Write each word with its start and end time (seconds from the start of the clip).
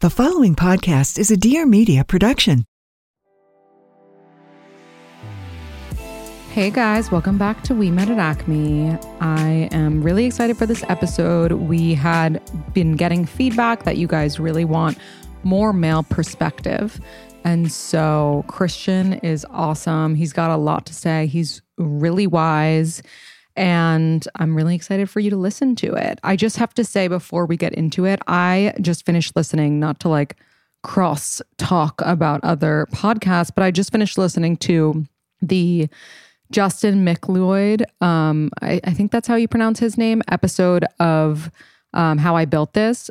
The 0.00 0.10
following 0.10 0.54
podcast 0.54 1.18
is 1.18 1.32
a 1.32 1.36
Dear 1.36 1.66
Media 1.66 2.04
production. 2.04 2.64
Hey 6.52 6.70
guys, 6.70 7.10
welcome 7.10 7.36
back 7.36 7.64
to 7.64 7.74
We 7.74 7.90
Met 7.90 8.08
at 8.08 8.20
Acme. 8.20 8.96
I 9.20 9.68
am 9.72 10.00
really 10.04 10.24
excited 10.24 10.56
for 10.56 10.66
this 10.66 10.84
episode. 10.88 11.50
We 11.50 11.94
had 11.94 12.40
been 12.72 12.94
getting 12.94 13.26
feedback 13.26 13.82
that 13.82 13.96
you 13.96 14.06
guys 14.06 14.38
really 14.38 14.64
want 14.64 14.98
more 15.42 15.72
male 15.72 16.04
perspective. 16.04 17.00
And 17.42 17.72
so 17.72 18.44
Christian 18.46 19.14
is 19.14 19.44
awesome. 19.50 20.14
He's 20.14 20.32
got 20.32 20.52
a 20.52 20.56
lot 20.56 20.86
to 20.86 20.94
say. 20.94 21.26
He's 21.26 21.60
really 21.76 22.28
wise. 22.28 23.02
And 23.58 24.26
I'm 24.36 24.56
really 24.56 24.76
excited 24.76 25.10
for 25.10 25.18
you 25.18 25.30
to 25.30 25.36
listen 25.36 25.74
to 25.76 25.94
it. 25.94 26.20
I 26.22 26.36
just 26.36 26.56
have 26.58 26.72
to 26.74 26.84
say 26.84 27.08
before 27.08 27.44
we 27.44 27.56
get 27.56 27.74
into 27.74 28.04
it, 28.04 28.20
I 28.28 28.72
just 28.80 29.04
finished 29.04 29.34
listening, 29.34 29.80
not 29.80 29.98
to 30.00 30.08
like 30.08 30.36
cross 30.84 31.42
talk 31.58 32.00
about 32.04 32.42
other 32.44 32.86
podcasts, 32.92 33.50
but 33.52 33.64
I 33.64 33.72
just 33.72 33.90
finished 33.90 34.16
listening 34.16 34.56
to 34.58 35.04
the 35.42 35.88
Justin 36.50 37.04
McLeod, 37.04 37.82
um, 38.00 38.50
I, 38.62 38.80
I, 38.84 38.94
think 38.94 39.12
that's 39.12 39.28
how 39.28 39.34
you 39.34 39.48
pronounce 39.48 39.78
his 39.78 39.98
name, 39.98 40.22
episode 40.28 40.84
of 40.98 41.50
um, 41.92 42.16
How 42.16 42.36
I 42.36 42.46
Built 42.46 42.72
This. 42.72 43.10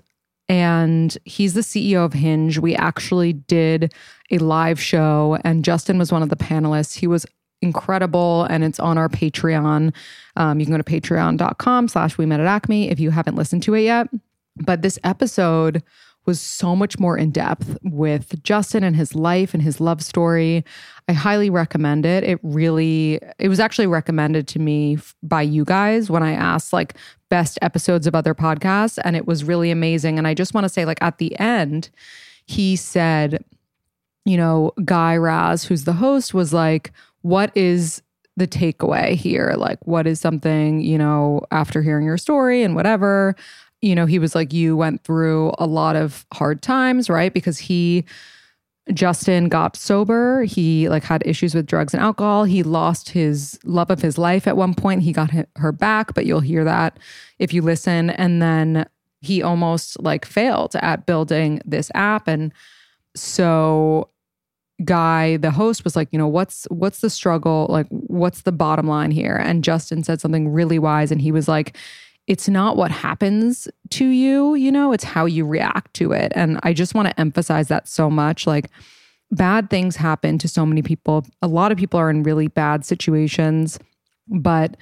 And 0.50 1.16
he's 1.26 1.54
the 1.54 1.62
CEO 1.62 2.04
of 2.04 2.14
Hinge. 2.14 2.58
We 2.58 2.76
actually 2.76 3.34
did 3.34 3.94
a 4.32 4.40
live 4.40 4.80
show, 4.82 5.38
and 5.44 5.64
Justin 5.64 6.00
was 6.00 6.12
one 6.12 6.24
of 6.24 6.30
the 6.30 6.36
panelists. 6.36 6.96
He 6.98 7.06
was 7.06 7.26
incredible 7.62 8.44
and 8.50 8.64
it's 8.64 8.80
on 8.80 8.98
our 8.98 9.10
patreon. 9.10 9.94
Um, 10.36 10.60
you 10.60 10.66
can 10.66 10.74
go 10.74 10.82
to 10.82 10.84
patreon.com 10.84 11.88
slash 11.88 12.18
we 12.18 12.26
met 12.26 12.40
at 12.40 12.46
acme 12.46 12.90
if 12.90 13.00
you 13.00 13.12
haven't 13.12 13.36
listened 13.36 13.64
to 13.64 13.74
it 13.74 13.82
yet. 13.82 14.08
But 14.56 14.82
this 14.82 15.00
episode 15.04 15.84
was 16.28 16.42
so 16.42 16.76
much 16.76 17.00
more 17.00 17.18
in 17.18 17.32
depth 17.32 17.78
with 17.84 18.44
justin 18.44 18.84
and 18.84 18.96
his 18.98 19.16
life 19.16 19.54
and 19.54 19.64
his 19.64 19.80
love 19.80 20.04
story. 20.04 20.64
I 21.08 21.14
highly 21.14 21.50
recommend 21.50 22.06
it. 22.06 22.24
It 22.24 22.40
really 22.44 23.20
it 23.40 23.48
was 23.48 23.62
actually 23.62 23.88
recommended 23.88 24.48
to 24.50 24.60
me 24.60 25.00
by 25.24 25.42
you 25.42 25.64
guys 25.64 26.10
when 26.10 26.24
i 26.24 26.34
asked 26.34 26.74
like 26.74 26.96
best 27.30 27.58
episodes 27.62 28.06
of 28.06 28.14
other 28.14 28.36
podcasts 28.36 29.00
and 29.04 29.16
it 29.16 29.26
was 29.26 29.46
really 29.46 29.72
amazing. 29.72 30.18
And 30.18 30.28
i 30.28 30.34
just 30.34 30.54
want 30.54 30.66
to 30.66 30.70
say 30.70 30.86
like 30.86 31.02
at 31.02 31.18
the 31.18 31.38
end 31.40 31.90
he 32.46 32.76
said 32.76 33.44
you 34.26 34.36
know 34.36 34.74
guy 34.84 35.16
raz 35.16 35.64
who's 35.64 35.86
the 35.86 35.94
host 35.94 36.34
was 36.34 36.54
like 36.54 36.92
what 37.22 37.56
is 37.56 38.02
the 38.36 38.48
takeaway 38.48 39.16
here? 39.16 39.56
Like, 39.58 39.80
what 39.86 40.08
is 40.08 40.20
something, 40.20 40.82
you 40.82 40.98
know, 40.98 41.42
after 41.52 41.82
hearing 41.82 42.06
your 42.06 42.18
story 42.18 42.64
and 42.64 42.76
whatever, 42.76 43.36
you 43.82 43.96
know, 43.96 44.06
he 44.06 44.20
was 44.20 44.36
like, 44.36 44.54
you 44.54 44.76
went 44.78 45.04
through 45.04 45.54
a 45.58 45.66
lot 45.66 45.96
of 45.96 46.26
hard 46.34 46.62
times, 46.62 47.10
right? 47.10 47.34
Because 47.34 47.58
he, 47.58 48.06
Justin 48.94 49.50
got 49.50 49.76
sober. 49.76 50.44
He 50.44 50.88
like 50.90 51.04
had 51.04 51.22
issues 51.26 51.54
with 51.54 51.66
drugs 51.66 51.94
and 51.94 52.02
alcohol. 52.02 52.46
He 52.46 52.64
lost 52.64 53.10
his 53.10 53.60
love 53.64 53.92
of 53.92 54.02
his 54.02 54.18
life 54.18 54.48
at 54.48 54.58
one 54.58 54.74
point. 54.74 55.02
He 55.02 55.12
got 55.12 55.32
her 55.58 55.72
back, 55.72 56.14
but 56.14 56.26
you'll 56.26 56.40
hear 56.40 56.64
that 56.64 56.98
if 57.40 57.54
you 57.54 57.62
listen. 57.62 58.10
And 58.12 58.42
then 58.42 58.88
he 59.22 59.42
almost 59.42 60.02
like 60.02 60.26
failed 60.26 60.76
at 60.76 61.06
building 61.06 61.62
this 61.66 61.92
app. 61.96 62.28
And 62.28 62.54
so 63.16 64.10
guy 64.86 65.38
the 65.38 65.52
host 65.52 65.84
was 65.84 65.96
like 65.96 66.08
you 66.12 66.20
know 66.20 66.28
what's 66.28 66.66
what's 66.70 67.00
the 67.00 67.10
struggle? 67.10 67.68
Like 67.70 67.88
what's 67.90 68.42
the 68.42 68.52
bottom 68.52 68.88
line 68.88 69.12
here? 69.12 69.36
And 69.36 69.64
justin 69.64 70.04
said 70.04 70.22
something 70.22 70.50
really 70.50 70.80
wise 70.80 71.12
and 71.12 71.22
he 71.22 71.32
was 71.32 71.48
like 71.48 71.78
it's 72.28 72.50
not 72.50 72.76
what 72.76 72.92
happens 72.92 73.70
to 73.90 74.06
you 74.06 74.54
you 74.56 74.72
know 74.72 74.92
it's 74.92 75.04
how 75.04 75.26
you 75.26 75.46
react 75.46 75.94
to 75.96 76.12
it. 76.12 76.32
And 76.36 76.60
i 76.64 76.74
just 76.74 76.94
want 76.94 77.08
to 77.08 77.20
emphasize 77.20 77.68
that 77.70 77.88
so 77.88 78.10
much. 78.10 78.46
Like 78.46 78.70
bad 79.32 79.70
things 79.70 79.96
happen 79.96 80.38
to 80.38 80.48
so 80.48 80.66
many 80.66 80.82
people. 80.82 81.26
A 81.42 81.48
lot 81.48 81.72
of 81.72 81.78
people 81.78 82.00
are 82.00 82.10
in 82.10 82.24
really 82.24 82.48
bad 82.48 82.86
situations 82.86 83.80
but 84.30 84.78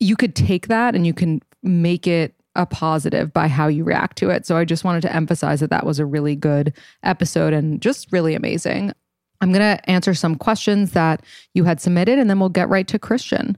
you 0.00 0.16
could 0.16 0.34
take 0.34 0.68
that 0.68 0.94
and 0.94 1.06
you 1.06 1.14
can 1.14 1.40
make 1.62 2.06
it 2.06 2.34
a 2.56 2.66
positive 2.66 3.32
by 3.32 3.48
how 3.48 3.66
you 3.66 3.84
react 3.84 4.16
to 4.18 4.30
it. 4.30 4.46
So 4.46 4.56
I 4.56 4.64
just 4.64 4.84
wanted 4.84 5.00
to 5.02 5.14
emphasize 5.14 5.60
that 5.60 5.70
that 5.70 5.86
was 5.86 5.98
a 5.98 6.06
really 6.06 6.36
good 6.36 6.72
episode 7.02 7.52
and 7.52 7.80
just 7.80 8.12
really 8.12 8.34
amazing. 8.34 8.92
I'm 9.40 9.52
going 9.52 9.76
to 9.76 9.90
answer 9.90 10.14
some 10.14 10.36
questions 10.36 10.92
that 10.92 11.22
you 11.54 11.64
had 11.64 11.80
submitted 11.80 12.18
and 12.18 12.30
then 12.30 12.40
we'll 12.40 12.48
get 12.48 12.68
right 12.68 12.86
to 12.88 12.98
Christian. 12.98 13.56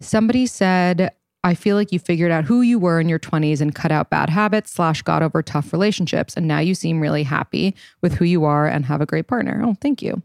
Somebody 0.00 0.46
said, 0.46 1.10
I 1.44 1.54
feel 1.54 1.76
like 1.76 1.92
you 1.92 1.98
figured 1.98 2.32
out 2.32 2.44
who 2.44 2.62
you 2.62 2.78
were 2.78 2.98
in 2.98 3.08
your 3.08 3.18
20s 3.18 3.60
and 3.60 3.74
cut 3.74 3.92
out 3.92 4.10
bad 4.10 4.30
habits 4.30 4.72
slash 4.72 5.02
got 5.02 5.22
over 5.22 5.42
tough 5.42 5.72
relationships. 5.72 6.34
And 6.36 6.48
now 6.48 6.58
you 6.58 6.74
seem 6.74 7.00
really 7.00 7.22
happy 7.22 7.76
with 8.02 8.14
who 8.14 8.24
you 8.24 8.44
are 8.44 8.66
and 8.66 8.84
have 8.84 9.00
a 9.00 9.06
great 9.06 9.28
partner. 9.28 9.62
Oh, 9.64 9.76
thank 9.80 10.02
you. 10.02 10.22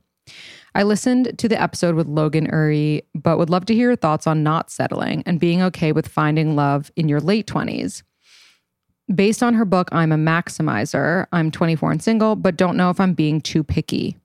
I 0.73 0.83
listened 0.83 1.37
to 1.37 1.49
the 1.49 1.61
episode 1.61 1.95
with 1.95 2.07
Logan 2.07 2.47
Ury, 2.51 3.03
but 3.13 3.37
would 3.37 3.49
love 3.49 3.65
to 3.65 3.75
hear 3.75 3.89
your 3.89 3.95
thoughts 3.95 4.25
on 4.25 4.41
not 4.41 4.71
settling 4.71 5.21
and 5.25 5.39
being 5.39 5.61
okay 5.61 5.91
with 5.91 6.07
finding 6.07 6.55
love 6.55 6.91
in 6.95 7.09
your 7.09 7.19
late 7.19 7.45
20s. 7.45 8.03
Based 9.13 9.43
on 9.43 9.53
her 9.53 9.65
book, 9.65 9.89
I'm 9.91 10.13
a 10.13 10.17
maximizer. 10.17 11.27
I'm 11.33 11.51
24 11.51 11.91
and 11.91 12.01
single, 12.01 12.37
but 12.37 12.55
don't 12.55 12.77
know 12.77 12.89
if 12.89 12.99
I'm 12.99 13.13
being 13.13 13.41
too 13.41 13.63
picky. 13.63 14.17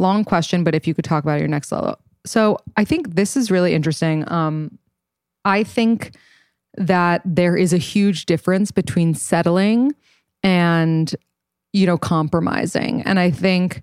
Long 0.00 0.24
question, 0.24 0.64
but 0.64 0.74
if 0.74 0.86
you 0.86 0.94
could 0.94 1.04
talk 1.04 1.22
about 1.22 1.38
your 1.38 1.48
next 1.48 1.70
level. 1.70 1.98
So 2.26 2.58
I 2.76 2.84
think 2.84 3.14
this 3.14 3.36
is 3.36 3.50
really 3.50 3.74
interesting. 3.74 4.30
Um, 4.30 4.78
I 5.44 5.62
think 5.62 6.16
that 6.76 7.22
there 7.24 7.56
is 7.56 7.72
a 7.72 7.78
huge 7.78 8.26
difference 8.26 8.70
between 8.70 9.14
settling 9.14 9.94
and, 10.42 11.14
you 11.72 11.86
know, 11.86 11.98
compromising. 11.98 13.02
And 13.02 13.18
I 13.18 13.30
think 13.30 13.82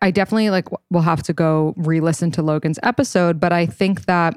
I 0.00 0.10
definitely 0.10 0.50
like 0.50 0.68
will 0.90 1.02
have 1.02 1.22
to 1.24 1.32
go 1.32 1.74
re 1.76 2.00
listen 2.00 2.30
to 2.32 2.42
Logan's 2.42 2.78
episode, 2.82 3.38
but 3.38 3.52
I 3.52 3.66
think 3.66 4.06
that 4.06 4.34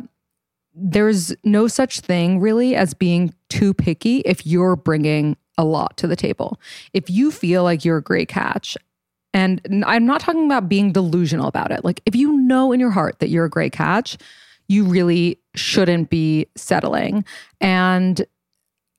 there's 0.74 1.34
no 1.44 1.68
such 1.68 2.02
thing 2.02 2.40
really 2.40 2.76
as 2.76 2.94
being 2.94 3.34
too 3.50 3.74
picky 3.74 4.18
if 4.20 4.46
you're 4.46 4.76
bringing 4.76 5.38
a 5.58 5.64
lot 5.64 5.96
to 5.97 6.08
the 6.08 6.17
table. 6.17 6.59
If 6.94 7.09
you 7.09 7.32
feel 7.32 7.64
like 7.64 7.85
you're 7.85 7.97
a 7.97 8.03
great 8.03 8.28
catch, 8.28 8.78
and 9.35 9.84
I'm 9.85 10.05
not 10.05 10.22
talking 10.22 10.46
about 10.46 10.70
being 10.70 10.93
delusional 10.93 11.47
about 11.47 11.70
it. 11.70 11.84
Like, 11.84 11.99
if 12.05 12.16
you 12.16 12.37
know 12.37 12.72
in 12.72 12.79
your 12.79 12.90
heart 12.90 13.20
that 13.20 13.28
you're 13.28 13.43
a 13.43 13.49
great 13.49 13.73
catch, 13.73 14.17
you 14.70 14.85
really 14.85 15.37
shouldn't 15.55 16.09
be 16.09 16.47
settling. 16.55 17.26
And 17.59 18.26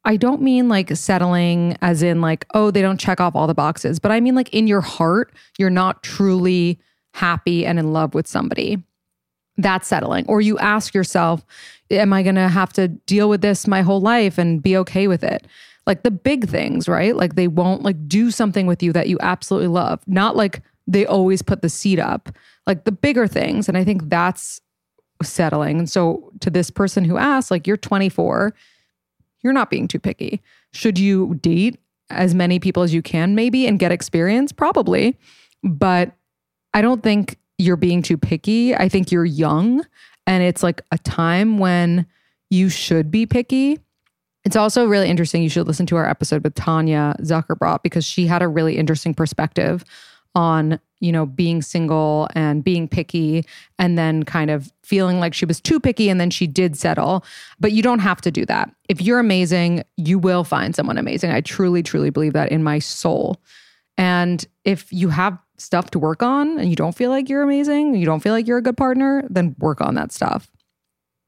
I 0.05 0.19
don't 0.19 0.43
mean 0.43 0.69
like 0.69 0.95
settling 0.95 1.79
as 1.81 2.03
in 2.03 2.21
like, 2.21 2.45
oh, 2.53 2.71
they 2.71 2.83
don't 2.83 3.01
check 3.01 3.19
off 3.19 3.35
all 3.35 3.47
the 3.47 3.55
boxes, 3.55 3.99
but 3.99 4.13
I 4.13 4.21
mean 4.21 4.35
like 4.35 4.51
in 4.51 4.67
your 4.67 4.83
heart, 4.83 5.33
you're 5.57 5.71
not 5.71 6.03
truly 6.03 6.79
happy 7.15 7.65
and 7.65 7.79
in 7.79 7.95
love 7.95 8.13
with 8.13 8.27
somebody. 8.27 8.83
That's 9.57 9.89
settling. 9.89 10.27
Or 10.29 10.43
you 10.43 10.59
ask 10.59 10.95
yourself, 10.95 11.47
am 11.91 12.13
I 12.13 12.23
going 12.23 12.35
to 12.35 12.49
have 12.49 12.75
to 12.75 12.89
deal 12.89 13.31
with 13.31 13.41
this 13.41 13.67
my 13.67 13.81
whole 13.81 14.03
life 14.03 14.37
and 14.37 14.63
be 14.63 14.77
okay 14.77 15.09
with 15.09 15.25
it? 15.25 15.47
Like 15.87 16.03
the 16.03 16.11
big 16.11 16.49
things, 16.49 16.89
right? 16.89 17.15
Like 17.15 17.35
they 17.37 17.49
won't 17.49 17.83
like 17.83 18.09
do 18.09 18.31
something 18.31 18.67
with 18.67 18.83
you 18.83 18.93
that 18.93 19.09
you 19.09 19.19
absolutely 19.21 19.69
love. 19.69 20.01
Not 20.07 20.37
like 20.37 20.63
they 20.87 21.07
always 21.07 21.43
put 21.43 21.63
the 21.63 21.69
seat 21.69 21.99
up, 21.99 22.29
like 22.67 22.85
the 22.85 22.93
bigger 22.93 23.27
things. 23.27 23.69
And 23.69 23.77
I 23.77 23.85
think 23.85 24.09
that's 24.09 24.61
settling. 25.23 25.79
And 25.79 25.91
so 25.91 26.33
to 26.41 26.51
this 26.51 26.71
person 26.71 27.05
who 27.05 27.17
asked, 27.17 27.51
like, 27.51 27.67
you're 27.67 27.77
24, 27.77 28.55
you're 29.43 29.53
not 29.53 29.71
being 29.71 29.89
too 29.89 29.99
picky. 29.99 30.43
Should 30.73 30.99
you 30.99 31.35
date 31.37 31.79
as 32.11 32.35
many 32.35 32.59
people 32.59 32.83
as 32.83 32.95
you 32.95 33.03
can, 33.03 33.35
maybe, 33.35 33.67
and 33.67 33.79
get 33.79 33.93
experience, 33.93 34.53
probably. 34.53 35.19
But 35.63 36.13
I 36.75 36.83
don't 36.83 37.03
think 37.03 37.39
you're 37.59 37.77
being 37.77 38.03
too 38.03 38.19
picky. 38.19 38.75
I 38.75 38.89
think 38.89 39.11
you're 39.11 39.25
young 39.25 39.85
and 40.27 40.43
it's 40.43 40.63
like 40.63 40.83
a 40.93 40.99
time 40.99 41.59
when 41.59 42.07
you 42.51 42.69
should 42.69 43.11
be 43.11 43.27
picky. 43.27 43.79
It's 44.47 44.55
also 44.55 44.87
really 44.87 45.11
interesting. 45.11 45.43
You 45.43 45.49
should 45.49 45.67
listen 45.67 45.87
to 45.87 45.97
our 45.97 46.09
episode 46.09 46.45
with 46.45 46.55
Tanya 46.55 47.17
Zuckerbrot 47.21 47.83
because 47.83 48.05
she 48.05 48.29
had 48.29 48.43
a 48.43 48.49
really 48.49 48.79
interesting 48.79 49.13
perspective 49.13 49.85
on, 50.37 50.79
you 51.01 51.11
know, 51.11 51.27
being 51.27 51.63
single 51.63 52.29
and 52.37 52.63
being 52.63 52.87
picky 52.87 53.45
and 53.81 53.99
then 53.99 54.23
kind 54.23 54.53
of 54.53 54.73
feeling 54.85 55.19
like 55.19 55.35
she 55.35 55.47
was 55.47 55.61
too 55.61 55.81
picky 55.81 56.09
and 56.09 56.21
then 56.21 56.31
she 56.31 56.47
did 56.47 56.77
settle. 56.77 57.25
But 57.59 57.73
you 57.73 57.83
don't 57.83 57.99
have 57.99 58.21
to 58.21 58.31
do 58.31 58.47
that. 58.47 58.73
If 58.89 59.03
you're 59.03 59.19
amazing, 59.19 59.83
you 59.97 60.17
will 60.17 60.45
find 60.45 60.77
someone 60.77 60.97
amazing. 60.97 61.33
I 61.33 61.41
truly, 61.41 61.83
truly 61.83 62.11
believe 62.11 62.35
that 62.35 62.53
in 62.53 62.63
my 62.63 62.79
soul. 62.79 63.43
And 63.99 64.47
if 64.65 64.93
you 64.93 65.09
have 65.09 65.37
stuff 65.57 65.91
to 65.91 65.99
work 65.99 66.23
on 66.23 66.61
and 66.61 66.71
you 66.71 66.77
don't 66.77 66.95
feel 66.95 67.11
like 67.11 67.29
you're 67.29 67.43
amazing, 67.43 67.97
you 67.97 68.07
don't 68.07 68.21
feel 68.21 68.33
like 68.33 68.47
you're 68.47 68.59
a 68.59 68.63
good 68.63 68.77
partner, 68.77 69.27
then 69.29 69.57
work 69.59 69.81
on 69.81 69.97
that 69.97 70.13
stuff. 70.13 70.49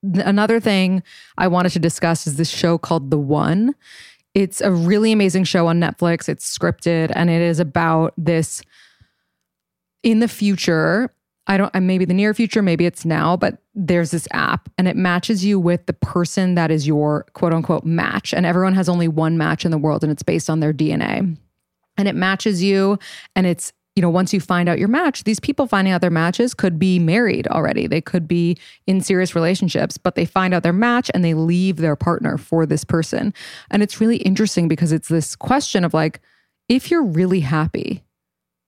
Another 0.02 0.60
thing 0.60 1.02
I 1.36 1.48
wanted 1.48 1.72
to 1.72 1.78
discuss 1.78 2.26
is 2.26 2.36
this 2.36 2.48
show 2.50 2.78
called 2.78 3.10
The 3.10 3.18
One. 3.18 3.74
It's 4.34 4.60
a 4.60 4.70
really 4.70 5.10
amazing 5.10 5.44
show 5.44 5.66
on 5.66 5.80
Netflix. 5.80 6.28
It's 6.28 6.56
scripted 6.56 7.10
and 7.14 7.28
it 7.30 7.42
is 7.42 7.58
about 7.58 8.14
this 8.16 8.62
in 10.02 10.20
the 10.20 10.28
future. 10.28 11.12
I 11.48 11.56
don't, 11.56 11.74
maybe 11.82 12.04
the 12.04 12.14
near 12.14 12.34
future, 12.34 12.62
maybe 12.62 12.84
it's 12.84 13.04
now, 13.04 13.36
but 13.36 13.58
there's 13.74 14.10
this 14.10 14.28
app 14.32 14.68
and 14.76 14.86
it 14.86 14.96
matches 14.96 15.44
you 15.44 15.58
with 15.58 15.86
the 15.86 15.94
person 15.94 16.54
that 16.54 16.70
is 16.70 16.86
your 16.86 17.24
quote 17.32 17.52
unquote 17.52 17.84
match. 17.84 18.32
And 18.34 18.44
everyone 18.46 18.74
has 18.74 18.88
only 18.88 19.08
one 19.08 19.38
match 19.38 19.64
in 19.64 19.70
the 19.70 19.78
world 19.78 20.04
and 20.04 20.12
it's 20.12 20.22
based 20.22 20.50
on 20.50 20.60
their 20.60 20.72
DNA. 20.72 21.36
And 21.96 22.06
it 22.06 22.14
matches 22.14 22.62
you 22.62 22.98
and 23.34 23.46
it's 23.46 23.72
you 23.98 24.02
know, 24.02 24.08
once 24.08 24.32
you 24.32 24.38
find 24.38 24.68
out 24.68 24.78
your 24.78 24.86
match, 24.86 25.24
these 25.24 25.40
people 25.40 25.66
finding 25.66 25.92
out 25.92 26.00
their 26.00 26.08
matches 26.08 26.54
could 26.54 26.78
be 26.78 27.00
married 27.00 27.48
already. 27.48 27.88
They 27.88 28.00
could 28.00 28.28
be 28.28 28.56
in 28.86 29.00
serious 29.00 29.34
relationships, 29.34 29.98
but 29.98 30.14
they 30.14 30.24
find 30.24 30.54
out 30.54 30.62
their 30.62 30.72
match 30.72 31.10
and 31.12 31.24
they 31.24 31.34
leave 31.34 31.78
their 31.78 31.96
partner 31.96 32.38
for 32.38 32.64
this 32.64 32.84
person. 32.84 33.34
And 33.72 33.82
it's 33.82 34.00
really 34.00 34.18
interesting 34.18 34.68
because 34.68 34.92
it's 34.92 35.08
this 35.08 35.34
question 35.34 35.82
of 35.82 35.94
like, 35.94 36.20
if 36.68 36.92
you're 36.92 37.02
really 37.02 37.40
happy, 37.40 38.04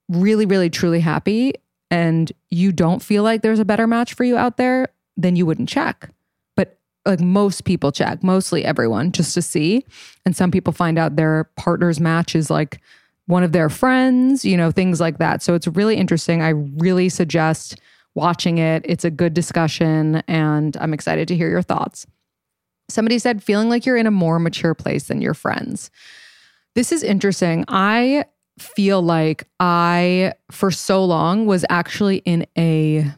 really, 0.08 0.46
really, 0.46 0.68
truly 0.68 0.98
happy, 0.98 1.52
and 1.92 2.32
you 2.50 2.72
don't 2.72 3.00
feel 3.00 3.22
like 3.22 3.42
there's 3.42 3.60
a 3.60 3.64
better 3.64 3.86
match 3.86 4.14
for 4.14 4.24
you 4.24 4.36
out 4.36 4.56
there, 4.56 4.88
then 5.16 5.36
you 5.36 5.46
wouldn't 5.46 5.68
check. 5.68 6.10
But 6.56 6.76
like 7.06 7.20
most 7.20 7.64
people 7.64 7.92
check, 7.92 8.24
mostly 8.24 8.64
everyone, 8.64 9.12
just 9.12 9.34
to 9.34 9.42
see. 9.42 9.84
And 10.26 10.34
some 10.34 10.50
people 10.50 10.72
find 10.72 10.98
out 10.98 11.14
their 11.14 11.44
partner's 11.56 12.00
match 12.00 12.34
is 12.34 12.50
like, 12.50 12.80
one 13.30 13.42
of 13.42 13.52
their 13.52 13.68
friends, 13.68 14.44
you 14.44 14.56
know, 14.56 14.70
things 14.70 15.00
like 15.00 15.18
that. 15.18 15.42
So 15.42 15.54
it's 15.54 15.66
really 15.68 15.96
interesting. 15.96 16.42
I 16.42 16.50
really 16.50 17.08
suggest 17.08 17.80
watching 18.14 18.58
it. 18.58 18.84
It's 18.84 19.04
a 19.04 19.10
good 19.10 19.34
discussion, 19.34 20.16
and 20.26 20.76
I'm 20.80 20.92
excited 20.92 21.28
to 21.28 21.36
hear 21.36 21.48
your 21.48 21.62
thoughts. 21.62 22.06
Somebody 22.88 23.20
said, 23.20 23.42
feeling 23.42 23.68
like 23.68 23.86
you're 23.86 23.96
in 23.96 24.08
a 24.08 24.10
more 24.10 24.40
mature 24.40 24.74
place 24.74 25.04
than 25.04 25.22
your 25.22 25.34
friends. 25.34 25.90
This 26.74 26.90
is 26.90 27.04
interesting. 27.04 27.64
I 27.68 28.24
feel 28.58 29.00
like 29.00 29.44
I, 29.60 30.34
for 30.50 30.70
so 30.72 31.04
long, 31.04 31.46
was 31.46 31.64
actually 31.70 32.18
in 32.18 32.46
a 32.58 33.10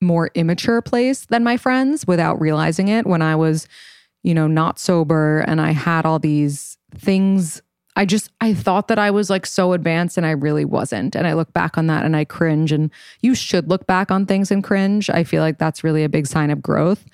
more 0.00 0.30
immature 0.34 0.80
place 0.80 1.26
than 1.26 1.42
my 1.42 1.56
friends 1.56 2.06
without 2.06 2.40
realizing 2.40 2.86
it 2.86 3.06
when 3.06 3.22
I 3.22 3.34
was, 3.34 3.66
you 4.22 4.34
know, 4.34 4.46
not 4.46 4.78
sober 4.78 5.40
and 5.40 5.60
I 5.60 5.72
had 5.72 6.06
all 6.06 6.20
these 6.20 6.78
things 6.94 7.60
I 7.98 8.04
just 8.04 8.30
I 8.40 8.54
thought 8.54 8.86
that 8.88 8.98
I 9.00 9.10
was 9.10 9.28
like 9.28 9.44
so 9.44 9.72
advanced 9.72 10.16
and 10.16 10.24
I 10.24 10.30
really 10.30 10.64
wasn't. 10.64 11.16
And 11.16 11.26
I 11.26 11.32
look 11.32 11.52
back 11.52 11.76
on 11.76 11.88
that 11.88 12.04
and 12.04 12.14
I 12.14 12.24
cringe 12.24 12.70
and 12.70 12.92
you 13.22 13.34
should 13.34 13.68
look 13.68 13.88
back 13.88 14.12
on 14.12 14.24
things 14.24 14.52
and 14.52 14.62
cringe. 14.62 15.10
I 15.10 15.24
feel 15.24 15.42
like 15.42 15.58
that's 15.58 15.82
really 15.82 16.04
a 16.04 16.08
big 16.08 16.28
sign 16.28 16.50
of 16.50 16.62
growth. 16.62 17.04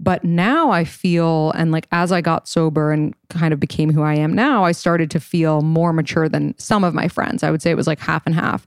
But 0.00 0.24
now 0.24 0.72
I 0.72 0.82
feel 0.82 1.52
and 1.52 1.70
like 1.70 1.86
as 1.92 2.10
I 2.10 2.20
got 2.20 2.48
sober 2.48 2.90
and 2.90 3.14
kind 3.28 3.54
of 3.54 3.60
became 3.60 3.92
who 3.92 4.02
I 4.02 4.16
am 4.16 4.34
now, 4.34 4.64
I 4.64 4.72
started 4.72 5.08
to 5.12 5.20
feel 5.20 5.60
more 5.60 5.92
mature 5.92 6.28
than 6.28 6.58
some 6.58 6.82
of 6.82 6.94
my 6.94 7.06
friends. 7.06 7.44
I 7.44 7.52
would 7.52 7.62
say 7.62 7.70
it 7.70 7.76
was 7.76 7.86
like 7.86 8.00
half 8.00 8.26
and 8.26 8.34
half. 8.34 8.66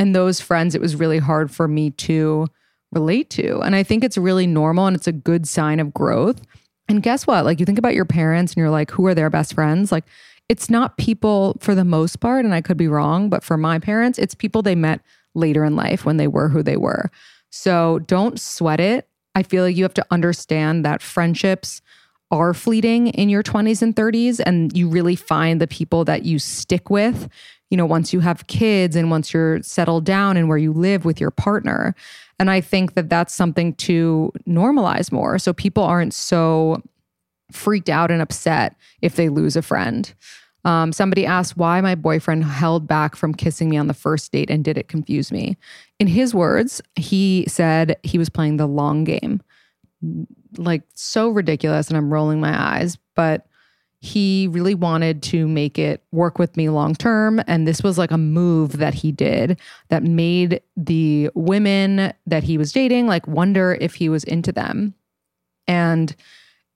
And 0.00 0.16
those 0.16 0.40
friends 0.40 0.74
it 0.74 0.80
was 0.80 0.96
really 0.96 1.18
hard 1.18 1.48
for 1.48 1.68
me 1.68 1.90
to 1.90 2.48
relate 2.90 3.30
to. 3.30 3.60
And 3.60 3.76
I 3.76 3.84
think 3.84 4.02
it's 4.02 4.18
really 4.18 4.48
normal 4.48 4.88
and 4.88 4.96
it's 4.96 5.06
a 5.06 5.12
good 5.12 5.46
sign 5.46 5.78
of 5.78 5.94
growth. 5.94 6.40
And 6.88 7.04
guess 7.04 7.24
what? 7.24 7.44
Like 7.44 7.60
you 7.60 7.66
think 7.66 7.78
about 7.78 7.94
your 7.94 8.04
parents 8.04 8.54
and 8.54 8.56
you're 8.56 8.70
like, 8.70 8.90
who 8.90 9.06
are 9.06 9.14
their 9.14 9.30
best 9.30 9.54
friends? 9.54 9.92
Like 9.92 10.04
it's 10.48 10.70
not 10.70 10.96
people 10.96 11.56
for 11.60 11.74
the 11.74 11.84
most 11.84 12.20
part, 12.20 12.44
and 12.44 12.54
I 12.54 12.60
could 12.60 12.76
be 12.76 12.88
wrong, 12.88 13.28
but 13.28 13.44
for 13.44 13.56
my 13.56 13.78
parents, 13.78 14.18
it's 14.18 14.34
people 14.34 14.62
they 14.62 14.74
met 14.74 15.00
later 15.34 15.64
in 15.64 15.76
life 15.76 16.04
when 16.04 16.16
they 16.16 16.28
were 16.28 16.48
who 16.48 16.62
they 16.62 16.76
were. 16.76 17.10
So 17.50 18.00
don't 18.00 18.40
sweat 18.40 18.80
it. 18.80 19.08
I 19.34 19.42
feel 19.42 19.64
like 19.64 19.76
you 19.76 19.84
have 19.84 19.94
to 19.94 20.06
understand 20.10 20.84
that 20.84 21.02
friendships 21.02 21.80
are 22.30 22.52
fleeting 22.52 23.08
in 23.08 23.28
your 23.28 23.42
20s 23.42 23.82
and 23.82 23.94
30s, 23.94 24.40
and 24.44 24.76
you 24.76 24.88
really 24.88 25.16
find 25.16 25.60
the 25.60 25.66
people 25.66 26.04
that 26.04 26.24
you 26.24 26.38
stick 26.38 26.90
with, 26.90 27.28
you 27.70 27.76
know, 27.76 27.86
once 27.86 28.12
you 28.12 28.20
have 28.20 28.46
kids 28.46 28.96
and 28.96 29.10
once 29.10 29.32
you're 29.32 29.62
settled 29.62 30.04
down 30.04 30.36
and 30.36 30.48
where 30.48 30.58
you 30.58 30.72
live 30.72 31.04
with 31.04 31.20
your 31.20 31.30
partner. 31.30 31.94
And 32.38 32.50
I 32.50 32.60
think 32.60 32.94
that 32.94 33.10
that's 33.10 33.34
something 33.34 33.74
to 33.74 34.32
normalize 34.46 35.10
more 35.10 35.38
so 35.38 35.52
people 35.52 35.82
aren't 35.82 36.14
so 36.14 36.82
freaked 37.52 37.88
out 37.88 38.10
and 38.10 38.22
upset 38.22 38.76
if 39.02 39.16
they 39.16 39.28
lose 39.28 39.56
a 39.56 39.62
friend. 39.62 40.12
Um, 40.64 40.92
somebody 40.92 41.24
asked 41.24 41.56
why 41.56 41.80
my 41.80 41.94
boyfriend 41.94 42.44
held 42.44 42.86
back 42.86 43.16
from 43.16 43.32
kissing 43.32 43.68
me 43.70 43.76
on 43.76 43.86
the 43.86 43.94
first 43.94 44.32
date 44.32 44.50
and 44.50 44.64
did 44.64 44.76
it 44.76 44.88
confuse 44.88 45.32
me. 45.32 45.56
In 45.98 46.06
his 46.06 46.34
words, 46.34 46.82
he 46.96 47.44
said 47.48 47.96
he 48.02 48.18
was 48.18 48.28
playing 48.28 48.56
the 48.56 48.66
long 48.66 49.04
game. 49.04 49.40
Like, 50.56 50.82
so 50.94 51.30
ridiculous. 51.30 51.88
And 51.88 51.96
I'm 51.96 52.12
rolling 52.12 52.40
my 52.40 52.60
eyes, 52.60 52.98
but 53.14 53.46
he 54.00 54.48
really 54.50 54.74
wanted 54.74 55.22
to 55.24 55.48
make 55.48 55.78
it 55.78 56.04
work 56.12 56.38
with 56.38 56.56
me 56.56 56.68
long 56.68 56.94
term. 56.94 57.42
And 57.46 57.66
this 57.66 57.82
was 57.82 57.98
like 57.98 58.10
a 58.10 58.18
move 58.18 58.78
that 58.78 58.94
he 58.94 59.10
did 59.10 59.58
that 59.88 60.04
made 60.04 60.60
the 60.76 61.30
women 61.34 62.12
that 62.26 62.44
he 62.44 62.58
was 62.58 62.72
dating 62.72 63.06
like 63.06 63.26
wonder 63.26 63.76
if 63.80 63.94
he 63.94 64.08
was 64.08 64.22
into 64.24 64.52
them. 64.52 64.94
And 65.66 66.14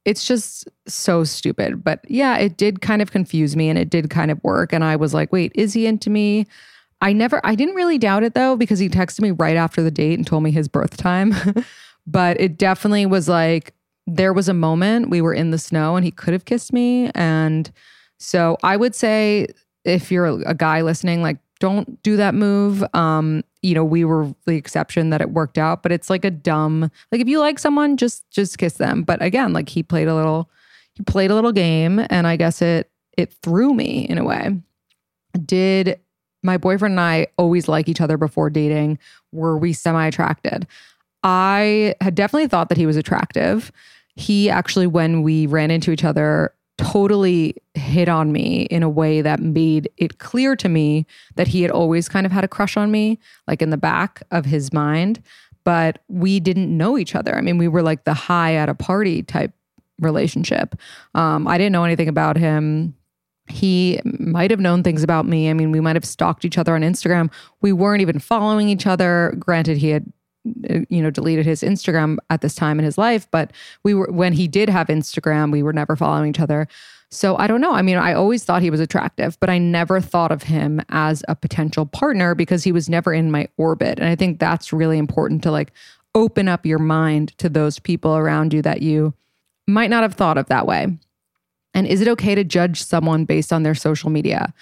it's 0.05 0.27
just 0.27 0.69
so 0.87 1.25
stupid. 1.25 1.85
But 1.85 2.01
yeah, 2.09 2.37
it 2.39 2.57
did 2.57 2.81
kind 2.81 3.03
of 3.03 3.13
confuse 3.13 3.57
me 3.57 3.69
and 3.69 3.79
it 3.79 3.91
did 3.91 4.11
kind 4.11 4.31
of 4.31 4.43
work. 4.43 4.73
And 4.73 4.83
I 4.83 4.97
was 4.97 5.15
like, 5.15 5.33
wait, 5.33 5.53
is 5.55 5.73
he 5.73 5.87
into 5.87 6.11
me? 6.11 6.47
I 7.01 7.13
never, 7.13 7.41
I 7.45 7.55
didn't 7.55 7.75
really 7.75 7.99
doubt 7.99 8.23
it 8.23 8.35
though, 8.35 8.57
because 8.57 8.79
he 8.79 8.89
texted 8.89 9.21
me 9.21 9.31
right 9.31 9.57
after 9.57 9.83
the 9.83 9.91
date 9.91 10.19
and 10.19 10.27
told 10.27 10.43
me 10.43 10.51
his 10.51 10.69
birth 10.69 10.97
time. 10.97 11.35
but 12.07 12.41
it 12.41 12.59
definitely 12.59 13.07
was 13.07 13.29
like, 13.29 13.75
there 14.07 14.33
was 14.33 14.49
a 14.49 14.55
moment 14.55 15.11
we 15.11 15.21
were 15.21 15.35
in 15.35 15.53
the 15.53 15.59
snow 15.59 15.95
and 15.97 16.05
he 16.05 16.11
could 16.11 16.33
have 16.33 16.45
kissed 16.45 16.73
me. 16.73 17.11
And 17.15 17.71
so 18.19 18.57
I 18.63 18.77
would 18.77 18.95
say, 18.95 19.47
if 19.85 20.11
you're 20.11 20.43
a 20.43 20.55
guy 20.55 20.83
listening, 20.83 21.23
like, 21.23 21.39
don't 21.63 22.03
do 22.03 22.17
that 22.17 22.35
move. 22.35 22.83
Um, 22.93 23.45
you 23.63 23.73
know, 23.73 23.85
we 23.85 24.05
were 24.05 24.35
the 24.47 24.57
exception 24.57 25.11
that 25.11 25.21
it 25.21 25.31
worked 25.31 25.59
out, 25.59 25.81
but 25.81 25.93
it's 25.93 26.11
like 26.11 26.25
a 26.25 26.31
dumb 26.31 26.91
like 27.13 27.21
if 27.21 27.29
you 27.29 27.39
like 27.39 27.61
someone, 27.61 27.97
just 27.97 28.29
just 28.33 28.59
kiss 28.59 28.75
them. 28.75 29.05
But 29.05 29.23
again, 29.23 29.53
like 29.53 29.69
he 29.69 29.85
played 29.85 30.09
a 30.09 30.15
little 30.17 30.51
he 30.95 31.05
played 31.05 31.31
a 31.31 31.37
little 31.37 31.53
game 31.53 32.05
and 32.11 32.27
I 32.27 32.35
guess 32.35 32.63
it 32.63 32.91
it 33.17 33.33
threw 33.45 33.75
me 33.75 34.09
in 34.09 34.19
a 34.19 34.25
way. 34.25 34.61
Did 35.47 36.01
my 36.43 36.59
boyfriend 36.59 36.95
and 36.95 37.01
I 37.01 37.29
always 37.39 37.69
like 37.69 37.89
each 37.89 38.01
other 38.01 38.17
before 38.17 38.51
dating? 38.51 38.99
Were 39.31 39.57
we 39.57 39.73
semi 39.73 40.05
attracted? 40.05 40.67
I 41.23 41.95
had 42.01 42.17
definitely 42.17 42.49
thought 42.49 42.71
that 42.71 42.79
he 42.79 42.87
was 42.87 42.97
attractive. 42.97 43.71
He 44.17 44.51
actually, 44.51 44.89
when 44.89 45.23
we 45.23 45.47
ran 45.47 45.71
into 45.71 45.93
each 45.93 46.03
other, 46.03 46.53
totally 46.83 47.55
hit 47.75 48.09
on 48.09 48.33
me 48.33 48.63
in 48.63 48.83
a 48.83 48.89
way 48.89 49.23
that 49.23 49.41
made 49.41 49.91
it 49.97 50.19
clear 50.19 50.57
to 50.57 50.69
me 50.69 51.07
that 51.37 51.49
he 51.49 51.63
had 51.63 51.71
always 51.71 52.09
kind 52.09 52.27
of 52.27 52.33
had 52.33 52.45
a 52.45 52.49
crush 52.49 52.77
on 52.77 52.91
me, 52.91 53.19
like 53.47 53.63
in 53.63 53.71
the 53.71 53.77
back 53.77 54.23
of 54.31 54.45
his 54.45 54.73
mind. 54.73 55.23
But 55.65 56.01
we 56.09 56.41
didn't 56.41 56.77
know 56.77 56.99
each 56.99 57.15
other. 57.15 57.37
I 57.37 57.41
mean, 57.41 57.57
we 57.57 57.69
were 57.69 57.83
like 57.83 58.05
the 58.05 58.15
high 58.15 58.57
at 58.57 58.69
a 58.69 58.75
party 58.75 59.23
type 59.23 59.53
relationship. 60.01 60.75
Um, 61.15 61.47
I 61.47 61.57
didn't 61.57 61.73
know 61.73 61.85
anything 61.85 62.09
about 62.09 62.37
him. 62.37 62.97
He 63.49 64.01
might 64.05 64.51
have 64.51 64.61
known 64.61 64.83
things 64.83 65.03
about 65.03 65.27
me. 65.27 65.51
I 65.51 65.53
mean, 65.53 65.73
we 65.73 65.81
might 65.81 65.97
have 65.97 66.05
stalked 66.05 66.45
each 66.45 66.59
other 66.59 66.75
on 66.75 66.83
Instagram. 66.83 67.31
We 67.61 67.73
weren't 67.73 68.03
even 68.03 68.19
following 68.19 68.69
each 68.69 68.87
other. 68.87 69.35
Granted, 69.39 69.79
he 69.79 69.91
had 69.91 70.13
you 70.45 71.03
know 71.03 71.11
deleted 71.11 71.47
his 71.47 71.63
Instagram 71.63 72.19
at 72.31 72.41
this 72.41 72.55
time 72.55 72.79
in 72.79 72.85
his 72.85 72.99
life 72.99 73.29
but 73.31 73.53
we 73.85 73.95
were 73.95 74.09
when 74.11 74.33
he 74.33 74.49
did 74.49 74.69
have 74.69 74.89
Instagram 74.89 75.53
we 75.53 75.63
were 75.63 75.73
never 75.73 75.97
following 75.97 76.31
each 76.31 76.41
other. 76.41 76.67
So 77.11 77.37
I 77.37 77.47
don't 77.47 77.61
know. 77.61 77.73
I 77.73 77.83
mean 77.83 77.99
I 77.99 78.15
always 78.15 78.45
thought 78.45 78.63
he 78.63 78.71
was 78.71 78.81
attractive 78.81 79.39
but 79.41 79.51
I 79.51 79.59
never 79.59 80.01
thought 80.01 80.33
of 80.33 80.43
him 80.43 80.81
as 80.89 81.23
a 81.29 81.37
potential 81.37 81.87
partner 81.87 82.35
because 82.35 82.65
he 82.65 82.73
was 82.73 82.89
never 82.89 83.13
in 83.13 83.31
my 83.31 83.49
orbit. 83.57 83.99
And 83.99 84.09
I 84.09 84.17
think 84.17 84.39
that's 84.39 84.73
really 84.73 84.99
important 84.99 85.43
to 85.45 85.51
like 85.51 85.73
open 86.15 86.49
up 86.49 86.67
your 86.67 86.79
mind 86.79 87.37
to 87.39 87.49
those 87.49 87.79
people 87.79 88.17
around 88.17 88.53
you 88.53 88.63
that 88.63 88.83
you 88.83 89.15
might 89.67 89.91
not 89.91 90.03
have 90.03 90.15
thought 90.15 90.39
of 90.39 90.47
that 90.47 90.67
way. 90.67 90.89
And 91.75 91.87
is 91.87 92.01
it 92.01 92.09
okay 92.09 92.35
to 92.35 92.45
judge 92.45 92.83
someone 92.83 93.25
based 93.25 93.53
on 93.53 93.63
their 93.63 93.75
social 93.75 94.11
media? 94.11 94.53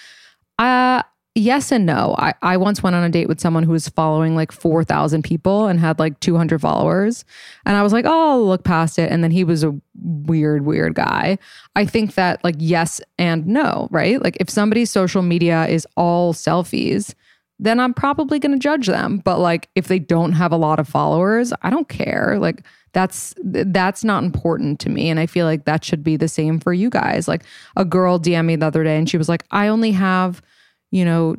Uh, 0.58 1.02
yes 1.34 1.70
and 1.70 1.86
no. 1.86 2.14
I, 2.18 2.34
I 2.42 2.56
once 2.56 2.82
went 2.82 2.96
on 2.96 3.04
a 3.04 3.08
date 3.08 3.28
with 3.28 3.40
someone 3.40 3.62
who 3.62 3.72
was 3.72 3.88
following 3.88 4.34
like 4.34 4.52
4,000 4.52 5.22
people 5.22 5.66
and 5.66 5.78
had 5.78 5.98
like 5.98 6.18
200 6.20 6.60
followers. 6.60 7.24
And 7.64 7.76
I 7.76 7.82
was 7.82 7.92
like, 7.92 8.04
oh, 8.04 8.30
I'll 8.30 8.46
look 8.46 8.64
past 8.64 8.98
it. 8.98 9.10
And 9.10 9.22
then 9.22 9.30
he 9.30 9.44
was 9.44 9.62
a 9.62 9.78
weird, 10.02 10.64
weird 10.64 10.94
guy. 10.94 11.38
I 11.76 11.86
think 11.86 12.14
that 12.14 12.42
like 12.42 12.56
yes 12.58 13.00
and 13.18 13.46
no, 13.46 13.88
right? 13.90 14.22
Like 14.22 14.36
if 14.40 14.50
somebody's 14.50 14.90
social 14.90 15.22
media 15.22 15.66
is 15.66 15.86
all 15.96 16.34
selfies, 16.34 17.14
then 17.60 17.78
I'm 17.78 17.94
probably 17.94 18.38
going 18.38 18.52
to 18.52 18.58
judge 18.58 18.86
them. 18.86 19.18
But 19.18 19.38
like 19.38 19.68
if 19.74 19.86
they 19.86 19.98
don't 19.98 20.32
have 20.32 20.50
a 20.50 20.56
lot 20.56 20.80
of 20.80 20.88
followers, 20.88 21.52
I 21.62 21.70
don't 21.70 21.88
care. 21.88 22.38
Like 22.40 22.64
that's 22.92 23.34
that's 23.44 24.02
not 24.02 24.24
important 24.24 24.80
to 24.80 24.88
me 24.88 25.10
and 25.10 25.20
I 25.20 25.26
feel 25.26 25.46
like 25.46 25.64
that 25.64 25.84
should 25.84 26.02
be 26.02 26.16
the 26.16 26.26
same 26.26 26.58
for 26.58 26.72
you 26.72 26.90
guys. 26.90 27.28
Like 27.28 27.44
a 27.76 27.84
girl 27.84 28.18
DM 28.18 28.46
me 28.46 28.56
the 28.56 28.66
other 28.66 28.82
day 28.82 28.96
and 28.98 29.08
she 29.08 29.16
was 29.16 29.28
like, 29.28 29.44
"I 29.52 29.68
only 29.68 29.92
have, 29.92 30.42
you 30.90 31.04
know, 31.04 31.36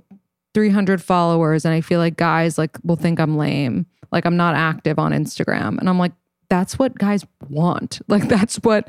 300 0.53 1.01
followers 1.01 1.65
and 1.65 1.74
I 1.74 1.81
feel 1.81 2.00
like 2.00 2.17
guys 2.17 2.58
like 2.58 2.77
will 2.84 2.96
think 2.96 3.20
I'm 3.20 3.38
lame. 3.38 3.86
Like 4.12 4.25
I'm 4.25 4.38
not 4.38 4.55
active 4.55 5.00
on 5.00 5.12
Instagram." 5.12 5.77
And 5.79 5.88
I'm 5.88 6.00
like, 6.00 6.13
"That's 6.50 6.77
what 6.77 6.98
guys 6.98 7.25
want. 7.50 8.01
Like 8.08 8.27
that's 8.27 8.55
what 8.58 8.88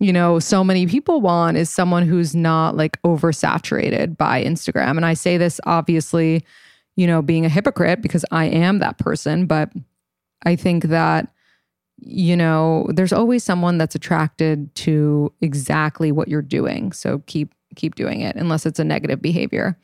you 0.00 0.12
know, 0.12 0.40
so 0.40 0.64
many 0.64 0.86
people 0.86 1.20
want 1.20 1.56
is 1.56 1.70
someone 1.70 2.04
who's 2.04 2.34
not 2.34 2.76
like 2.76 3.00
oversaturated 3.02 4.16
by 4.16 4.42
Instagram. 4.42 4.96
And 4.96 5.06
I 5.06 5.14
say 5.14 5.36
this 5.36 5.60
obviously 5.64 6.44
you 6.96 7.06
know, 7.06 7.22
being 7.22 7.46
a 7.46 7.48
hypocrite 7.48 8.02
because 8.02 8.24
I 8.30 8.46
am 8.46 8.78
that 8.78 8.98
person. 8.98 9.46
But 9.46 9.72
I 10.44 10.56
think 10.56 10.84
that, 10.84 11.32
you 11.98 12.36
know, 12.36 12.86
there's 12.90 13.12
always 13.12 13.44
someone 13.44 13.78
that's 13.78 13.94
attracted 13.94 14.74
to 14.76 15.32
exactly 15.40 16.12
what 16.12 16.28
you're 16.28 16.42
doing. 16.42 16.92
So 16.92 17.22
keep 17.26 17.54
keep 17.76 17.94
doing 17.94 18.20
it 18.20 18.36
unless 18.36 18.66
it's 18.66 18.78
a 18.78 18.84
negative 18.84 19.20
behavior. 19.22 19.78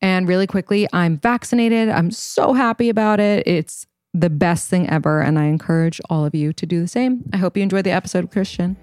And 0.00 0.28
really 0.28 0.46
quickly, 0.46 0.86
I'm 0.92 1.18
vaccinated. 1.18 1.88
I'm 1.88 2.10
so 2.10 2.52
happy 2.52 2.88
about 2.88 3.20
it. 3.20 3.46
It's 3.46 3.86
the 4.12 4.30
best 4.30 4.68
thing 4.68 4.88
ever. 4.88 5.20
And 5.20 5.38
I 5.38 5.44
encourage 5.44 6.00
all 6.10 6.24
of 6.24 6.34
you 6.34 6.52
to 6.52 6.66
do 6.66 6.80
the 6.80 6.88
same. 6.88 7.28
I 7.32 7.36
hope 7.36 7.56
you 7.56 7.62
enjoyed 7.62 7.84
the 7.84 7.90
episode, 7.90 8.30
Christian. 8.30 8.76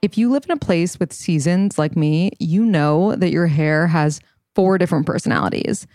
If 0.00 0.18
you 0.18 0.30
live 0.30 0.44
in 0.46 0.50
a 0.50 0.56
place 0.56 0.98
with 0.98 1.12
seasons 1.12 1.78
like 1.78 1.96
me, 1.96 2.32
you 2.40 2.64
know 2.64 3.14
that 3.14 3.30
your 3.30 3.46
hair 3.46 3.86
has 3.86 4.20
four 4.54 4.78
different 4.78 5.06
personalities 5.06 5.86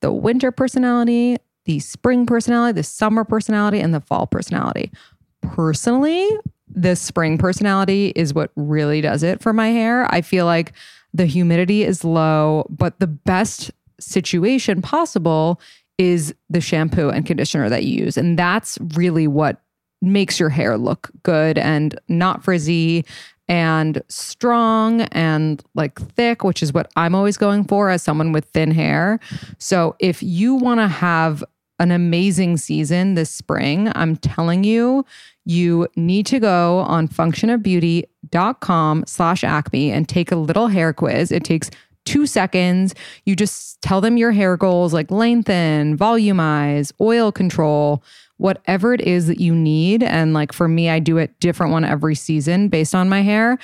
the 0.00 0.12
winter 0.12 0.52
personality, 0.52 1.38
the 1.64 1.78
spring 1.78 2.26
personality, 2.26 2.76
the 2.76 2.82
summer 2.82 3.24
personality, 3.24 3.80
and 3.80 3.94
the 3.94 4.00
fall 4.00 4.26
personality. 4.26 4.92
Personally, 5.40 6.28
the 6.74 6.96
spring 6.96 7.38
personality 7.38 8.12
is 8.16 8.34
what 8.34 8.50
really 8.56 9.00
does 9.00 9.22
it 9.22 9.40
for 9.40 9.52
my 9.52 9.68
hair. 9.68 10.06
I 10.12 10.20
feel 10.20 10.44
like 10.46 10.72
the 11.12 11.26
humidity 11.26 11.84
is 11.84 12.04
low, 12.04 12.66
but 12.68 12.98
the 12.98 13.06
best 13.06 13.70
situation 14.00 14.82
possible 14.82 15.60
is 15.96 16.34
the 16.50 16.60
shampoo 16.60 17.08
and 17.08 17.24
conditioner 17.24 17.68
that 17.68 17.84
you 17.84 18.04
use. 18.04 18.16
And 18.16 18.38
that's 18.38 18.78
really 18.94 19.28
what 19.28 19.60
makes 20.02 20.40
your 20.40 20.48
hair 20.48 20.76
look 20.76 21.10
good 21.22 21.56
and 21.56 21.98
not 22.08 22.42
frizzy 22.44 23.04
and 23.46 24.02
strong 24.08 25.02
and 25.02 25.62
like 25.74 26.00
thick, 26.00 26.44
which 26.44 26.62
is 26.62 26.72
what 26.72 26.90
I'm 26.96 27.14
always 27.14 27.36
going 27.36 27.64
for 27.64 27.90
as 27.90 28.02
someone 28.02 28.32
with 28.32 28.46
thin 28.46 28.70
hair. 28.70 29.20
So 29.58 29.96
if 30.00 30.22
you 30.22 30.54
want 30.54 30.80
to 30.80 30.88
have 30.88 31.44
an 31.78 31.90
amazing 31.90 32.56
season 32.56 33.14
this 33.14 33.30
spring, 33.30 33.90
I'm 33.94 34.16
telling 34.16 34.64
you, 34.64 35.04
you 35.44 35.88
need 35.96 36.26
to 36.26 36.38
go 36.38 36.78
on 36.80 37.08
functionofbeauty.com 37.08 39.04
slash 39.06 39.44
acme 39.44 39.90
and 39.90 40.08
take 40.08 40.32
a 40.32 40.36
little 40.36 40.68
hair 40.68 40.92
quiz. 40.92 41.30
It 41.32 41.44
takes 41.44 41.70
two 42.04 42.26
seconds. 42.26 42.94
You 43.24 43.34
just 43.34 43.80
tell 43.82 44.00
them 44.00 44.16
your 44.16 44.32
hair 44.32 44.56
goals 44.56 44.92
like 44.92 45.10
lengthen, 45.10 45.96
volumize, 45.96 46.92
oil 47.00 47.32
control 47.32 48.02
whatever 48.36 48.92
it 48.92 49.00
is 49.00 49.26
that 49.26 49.40
you 49.40 49.54
need. 49.54 50.02
And 50.02 50.34
like 50.34 50.52
for 50.52 50.68
me, 50.68 50.90
I 50.90 50.98
do 50.98 51.18
it 51.18 51.38
different 51.40 51.72
one 51.72 51.84
every 51.84 52.14
season 52.14 52.68
based 52.68 52.94
on 52.94 53.08
my 53.08 53.22
hair. 53.22 53.58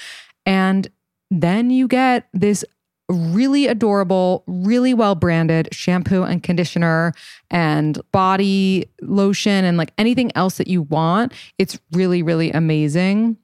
And 0.46 0.88
then 1.30 1.70
you 1.70 1.88
get 1.88 2.28
this 2.32 2.64
really 3.10 3.66
adorable, 3.66 4.44
really 4.46 4.94
well 4.94 5.14
branded 5.14 5.68
shampoo 5.72 6.22
and 6.22 6.42
conditioner 6.42 7.12
and 7.50 8.00
body 8.12 8.88
lotion 9.02 9.64
and 9.64 9.76
like 9.76 9.92
anything 9.98 10.30
else 10.36 10.58
that 10.58 10.68
you 10.68 10.82
want. 10.82 11.32
It's 11.58 11.78
really, 11.92 12.22
really 12.22 12.50
amazing. 12.52 13.36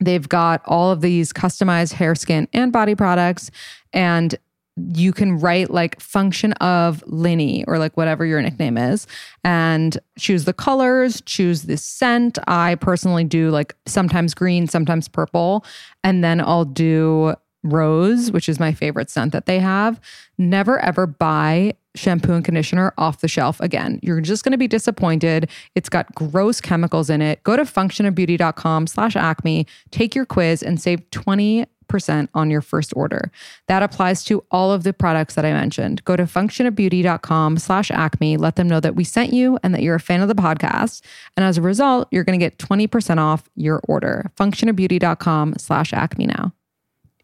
They've 0.00 0.28
got 0.28 0.62
all 0.66 0.90
of 0.90 1.00
these 1.00 1.32
customized 1.32 1.92
hair, 1.92 2.14
skin, 2.14 2.48
and 2.52 2.72
body 2.72 2.94
products. 2.94 3.50
And 3.92 4.34
you 4.76 5.12
can 5.12 5.38
write 5.38 5.70
like 5.70 6.00
function 6.00 6.52
of 6.54 7.02
Linny 7.06 7.64
or 7.66 7.78
like 7.78 7.96
whatever 7.96 8.26
your 8.26 8.42
nickname 8.42 8.76
is 8.76 9.06
and 9.44 9.96
choose 10.18 10.46
the 10.46 10.52
colors, 10.52 11.22
choose 11.26 11.62
the 11.62 11.76
scent. 11.76 12.38
I 12.48 12.74
personally 12.74 13.22
do 13.22 13.50
like 13.50 13.76
sometimes 13.86 14.34
green, 14.34 14.66
sometimes 14.66 15.06
purple. 15.06 15.64
And 16.02 16.24
then 16.24 16.40
I'll 16.40 16.64
do 16.64 17.36
rose, 17.64 18.30
which 18.30 18.48
is 18.48 18.60
my 18.60 18.72
favorite 18.72 19.10
scent 19.10 19.32
that 19.32 19.46
they 19.46 19.58
have. 19.58 20.00
Never 20.38 20.78
ever 20.78 21.06
buy 21.06 21.74
shampoo 21.96 22.32
and 22.32 22.44
conditioner 22.44 22.92
off 22.98 23.20
the 23.20 23.28
shelf 23.28 23.60
again. 23.60 24.00
You're 24.02 24.20
just 24.20 24.44
going 24.44 24.52
to 24.52 24.58
be 24.58 24.68
disappointed. 24.68 25.48
It's 25.74 25.88
got 25.88 26.12
gross 26.14 26.60
chemicals 26.60 27.08
in 27.08 27.22
it. 27.22 27.42
Go 27.44 27.56
to 27.56 27.62
functionofbeauty.com 27.62 28.86
slash 28.88 29.16
acme, 29.16 29.66
take 29.90 30.14
your 30.14 30.26
quiz 30.26 30.62
and 30.62 30.80
save 30.80 31.08
20 31.10 31.66
percent 31.86 32.30
on 32.34 32.50
your 32.50 32.62
first 32.62 32.92
order. 32.96 33.30
That 33.68 33.82
applies 33.82 34.24
to 34.24 34.44
all 34.50 34.72
of 34.72 34.84
the 34.84 34.92
products 34.92 35.34
that 35.34 35.44
I 35.44 35.52
mentioned. 35.52 36.02
Go 36.04 36.16
to 36.16 36.24
functionofbeauty.com 36.24 37.58
slash 37.58 37.90
acme. 37.90 38.36
Let 38.36 38.56
them 38.56 38.68
know 38.68 38.80
that 38.80 38.96
we 38.96 39.04
sent 39.04 39.32
you 39.32 39.58
and 39.62 39.74
that 39.74 39.82
you're 39.82 39.94
a 39.94 40.00
fan 40.00 40.22
of 40.22 40.28
the 40.28 40.34
podcast. 40.34 41.02
And 41.36 41.44
as 41.44 41.58
a 41.58 41.62
result, 41.62 42.08
you're 42.10 42.24
going 42.24 42.38
to 42.38 42.44
get 42.44 42.58
20% 42.58 43.18
off 43.18 43.48
your 43.54 43.80
order. 43.86 44.30
Functionofbeauty.com 44.36 45.56
slash 45.58 45.92
acme 45.92 46.26
now. 46.26 46.52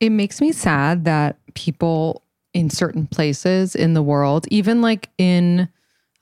It 0.01 0.11
makes 0.11 0.41
me 0.41 0.53
sad 0.53 1.05
that 1.05 1.37
people 1.55 2.23
in 2.53 2.71
certain 2.71 3.07
places 3.07 3.77
in 3.77 3.95
the 3.95 4.03
world, 4.03 4.47
even 4.51 4.81
like 4.83 5.11
in 5.19 5.69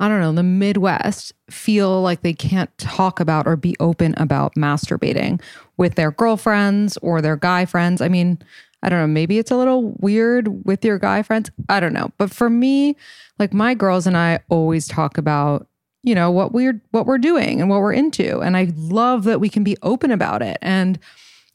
I 0.00 0.08
don't 0.08 0.20
know, 0.20 0.32
the 0.32 0.44
Midwest 0.44 1.32
feel 1.50 2.00
like 2.02 2.22
they 2.22 2.32
can't 2.32 2.76
talk 2.78 3.18
about 3.18 3.48
or 3.48 3.56
be 3.56 3.74
open 3.80 4.14
about 4.16 4.54
masturbating 4.54 5.40
with 5.76 5.96
their 5.96 6.12
girlfriends 6.12 6.96
or 6.98 7.20
their 7.20 7.34
guy 7.34 7.64
friends. 7.64 8.00
I 8.00 8.06
mean, 8.08 8.38
I 8.82 8.90
don't 8.90 9.00
know, 9.00 9.08
maybe 9.08 9.38
it's 9.38 9.50
a 9.50 9.56
little 9.56 9.90
weird 9.98 10.64
with 10.64 10.84
your 10.84 11.00
guy 11.00 11.22
friends. 11.22 11.50
I 11.68 11.80
don't 11.80 11.92
know. 11.92 12.12
But 12.16 12.30
for 12.30 12.48
me, 12.48 12.96
like 13.40 13.52
my 13.52 13.74
girls 13.74 14.06
and 14.06 14.16
I 14.16 14.38
always 14.48 14.86
talk 14.86 15.18
about, 15.18 15.66
you 16.04 16.14
know, 16.14 16.30
what 16.30 16.52
we're 16.52 16.80
what 16.92 17.06
we're 17.06 17.18
doing 17.18 17.60
and 17.60 17.68
what 17.68 17.80
we're 17.80 17.92
into. 17.92 18.38
And 18.38 18.56
I 18.56 18.70
love 18.76 19.24
that 19.24 19.40
we 19.40 19.48
can 19.48 19.64
be 19.64 19.76
open 19.82 20.12
about 20.12 20.42
it. 20.42 20.58
And 20.62 20.96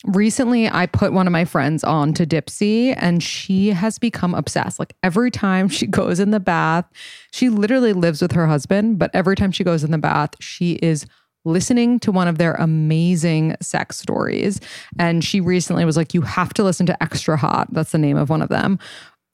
recently 0.03 0.69
I 0.69 0.85
put 0.85 1.13
one 1.13 1.27
of 1.27 1.31
my 1.33 1.45
friends 1.45 1.83
on 1.83 2.13
to 2.13 2.25
Dipsea 2.25 2.95
and 2.97 3.23
she 3.23 3.69
has 3.69 3.97
become 3.97 4.33
obsessed. 4.33 4.79
Like 4.79 4.95
every 5.03 5.31
time 5.31 5.67
she 5.67 5.87
goes 5.99 6.19
in 6.19 6.31
the 6.31 6.39
bath, 6.39 6.85
she 7.31 7.49
literally 7.49 7.93
lives 7.93 8.21
with 8.21 8.33
her 8.33 8.47
husband, 8.47 8.99
but 8.99 9.11
every 9.13 9.35
time 9.35 9.51
she 9.51 9.63
goes 9.63 9.83
in 9.83 9.91
the 9.91 9.97
bath, 9.97 10.31
she 10.39 10.73
is 10.73 11.05
listening 11.45 11.99
to 11.99 12.11
one 12.11 12.27
of 12.27 12.37
their 12.37 12.53
amazing 12.55 13.55
sex 13.61 13.97
stories. 13.97 14.59
And 14.97 15.23
she 15.23 15.41
recently 15.41 15.85
was 15.85 15.97
like, 15.97 16.13
You 16.13 16.21
have 16.21 16.53
to 16.53 16.63
listen 16.63 16.85
to 16.87 17.03
Extra 17.03 17.37
Hot. 17.37 17.67
That's 17.73 17.91
the 17.91 17.97
name 17.97 18.17
of 18.17 18.29
one 18.29 18.41
of 18.41 18.49
them. 18.49 18.79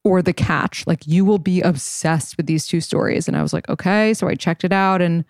Or 0.03 0.21
The 0.21 0.33
Catch. 0.33 0.87
Like, 0.87 1.05
you 1.05 1.25
will 1.25 1.39
be 1.39 1.61
obsessed 1.61 2.37
with 2.37 2.47
these 2.47 2.65
two 2.65 2.81
stories. 2.81 3.27
And 3.27 3.37
I 3.37 3.41
was 3.41 3.53
like, 3.53 3.69
Okay. 3.69 4.13
So 4.13 4.27
I 4.27 4.35
checked 4.35 4.63
it 4.63 4.73
out 4.73 5.01
and 5.01 5.23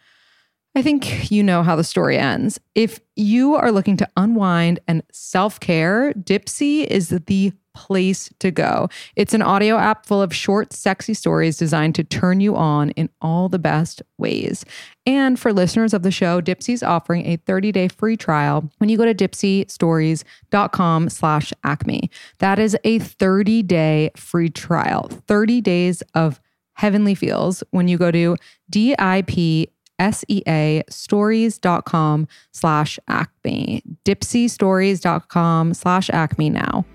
I 0.76 0.82
think 0.82 1.32
you 1.32 1.44
know 1.44 1.64
how 1.64 1.76
the 1.76 1.84
story 1.84 2.18
ends. 2.18 2.60
If 2.76 3.00
you 3.16 3.56
are 3.56 3.72
looking 3.72 3.98
to 3.98 4.08
unwind 4.16 4.80
and 4.88 5.04
self 5.12 5.60
care, 5.60 6.14
Dipsea 6.14 6.86
is 6.86 7.10
the 7.10 7.54
place 7.76 8.30
to 8.40 8.52
go. 8.52 8.90
It's 9.16 9.34
an 9.34 9.42
audio 9.42 9.78
app 9.78 10.06
full 10.06 10.22
of 10.22 10.36
short, 10.36 10.74
sexy 10.74 11.14
stories 11.14 11.58
designed 11.58 11.96
to 11.96 12.04
turn 12.04 12.42
you 12.42 12.56
on 12.56 12.90
in 12.92 13.10
all 13.22 13.48
the 13.48 13.60
best 13.60 14.02
ways. 14.18 14.66
And 15.06 15.40
for 15.40 15.54
listeners 15.54 15.94
of 15.94 16.04
the 16.04 16.12
show, 16.12 16.42
Dipsea's 16.42 16.84
offering 16.84 17.26
a 17.26 17.38
30-day 17.38 17.88
free 17.88 18.18
trial 18.18 18.70
when 18.80 18.90
you 18.90 18.98
go 18.98 19.06
to 19.06 19.16
dipseastories.com 19.16 21.10
slash 21.10 21.54
acme. 21.64 22.12
That 22.40 22.60
is 22.60 22.78
a 22.84 23.00
30-day 23.00 24.12
free 24.16 24.50
trial, 24.50 25.08
30 25.28 25.62
days 25.62 26.04
of 26.14 26.42
heavenly 26.74 27.16
feels 27.16 27.64
when 27.72 27.88
you 27.88 27.98
go 27.98 28.12
to 28.12 28.36
DIP 28.70 29.70
S-E-A 30.00 30.84
stories.com 30.89 32.27
slash 32.51 33.00
acme. 33.08 33.84
Dipseastories.com 34.06 35.74
slash 35.74 36.10
acme 36.10 36.50
now. 36.50 36.86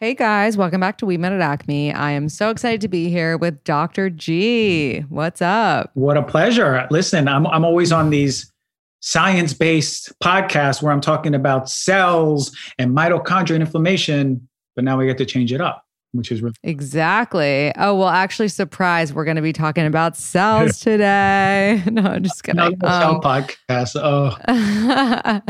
Hey 0.00 0.14
guys, 0.14 0.56
welcome 0.56 0.80
back 0.80 0.98
to 0.98 1.06
We 1.06 1.16
Met 1.16 1.32
at 1.32 1.40
Acme. 1.40 1.92
I 1.92 2.12
am 2.12 2.28
so 2.28 2.50
excited 2.50 2.80
to 2.82 2.88
be 2.88 3.10
here 3.10 3.36
with 3.36 3.64
Dr. 3.64 4.10
G. 4.10 5.00
What's 5.08 5.42
up? 5.42 5.90
What 5.94 6.16
a 6.16 6.22
pleasure. 6.22 6.86
Listen, 6.92 7.26
I'm 7.26 7.48
I'm 7.48 7.64
always 7.64 7.90
on 7.90 8.10
these 8.10 8.52
science 9.00 9.54
based 9.54 10.12
podcasts 10.20 10.80
where 10.80 10.92
I'm 10.92 11.00
talking 11.00 11.34
about 11.34 11.68
cells 11.68 12.56
and 12.78 12.96
mitochondria 12.96 13.54
and 13.54 13.62
inflammation, 13.62 14.48
but 14.76 14.84
now 14.84 14.96
we 14.96 15.06
get 15.06 15.18
to 15.18 15.26
change 15.26 15.52
it 15.52 15.60
up 15.60 15.84
which 16.12 16.32
is 16.32 16.42
really 16.42 16.54
exactly. 16.62 17.72
Oh 17.76 17.94
well, 17.94 18.08
actually, 18.08 18.48
surprise! 18.48 19.12
We're 19.12 19.24
going 19.24 19.36
to 19.36 19.42
be 19.42 19.52
talking 19.52 19.86
about 19.86 20.16
cells 20.16 20.80
today. 20.80 21.82
no, 21.90 22.02
I'm 22.02 22.22
just 22.22 22.42
kidding. 22.42 22.60
Um, 22.60 22.76
cell 22.82 23.20
podcast. 23.20 23.96
Oh, 23.96 25.42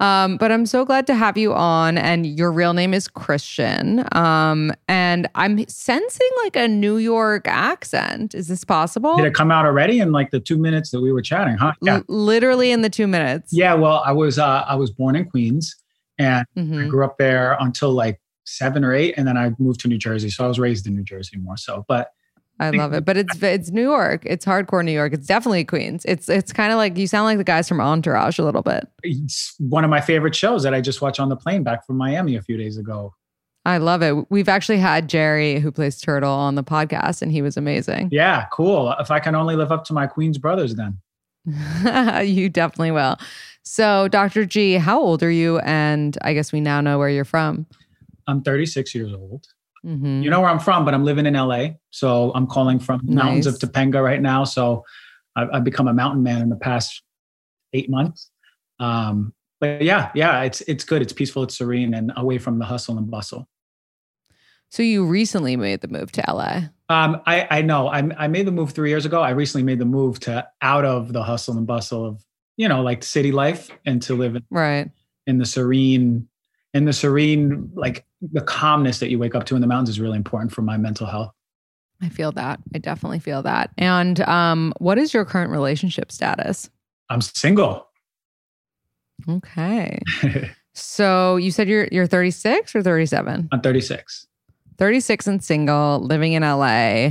um, 0.04 0.36
but 0.36 0.50
I'm 0.50 0.66
so 0.66 0.84
glad 0.84 1.06
to 1.06 1.14
have 1.14 1.36
you 1.36 1.54
on. 1.54 1.96
And 1.98 2.26
your 2.26 2.52
real 2.52 2.72
name 2.72 2.92
is 2.92 3.08
Christian. 3.08 4.04
Um, 4.12 4.72
and 4.88 5.28
I'm 5.34 5.66
sensing 5.68 6.28
like 6.44 6.56
a 6.56 6.66
New 6.66 6.96
York 6.96 7.46
accent. 7.46 8.34
Is 8.34 8.48
this 8.48 8.64
possible? 8.64 9.16
Did 9.16 9.26
it 9.26 9.34
come 9.34 9.50
out 9.50 9.64
already 9.64 10.00
in 10.00 10.12
like 10.12 10.30
the 10.30 10.40
two 10.40 10.56
minutes 10.56 10.90
that 10.90 11.00
we 11.00 11.12
were 11.12 11.22
chatting? 11.22 11.56
Huh? 11.56 11.72
Yeah. 11.82 11.96
L- 11.96 12.04
literally 12.08 12.72
in 12.72 12.82
the 12.82 12.90
two 12.90 13.06
minutes. 13.06 13.52
Yeah. 13.52 13.74
Well, 13.74 14.02
I 14.04 14.12
was 14.12 14.38
uh, 14.38 14.64
I 14.66 14.74
was 14.74 14.90
born 14.90 15.14
in 15.14 15.26
Queens, 15.26 15.76
and 16.18 16.44
mm-hmm. 16.56 16.78
I 16.78 16.86
grew 16.88 17.04
up 17.04 17.16
there 17.18 17.56
until 17.60 17.92
like 17.92 18.20
seven 18.50 18.84
or 18.84 18.94
eight, 18.94 19.14
and 19.16 19.26
then 19.26 19.36
I 19.36 19.52
moved 19.58 19.80
to 19.80 19.88
New 19.88 19.98
Jersey. 19.98 20.30
So 20.30 20.44
I 20.44 20.48
was 20.48 20.58
raised 20.58 20.86
in 20.86 20.94
New 20.94 21.04
Jersey 21.04 21.38
more 21.38 21.56
so. 21.56 21.84
But 21.88 22.12
I 22.60 22.70
love 22.70 22.92
it, 22.92 23.06
but 23.06 23.16
it's 23.16 23.42
it's 23.42 23.70
New 23.70 23.82
York. 23.82 24.22
It's 24.26 24.44
hardcore 24.44 24.84
New 24.84 24.92
York. 24.92 25.14
It's 25.14 25.26
definitely 25.26 25.64
Queens. 25.64 26.04
It's 26.04 26.28
it's 26.28 26.52
kind 26.52 26.72
of 26.72 26.76
like 26.76 26.98
you 26.98 27.06
sound 27.06 27.24
like 27.24 27.38
the 27.38 27.44
guys 27.44 27.66
from 27.68 27.80
Entourage 27.80 28.38
a 28.38 28.44
little 28.44 28.62
bit. 28.62 28.86
It's 29.02 29.54
one 29.58 29.82
of 29.82 29.90
my 29.90 30.02
favorite 30.02 30.34
shows 30.34 30.62
that 30.64 30.74
I 30.74 30.82
just 30.82 31.00
watched 31.00 31.20
on 31.20 31.30
the 31.30 31.36
plane 31.36 31.62
back 31.62 31.86
from 31.86 31.96
Miami 31.96 32.36
a 32.36 32.42
few 32.42 32.58
days 32.58 32.76
ago. 32.76 33.14
I 33.64 33.78
love 33.78 34.02
it. 34.02 34.30
We've 34.30 34.48
actually 34.48 34.78
had 34.78 35.08
Jerry, 35.08 35.58
who 35.58 35.70
plays 35.70 36.00
Turtle, 36.00 36.32
on 36.32 36.54
the 36.54 36.64
podcast, 36.64 37.22
and 37.22 37.30
he 37.30 37.42
was 37.42 37.56
amazing. 37.56 38.08
Yeah, 38.10 38.46
cool. 38.52 38.94
If 38.98 39.10
I 39.10 39.20
can 39.20 39.34
only 39.34 39.54
live 39.56 39.70
up 39.70 39.84
to 39.86 39.92
my 39.92 40.06
Queens 40.06 40.38
brothers, 40.38 40.74
then 40.74 40.98
you 42.26 42.48
definitely 42.48 42.90
will. 42.90 43.16
So, 43.62 44.08
Dr. 44.08 44.44
G, 44.46 44.74
how 44.74 45.00
old 45.00 45.22
are 45.22 45.30
you? 45.30 45.58
And 45.60 46.16
I 46.22 46.32
guess 46.34 46.52
we 46.52 46.60
now 46.60 46.80
know 46.80 46.98
where 46.98 47.10
you're 47.10 47.24
from. 47.24 47.66
I'm 48.30 48.42
36 48.42 48.94
years 48.94 49.12
old. 49.12 49.46
Mm-hmm. 49.84 50.22
You 50.22 50.30
know 50.30 50.40
where 50.40 50.50
I'm 50.50 50.60
from, 50.60 50.84
but 50.84 50.94
I'm 50.94 51.04
living 51.04 51.26
in 51.26 51.34
LA. 51.34 51.68
So 51.90 52.32
I'm 52.34 52.46
calling 52.46 52.78
from 52.78 53.00
nice. 53.04 53.24
mountains 53.24 53.46
of 53.46 53.58
Topanga 53.58 54.02
right 54.02 54.20
now. 54.20 54.44
So 54.44 54.84
I've, 55.36 55.48
I've, 55.52 55.64
become 55.64 55.88
a 55.88 55.94
mountain 55.94 56.22
man 56.22 56.42
in 56.42 56.50
the 56.50 56.56
past 56.56 57.02
eight 57.72 57.88
months. 57.88 58.30
Um, 58.78 59.32
but 59.58 59.82
yeah, 59.82 60.10
yeah, 60.14 60.42
it's 60.42 60.62
it's 60.62 60.84
good. 60.84 61.02
It's 61.02 61.12
peaceful. 61.12 61.42
It's 61.42 61.58
serene, 61.58 61.92
and 61.92 62.12
away 62.16 62.38
from 62.38 62.58
the 62.58 62.64
hustle 62.64 62.96
and 62.96 63.10
bustle. 63.10 63.46
So 64.70 64.82
you 64.82 65.04
recently 65.04 65.56
made 65.56 65.80
the 65.80 65.88
move 65.88 66.12
to 66.12 66.24
LA. 66.26 66.62
Um, 66.88 67.20
I, 67.26 67.46
I 67.50 67.62
know. 67.62 67.88
I, 67.88 68.08
I 68.16 68.28
made 68.28 68.46
the 68.46 68.52
move 68.52 68.70
three 68.70 68.88
years 68.88 69.04
ago. 69.04 69.20
I 69.20 69.30
recently 69.30 69.64
made 69.64 69.80
the 69.80 69.84
move 69.84 70.20
to 70.20 70.46
out 70.62 70.84
of 70.84 71.12
the 71.12 71.22
hustle 71.22 71.58
and 71.58 71.66
bustle 71.66 72.06
of 72.06 72.24
you 72.56 72.68
know 72.68 72.82
like 72.82 73.02
city 73.02 73.32
life 73.32 73.70
and 73.84 74.00
to 74.02 74.14
live 74.14 74.36
in, 74.36 74.44
right 74.50 74.90
in 75.26 75.38
the 75.38 75.46
serene 75.46 76.28
and 76.74 76.86
the 76.86 76.92
serene 76.92 77.70
like 77.74 78.04
the 78.20 78.40
calmness 78.40 78.98
that 79.00 79.10
you 79.10 79.18
wake 79.18 79.34
up 79.34 79.44
to 79.46 79.54
in 79.54 79.60
the 79.60 79.66
mountains 79.66 79.88
is 79.88 80.00
really 80.00 80.16
important 80.16 80.52
for 80.52 80.62
my 80.62 80.76
mental 80.76 81.06
health. 81.06 81.32
I 82.02 82.08
feel 82.08 82.32
that. 82.32 82.60
I 82.74 82.78
definitely 82.78 83.18
feel 83.18 83.42
that. 83.42 83.70
And 83.78 84.20
um 84.22 84.72
what 84.78 84.98
is 84.98 85.12
your 85.12 85.24
current 85.24 85.50
relationship 85.50 86.12
status? 86.12 86.70
I'm 87.08 87.20
single. 87.20 87.88
Okay. 89.28 90.00
So 90.72 91.36
you 91.36 91.50
said 91.50 91.68
you're 91.68 91.88
you're 91.90 92.06
36 92.06 92.74
or 92.74 92.82
37 92.82 93.48
i'm 93.50 93.60
36 93.60 94.26
36 94.78 95.26
and 95.26 95.44
single 95.44 95.98
living 96.00 96.32
in 96.32 96.42
la 96.42 97.10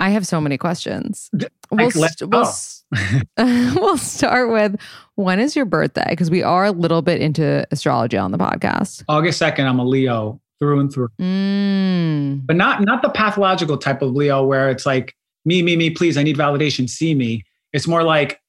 I 0.00 0.08
have 0.08 0.26
so 0.26 0.40
many 0.40 0.56
questions. 0.56 1.28
We'll, 1.70 1.90
st- 1.90 2.30
we'll, 2.30 2.50
we'll 3.38 3.98
start 3.98 4.50
with 4.50 4.76
when 5.14 5.38
is 5.38 5.54
your 5.54 5.64
birthday? 5.64 6.06
Because 6.08 6.30
we 6.30 6.42
are 6.42 6.64
a 6.64 6.72
little 6.72 7.02
bit 7.02 7.20
into 7.20 7.66
astrology 7.70 8.16
on 8.16 8.32
the 8.32 8.38
podcast. 8.38 9.04
August 9.08 9.40
2nd, 9.40 9.64
I'm 9.64 9.78
a 9.78 9.84
Leo 9.84 10.40
through 10.58 10.80
and 10.80 10.92
through. 10.92 11.08
Mm. 11.20 12.46
But 12.46 12.56
not 12.56 12.82
not 12.82 13.02
the 13.02 13.10
pathological 13.10 13.78
type 13.78 14.02
of 14.02 14.12
Leo 14.12 14.44
where 14.44 14.68
it's 14.70 14.86
like, 14.86 15.14
me, 15.44 15.62
me, 15.62 15.76
me, 15.76 15.90
please, 15.90 16.16
I 16.16 16.22
need 16.22 16.36
validation, 16.36 16.88
see 16.88 17.14
me. 17.14 17.44
It's 17.72 17.86
more 17.86 18.02
like 18.02 18.40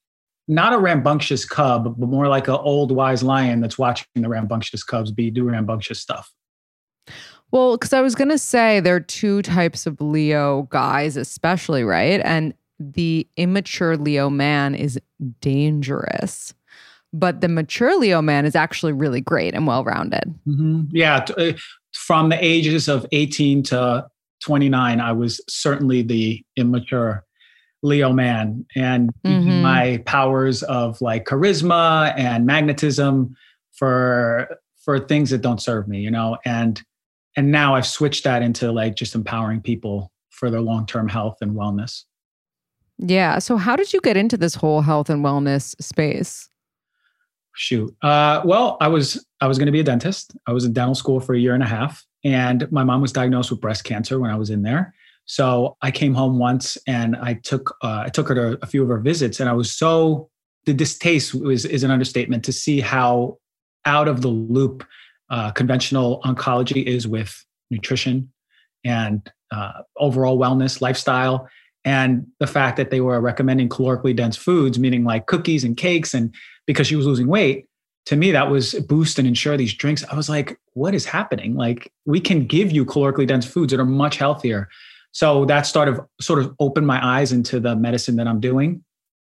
not 0.47 0.73
a 0.73 0.77
rambunctious 0.77 1.45
cub, 1.45 1.95
but 1.97 2.09
more 2.09 2.27
like 2.27 2.47
an 2.47 2.55
old 2.55 2.91
wise 2.91 3.23
lion 3.23 3.61
that's 3.61 3.77
watching 3.77 4.05
the 4.15 4.27
rambunctious 4.27 4.83
cubs 4.83 5.11
be 5.11 5.31
do 5.31 5.43
rambunctious 5.45 6.01
stuff. 6.01 6.31
Well, 7.51 7.77
because 7.77 7.93
I 7.93 8.01
was 8.01 8.15
going 8.15 8.29
to 8.29 8.37
say 8.37 8.79
there 8.79 8.95
are 8.95 9.01
two 9.01 9.41
types 9.41 9.85
of 9.85 9.99
Leo 9.99 10.63
guys, 10.63 11.17
especially, 11.17 11.83
right? 11.83 12.21
And 12.23 12.53
the 12.81 13.27
immature 13.37 13.95
Leo 13.97 14.29
man 14.29 14.75
is 14.75 14.99
dangerous, 15.39 16.53
but 17.13 17.41
the 17.41 17.47
mature 17.47 17.97
Leo 17.97 18.21
man 18.21 18.45
is 18.45 18.55
actually 18.55 18.93
really 18.93 19.21
great 19.21 19.53
and 19.53 19.67
well 19.67 19.83
rounded. 19.83 20.33
Mm-hmm. 20.47 20.83
Yeah. 20.91 21.25
Uh, 21.37 21.53
from 21.93 22.29
the 22.29 22.43
ages 22.43 22.87
of 22.87 23.05
18 23.11 23.63
to 23.63 24.07
29, 24.41 24.99
I 24.99 25.11
was 25.11 25.41
certainly 25.47 26.01
the 26.01 26.43
immature 26.55 27.23
Leo 27.83 28.13
man 28.13 28.65
and 28.75 29.11
mm-hmm. 29.25 29.61
my 29.61 30.01
powers 30.05 30.63
of 30.63 31.01
like 31.01 31.25
charisma 31.25 32.13
and 32.15 32.45
magnetism 32.45 33.35
for 33.73 34.57
for 34.83 34.99
things 34.99 35.29
that 35.29 35.41
don't 35.41 35.61
serve 35.61 35.87
me, 35.87 35.99
you 35.99 36.11
know, 36.11 36.37
and 36.45 36.81
and 37.35 37.51
now 37.51 37.75
I've 37.75 37.87
switched 37.87 38.23
that 38.25 38.41
into 38.41 38.71
like 38.71 38.95
just 38.95 39.15
empowering 39.15 39.61
people 39.61 40.11
for 40.29 40.49
their 40.49 40.61
long 40.61 40.85
term 40.85 41.07
health 41.07 41.37
and 41.41 41.55
wellness. 41.55 42.03
Yeah. 42.97 43.39
So 43.39 43.57
how 43.57 43.75
did 43.75 43.93
you 43.93 44.01
get 44.01 44.17
into 44.17 44.37
this 44.37 44.55
whole 44.55 44.81
health 44.81 45.09
and 45.09 45.23
wellness 45.23 45.75
space? 45.81 46.49
Shoot. 47.53 47.95
Uh, 48.01 48.41
well, 48.45 48.77
I 48.79 48.87
was 48.87 49.25
I 49.41 49.47
was 49.47 49.57
going 49.57 49.65
to 49.65 49.71
be 49.71 49.81
a 49.81 49.83
dentist. 49.83 50.35
I 50.47 50.53
was 50.53 50.63
in 50.63 50.73
dental 50.73 50.95
school 50.95 51.19
for 51.19 51.33
a 51.33 51.39
year 51.39 51.53
and 51.53 51.63
a 51.63 51.67
half, 51.67 52.05
and 52.23 52.71
my 52.71 52.83
mom 52.83 53.01
was 53.01 53.11
diagnosed 53.11 53.51
with 53.51 53.59
breast 53.59 53.83
cancer 53.83 54.19
when 54.19 54.31
I 54.31 54.35
was 54.35 54.49
in 54.49 54.61
there. 54.61 54.93
So 55.25 55.77
I 55.81 55.91
came 55.91 56.13
home 56.13 56.39
once, 56.39 56.77
and 56.87 57.15
I 57.17 57.33
took 57.35 57.75
uh, 57.83 58.03
I 58.05 58.09
took 58.09 58.29
her 58.29 58.35
to 58.35 58.59
a 58.61 58.67
few 58.67 58.83
of 58.83 58.89
her 58.89 58.99
visits, 58.99 59.39
and 59.39 59.49
I 59.49 59.53
was 59.53 59.73
so 59.73 60.29
the 60.65 60.73
distaste 60.73 61.33
was 61.33 61.65
is 61.65 61.83
an 61.83 61.91
understatement 61.91 62.45
to 62.45 62.53
see 62.53 62.79
how 62.79 63.37
out 63.85 64.07
of 64.07 64.21
the 64.21 64.27
loop 64.27 64.85
uh, 65.29 65.51
conventional 65.51 66.21
oncology 66.23 66.85
is 66.85 67.07
with 67.07 67.45
nutrition 67.69 68.31
and 68.83 69.31
uh, 69.51 69.81
overall 69.97 70.37
wellness, 70.37 70.81
lifestyle, 70.81 71.47
and 71.83 72.27
the 72.39 72.47
fact 72.47 72.77
that 72.77 72.91
they 72.91 73.01
were 73.01 73.19
recommending 73.19 73.69
calorically 73.69 74.15
dense 74.15 74.37
foods, 74.37 74.77
meaning 74.77 75.03
like 75.03 75.25
cookies 75.25 75.63
and 75.63 75.75
cakes, 75.75 76.13
and 76.13 76.33
because 76.67 76.87
she 76.87 76.95
was 76.95 77.05
losing 77.05 77.27
weight, 77.27 77.67
to 78.05 78.15
me 78.15 78.31
that 78.31 78.49
was 78.49 78.73
boost 78.87 79.19
and 79.19 79.27
ensure 79.27 79.57
these 79.57 79.73
drinks. 79.73 80.03
I 80.11 80.15
was 80.15 80.29
like, 80.29 80.59
what 80.73 80.93
is 80.93 81.05
happening? 81.05 81.55
Like 81.55 81.91
we 82.05 82.19
can 82.19 82.45
give 82.45 82.71
you 82.71 82.85
calorically 82.85 83.27
dense 83.27 83.45
foods 83.45 83.71
that 83.71 83.79
are 83.79 83.85
much 83.85 84.17
healthier. 84.17 84.69
So 85.11 85.45
that 85.45 85.65
started 85.65 85.99
sort 86.19 86.39
of 86.39 86.55
opened 86.59 86.87
my 86.87 87.03
eyes 87.05 87.31
into 87.31 87.59
the 87.59 87.75
medicine 87.75 88.15
that 88.15 88.27
I'm 88.27 88.39
doing. 88.39 88.83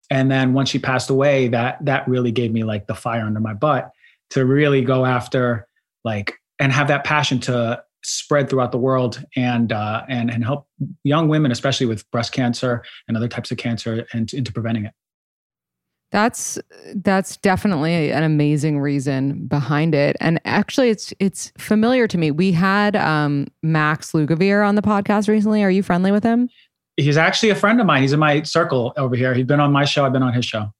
And 0.09 0.31
then 0.31 0.53
once 0.53 0.69
she 0.69 0.79
passed 0.79 1.09
away, 1.09 1.47
that 1.49 1.83
that 1.85 2.07
really 2.07 2.31
gave 2.31 2.51
me 2.51 2.63
like 2.63 2.87
the 2.87 2.95
fire 2.95 3.25
under 3.25 3.39
my 3.39 3.53
butt 3.53 3.91
to 4.31 4.45
really 4.45 4.81
go 4.81 5.05
after 5.05 5.67
like 6.03 6.33
and 6.59 6.71
have 6.71 6.87
that 6.89 7.03
passion 7.03 7.39
to 7.41 7.83
spread 8.07 8.49
throughout 8.49 8.71
the 8.71 8.77
world 8.77 9.23
and 9.35 9.71
uh, 9.71 10.03
and 10.07 10.31
and 10.31 10.43
help 10.43 10.67
young 11.03 11.27
women, 11.27 11.51
especially 11.51 11.85
with 11.85 12.09
breast 12.11 12.31
cancer 12.31 12.83
and 13.07 13.17
other 13.17 13.27
types 13.27 13.51
of 13.51 13.57
cancer, 13.57 14.05
and 14.13 14.33
into 14.33 14.51
preventing 14.51 14.85
it. 14.85 14.93
That's 16.11 16.57
that's 16.95 17.35
definitely 17.37 18.11
an 18.11 18.23
amazing 18.23 18.79
reason 18.79 19.45
behind 19.47 19.93
it, 19.93 20.15
and 20.21 20.39
actually, 20.45 20.89
it's 20.89 21.13
it's 21.19 21.51
familiar 21.57 22.07
to 22.07 22.17
me. 22.17 22.31
We 22.31 22.53
had 22.53 22.95
um, 22.95 23.47
Max 23.61 24.13
Lugavere 24.13 24.65
on 24.65 24.75
the 24.75 24.81
podcast 24.81 25.27
recently. 25.27 25.63
Are 25.63 25.71
you 25.71 25.83
friendly 25.83 26.11
with 26.11 26.23
him? 26.23 26.49
He's 26.95 27.17
actually 27.17 27.49
a 27.49 27.55
friend 27.55 27.79
of 27.79 27.85
mine. 27.85 28.01
He's 28.01 28.13
in 28.13 28.19
my 28.19 28.41
circle 28.43 28.93
over 28.97 29.15
here. 29.15 29.33
He's 29.33 29.45
been 29.45 29.59
on 29.59 29.71
my 29.71 29.85
show. 29.85 30.05
I've 30.05 30.13
been 30.13 30.23
on 30.23 30.33
his 30.33 30.45
show. 30.45 30.71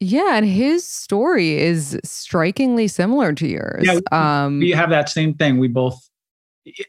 Yeah, 0.00 0.36
and 0.36 0.44
his 0.44 0.84
story 0.84 1.58
is 1.58 1.96
strikingly 2.02 2.88
similar 2.88 3.32
to 3.34 3.46
yours. 3.46 3.84
Yeah, 3.86 4.00
um, 4.10 4.58
we 4.58 4.70
have 4.70 4.90
that 4.90 5.08
same 5.08 5.34
thing. 5.34 5.58
We 5.58 5.68
both, 5.68 5.96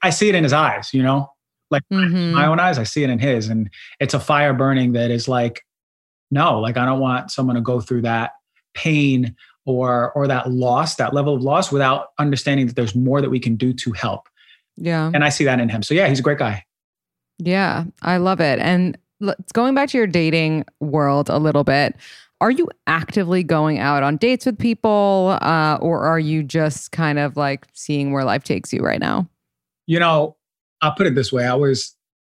I 0.01 0.09
see 0.09 0.29
it 0.29 0.35
in 0.35 0.43
his 0.43 0.53
eyes, 0.53 0.93
you 0.93 1.03
know, 1.03 1.31
like 1.71 1.83
mm-hmm. 1.91 2.33
my 2.33 2.45
own 2.45 2.59
eyes. 2.59 2.77
I 2.77 2.83
see 2.83 3.03
it 3.03 3.09
in 3.09 3.19
his, 3.19 3.47
and 3.47 3.69
it's 3.99 4.13
a 4.13 4.19
fire 4.19 4.53
burning 4.53 4.93
that 4.93 5.11
is 5.11 5.27
like, 5.27 5.65
no, 6.31 6.59
like 6.59 6.77
I 6.77 6.85
don't 6.85 6.99
want 6.99 7.31
someone 7.31 7.55
to 7.55 7.61
go 7.61 7.81
through 7.81 8.01
that 8.03 8.31
pain 8.73 9.35
or 9.65 10.11
or 10.13 10.27
that 10.27 10.51
loss, 10.51 10.95
that 10.95 11.13
level 11.13 11.35
of 11.35 11.41
loss, 11.41 11.71
without 11.71 12.09
understanding 12.19 12.67
that 12.67 12.75
there's 12.75 12.95
more 12.95 13.21
that 13.21 13.29
we 13.29 13.39
can 13.39 13.55
do 13.55 13.73
to 13.73 13.91
help. 13.91 14.27
Yeah, 14.75 15.11
and 15.13 15.23
I 15.23 15.29
see 15.29 15.45
that 15.45 15.59
in 15.59 15.69
him. 15.69 15.83
So 15.83 15.93
yeah, 15.93 16.07
he's 16.07 16.19
a 16.19 16.23
great 16.23 16.39
guy. 16.39 16.65
Yeah, 17.39 17.85
I 18.01 18.17
love 18.17 18.39
it. 18.39 18.59
And 18.59 18.97
going 19.53 19.73
back 19.73 19.89
to 19.89 19.97
your 19.97 20.07
dating 20.07 20.65
world 20.79 21.29
a 21.29 21.37
little 21.37 21.63
bit 21.63 21.95
are 22.41 22.51
you 22.51 22.67
actively 22.87 23.41
going 23.41 23.79
out 23.79 24.03
on 24.03 24.17
dates 24.17 24.45
with 24.45 24.59
people 24.59 25.37
uh, 25.41 25.77
or 25.79 26.01
are 26.01 26.19
you 26.19 26.43
just 26.43 26.91
kind 26.91 27.17
of 27.17 27.37
like 27.37 27.65
seeing 27.71 28.11
where 28.11 28.25
life 28.25 28.43
takes 28.43 28.73
you 28.73 28.81
right 28.81 28.99
now 28.99 29.25
you 29.85 29.99
know 29.99 30.35
i'll 30.81 30.93
put 30.93 31.07
it 31.07 31.15
this 31.15 31.31
way 31.31 31.45
i 31.45 31.53
was 31.53 31.95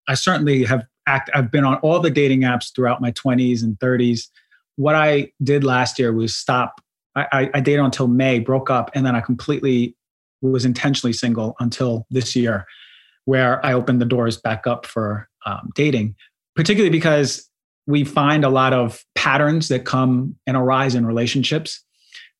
i 0.09 0.15
certainly 0.15 0.65
have 0.65 0.85
act 1.07 1.31
i've 1.35 1.51
been 1.51 1.65
on 1.65 1.77
all 1.77 2.01
the 2.01 2.11
dating 2.11 2.43
apps 2.43 2.75
throughout 2.75 3.01
my 3.01 3.13
20s 3.13 3.63
and 3.63 3.79
30s 3.79 4.29
what 4.77 4.95
I 4.95 5.31
did 5.43 5.65
last 5.65 5.99
year 5.99 6.13
was 6.13 6.35
stop. 6.35 6.81
I, 7.15 7.27
I, 7.33 7.51
I 7.55 7.61
dated 7.61 7.85
until 7.85 8.09
May, 8.09 8.39
broke 8.39 8.71
up, 8.71 8.91
and 8.95 9.07
then 9.07 9.15
I 9.15 9.21
completely 9.21 9.97
was 10.43 10.65
intentionally 10.65 11.13
single 11.13 11.55
until 11.61 12.07
this 12.11 12.35
year, 12.37 12.67
where 13.25 13.65
I 13.65 13.73
opened 13.73 14.01
the 14.01 14.07
doors 14.07 14.37
back 14.37 14.67
up 14.67 14.87
for 14.87 15.29
um, 15.47 15.71
dating, 15.75 16.15
particularly 16.55 16.91
because 16.91 17.49
we 17.87 18.05
find 18.05 18.45
a 18.45 18.49
lot 18.49 18.73
of 18.73 19.05
patterns 19.15 19.69
that 19.69 19.85
come 19.85 20.37
and 20.47 20.57
arise 20.57 20.95
in 20.95 21.07
relationships 21.07 21.83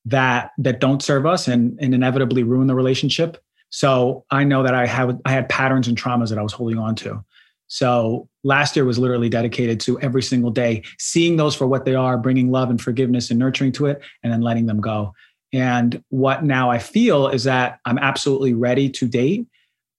that 0.07 0.51
that 0.59 0.81
don't 0.81 1.03
serve 1.03 1.25
us 1.25 1.49
and, 1.49 1.79
and 1.81 1.95
inevitably 1.95 2.43
ruin 2.43 2.67
the 2.67 2.75
relationship. 2.75 3.43
So 3.74 4.24
I 4.30 4.44
know 4.44 4.62
that 4.62 4.72
I 4.72 4.87
have 4.87 5.20
I 5.24 5.32
had 5.32 5.48
patterns 5.48 5.88
and 5.88 6.00
traumas 6.00 6.28
that 6.28 6.38
I 6.38 6.42
was 6.42 6.52
holding 6.52 6.78
on 6.78 6.94
to. 6.94 7.24
So 7.66 8.28
last 8.44 8.76
year 8.76 8.84
was 8.84 9.00
literally 9.00 9.28
dedicated 9.28 9.80
to 9.80 9.98
every 9.98 10.22
single 10.22 10.52
day 10.52 10.84
seeing 11.00 11.38
those 11.38 11.56
for 11.56 11.66
what 11.66 11.84
they 11.84 11.96
are, 11.96 12.16
bringing 12.16 12.52
love 12.52 12.70
and 12.70 12.80
forgiveness 12.80 13.30
and 13.30 13.38
nurturing 13.40 13.72
to 13.72 13.87
it, 13.87 14.00
and 14.22 14.32
then 14.32 14.42
letting 14.42 14.66
them 14.66 14.80
go. 14.80 15.12
And 15.52 16.04
what 16.10 16.44
now 16.44 16.70
I 16.70 16.78
feel 16.78 17.26
is 17.26 17.42
that 17.44 17.80
I'm 17.84 17.98
absolutely 17.98 18.54
ready 18.54 18.88
to 18.90 19.08
date. 19.08 19.44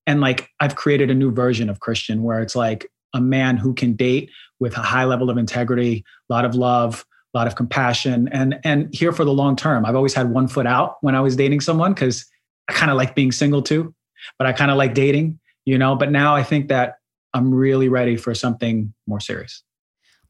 And 0.08 0.22
like 0.22 0.50
I've 0.62 0.78
created 0.78 1.12
a 1.12 1.14
new 1.14 1.30
version 1.30 1.70
of 1.70 1.82
Christian 1.82 2.24
where 2.24 2.40
it's 2.40 2.56
like 2.56 2.90
a 3.14 3.20
man 3.20 3.58
who 3.58 3.74
can 3.74 3.92
date 3.92 4.30
with 4.58 4.78
a 4.78 4.84
high 4.84 5.04
level 5.04 5.30
of 5.30 5.38
integrity, 5.38 6.06
a 6.30 6.34
lot 6.34 6.46
of 6.46 6.56
love, 6.56 7.06
a 7.34 7.38
lot 7.38 7.46
of 7.46 7.56
compassion, 7.56 8.30
and 8.32 8.58
and 8.64 8.96
here 8.96 9.12
for 9.12 9.26
the 9.26 9.34
long 9.34 9.58
term. 9.58 9.86
I've 9.86 9.98
always 9.98 10.14
had 10.14 10.30
one 10.30 10.48
foot 10.48 10.66
out 10.66 10.96
when 11.02 11.14
I 11.14 11.20
was 11.20 11.36
dating 11.36 11.60
someone 11.60 11.94
because 11.94 12.26
I 12.68 12.74
kind 12.74 12.92
of 12.92 12.98
like 12.98 13.16
being 13.16 13.32
single 13.32 13.62
too, 13.62 13.94
but 14.38 14.48
I 14.48 14.54
kind 14.54 14.72
of 14.72 14.78
like 14.78 14.94
dating, 14.94 15.40
you 15.66 15.78
know. 15.78 15.96
But 15.96 16.12
now 16.12 16.36
I 16.36 16.44
think 16.44 16.70
that 16.70 16.96
I'm 17.34 17.54
really 17.54 17.90
ready 17.90 18.16
for 18.16 18.34
something 18.34 18.94
more 19.08 19.20
serious. 19.20 19.64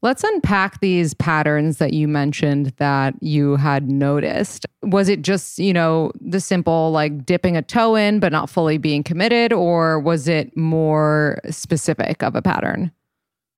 Let's 0.02 0.22
unpack 0.22 0.80
these 0.80 1.14
patterns 1.14 1.78
that 1.78 1.92
you 1.92 2.06
mentioned 2.06 2.74
that 2.76 3.14
you 3.22 3.56
had 3.56 3.90
noticed. 3.90 4.66
Was 4.82 5.08
it 5.08 5.22
just, 5.22 5.58
you 5.58 5.72
know, 5.72 6.12
the 6.20 6.38
simple 6.38 6.90
like 6.90 7.24
dipping 7.24 7.56
a 7.56 7.62
toe 7.62 7.94
in 7.94 8.20
but 8.20 8.30
not 8.30 8.50
fully 8.50 8.78
being 8.78 9.02
committed, 9.02 9.52
or 9.52 9.98
was 9.98 10.28
it 10.28 10.54
more 10.56 11.40
specific 11.50 12.22
of 12.22 12.36
a 12.36 12.42
pattern? 12.42 12.92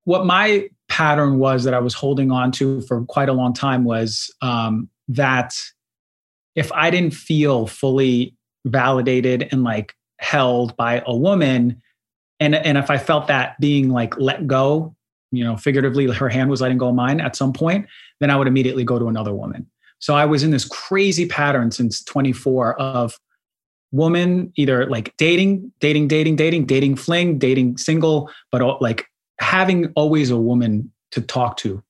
What 0.04 0.24
my 0.24 0.70
pattern 0.88 1.38
was 1.38 1.64
that 1.64 1.74
I 1.74 1.80
was 1.80 1.92
holding 1.92 2.30
on 2.30 2.52
to 2.52 2.80
for 2.82 3.04
quite 3.04 3.28
a 3.28 3.34
long 3.34 3.52
time 3.52 3.84
was 3.84 4.32
um, 4.40 4.88
that 5.08 5.54
if 6.54 6.72
I 6.72 6.90
didn't 6.90 7.14
feel 7.14 7.66
fully 7.66 8.34
validated 8.64 9.48
and 9.52 9.64
like 9.64 9.94
held 10.18 10.76
by 10.76 11.02
a 11.06 11.14
woman, 11.14 11.82
and 12.40 12.54
and 12.54 12.78
if 12.78 12.90
I 12.90 12.98
felt 12.98 13.28
that 13.28 13.58
being 13.60 13.90
like 13.90 14.18
let 14.18 14.46
go 14.46 14.94
you 15.30 15.44
know, 15.44 15.56
figuratively, 15.56 16.06
her 16.10 16.28
hand 16.28 16.50
was 16.50 16.60
letting 16.60 16.78
go 16.78 16.88
of 16.88 16.94
mine 16.94 17.20
at 17.20 17.36
some 17.36 17.52
point, 17.52 17.86
then 18.20 18.30
I 18.30 18.36
would 18.36 18.48
immediately 18.48 18.84
go 18.84 18.98
to 18.98 19.08
another 19.08 19.34
woman. 19.34 19.66
So 19.98 20.14
I 20.14 20.24
was 20.24 20.42
in 20.42 20.50
this 20.50 20.64
crazy 20.64 21.26
pattern 21.26 21.70
since 21.70 22.02
24 22.04 22.80
of 22.80 23.18
woman 23.90 24.52
either 24.56 24.86
like 24.86 25.14
dating, 25.16 25.72
dating, 25.80 26.08
dating, 26.08 26.36
dating, 26.36 26.66
dating 26.66 26.96
fling, 26.96 27.38
dating 27.38 27.78
single, 27.78 28.30
but 28.52 28.80
like 28.80 29.06
having 29.40 29.92
always 29.96 30.30
a 30.30 30.36
woman 30.36 30.92
to 31.10 31.20
talk 31.20 31.56
to. 31.58 31.82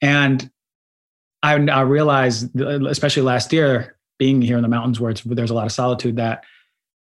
And 0.00 0.50
I, 1.42 1.54
I 1.54 1.80
realized, 1.82 2.58
especially 2.60 3.22
last 3.22 3.52
year, 3.52 3.96
being 4.18 4.42
here 4.42 4.56
in 4.56 4.62
the 4.62 4.68
mountains 4.68 5.00
where 5.00 5.14
there's 5.24 5.50
a 5.50 5.54
lot 5.54 5.66
of 5.66 5.72
solitude, 5.72 6.16
that 6.16 6.44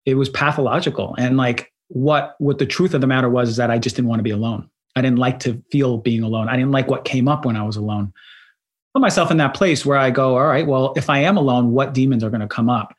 it 0.06 0.16
was 0.16 0.30
pathological. 0.30 1.16
And 1.18 1.38
like 1.38 1.72
what 1.88 2.36
what 2.40 2.58
the 2.58 2.66
truth 2.66 2.94
of 2.94 3.02
the 3.02 3.08
matter 3.08 3.30
was 3.30 3.50
is 3.50 3.58
that 3.58 3.72
I 3.72 3.78
just 3.78 3.96
didn't 3.96 4.10
want 4.10 4.20
to 4.20 4.24
be 4.24 4.32
alone. 4.32 4.70
I 4.96 5.02
didn't 5.02 5.20
like 5.20 5.40
to 5.40 5.62
feel 5.72 5.98
being 5.98 6.24
alone. 6.24 6.50
I 6.50 6.56
didn't 6.56 6.72
like 6.72 6.88
what 6.88 7.06
came 7.06 7.28
up 7.28 7.46
when 7.46 7.56
I 7.56 7.64
was 7.64 7.76
alone. 7.76 8.14
Put 8.94 9.02
myself 9.02 9.32
in 9.32 9.38
that 9.38 9.54
place 9.54 9.86
where 9.86 9.98
I 9.98 10.10
go, 10.12 10.38
all 10.38 10.48
right, 10.48 10.68
well, 10.68 10.94
if 10.98 11.10
I 11.10 11.20
am 11.20 11.38
alone, 11.38 11.72
what 11.72 11.94
demons 11.94 12.24
are 12.24 12.30
going 12.30 12.42
to 12.42 12.48
come 12.48 12.70
up? 12.70 12.94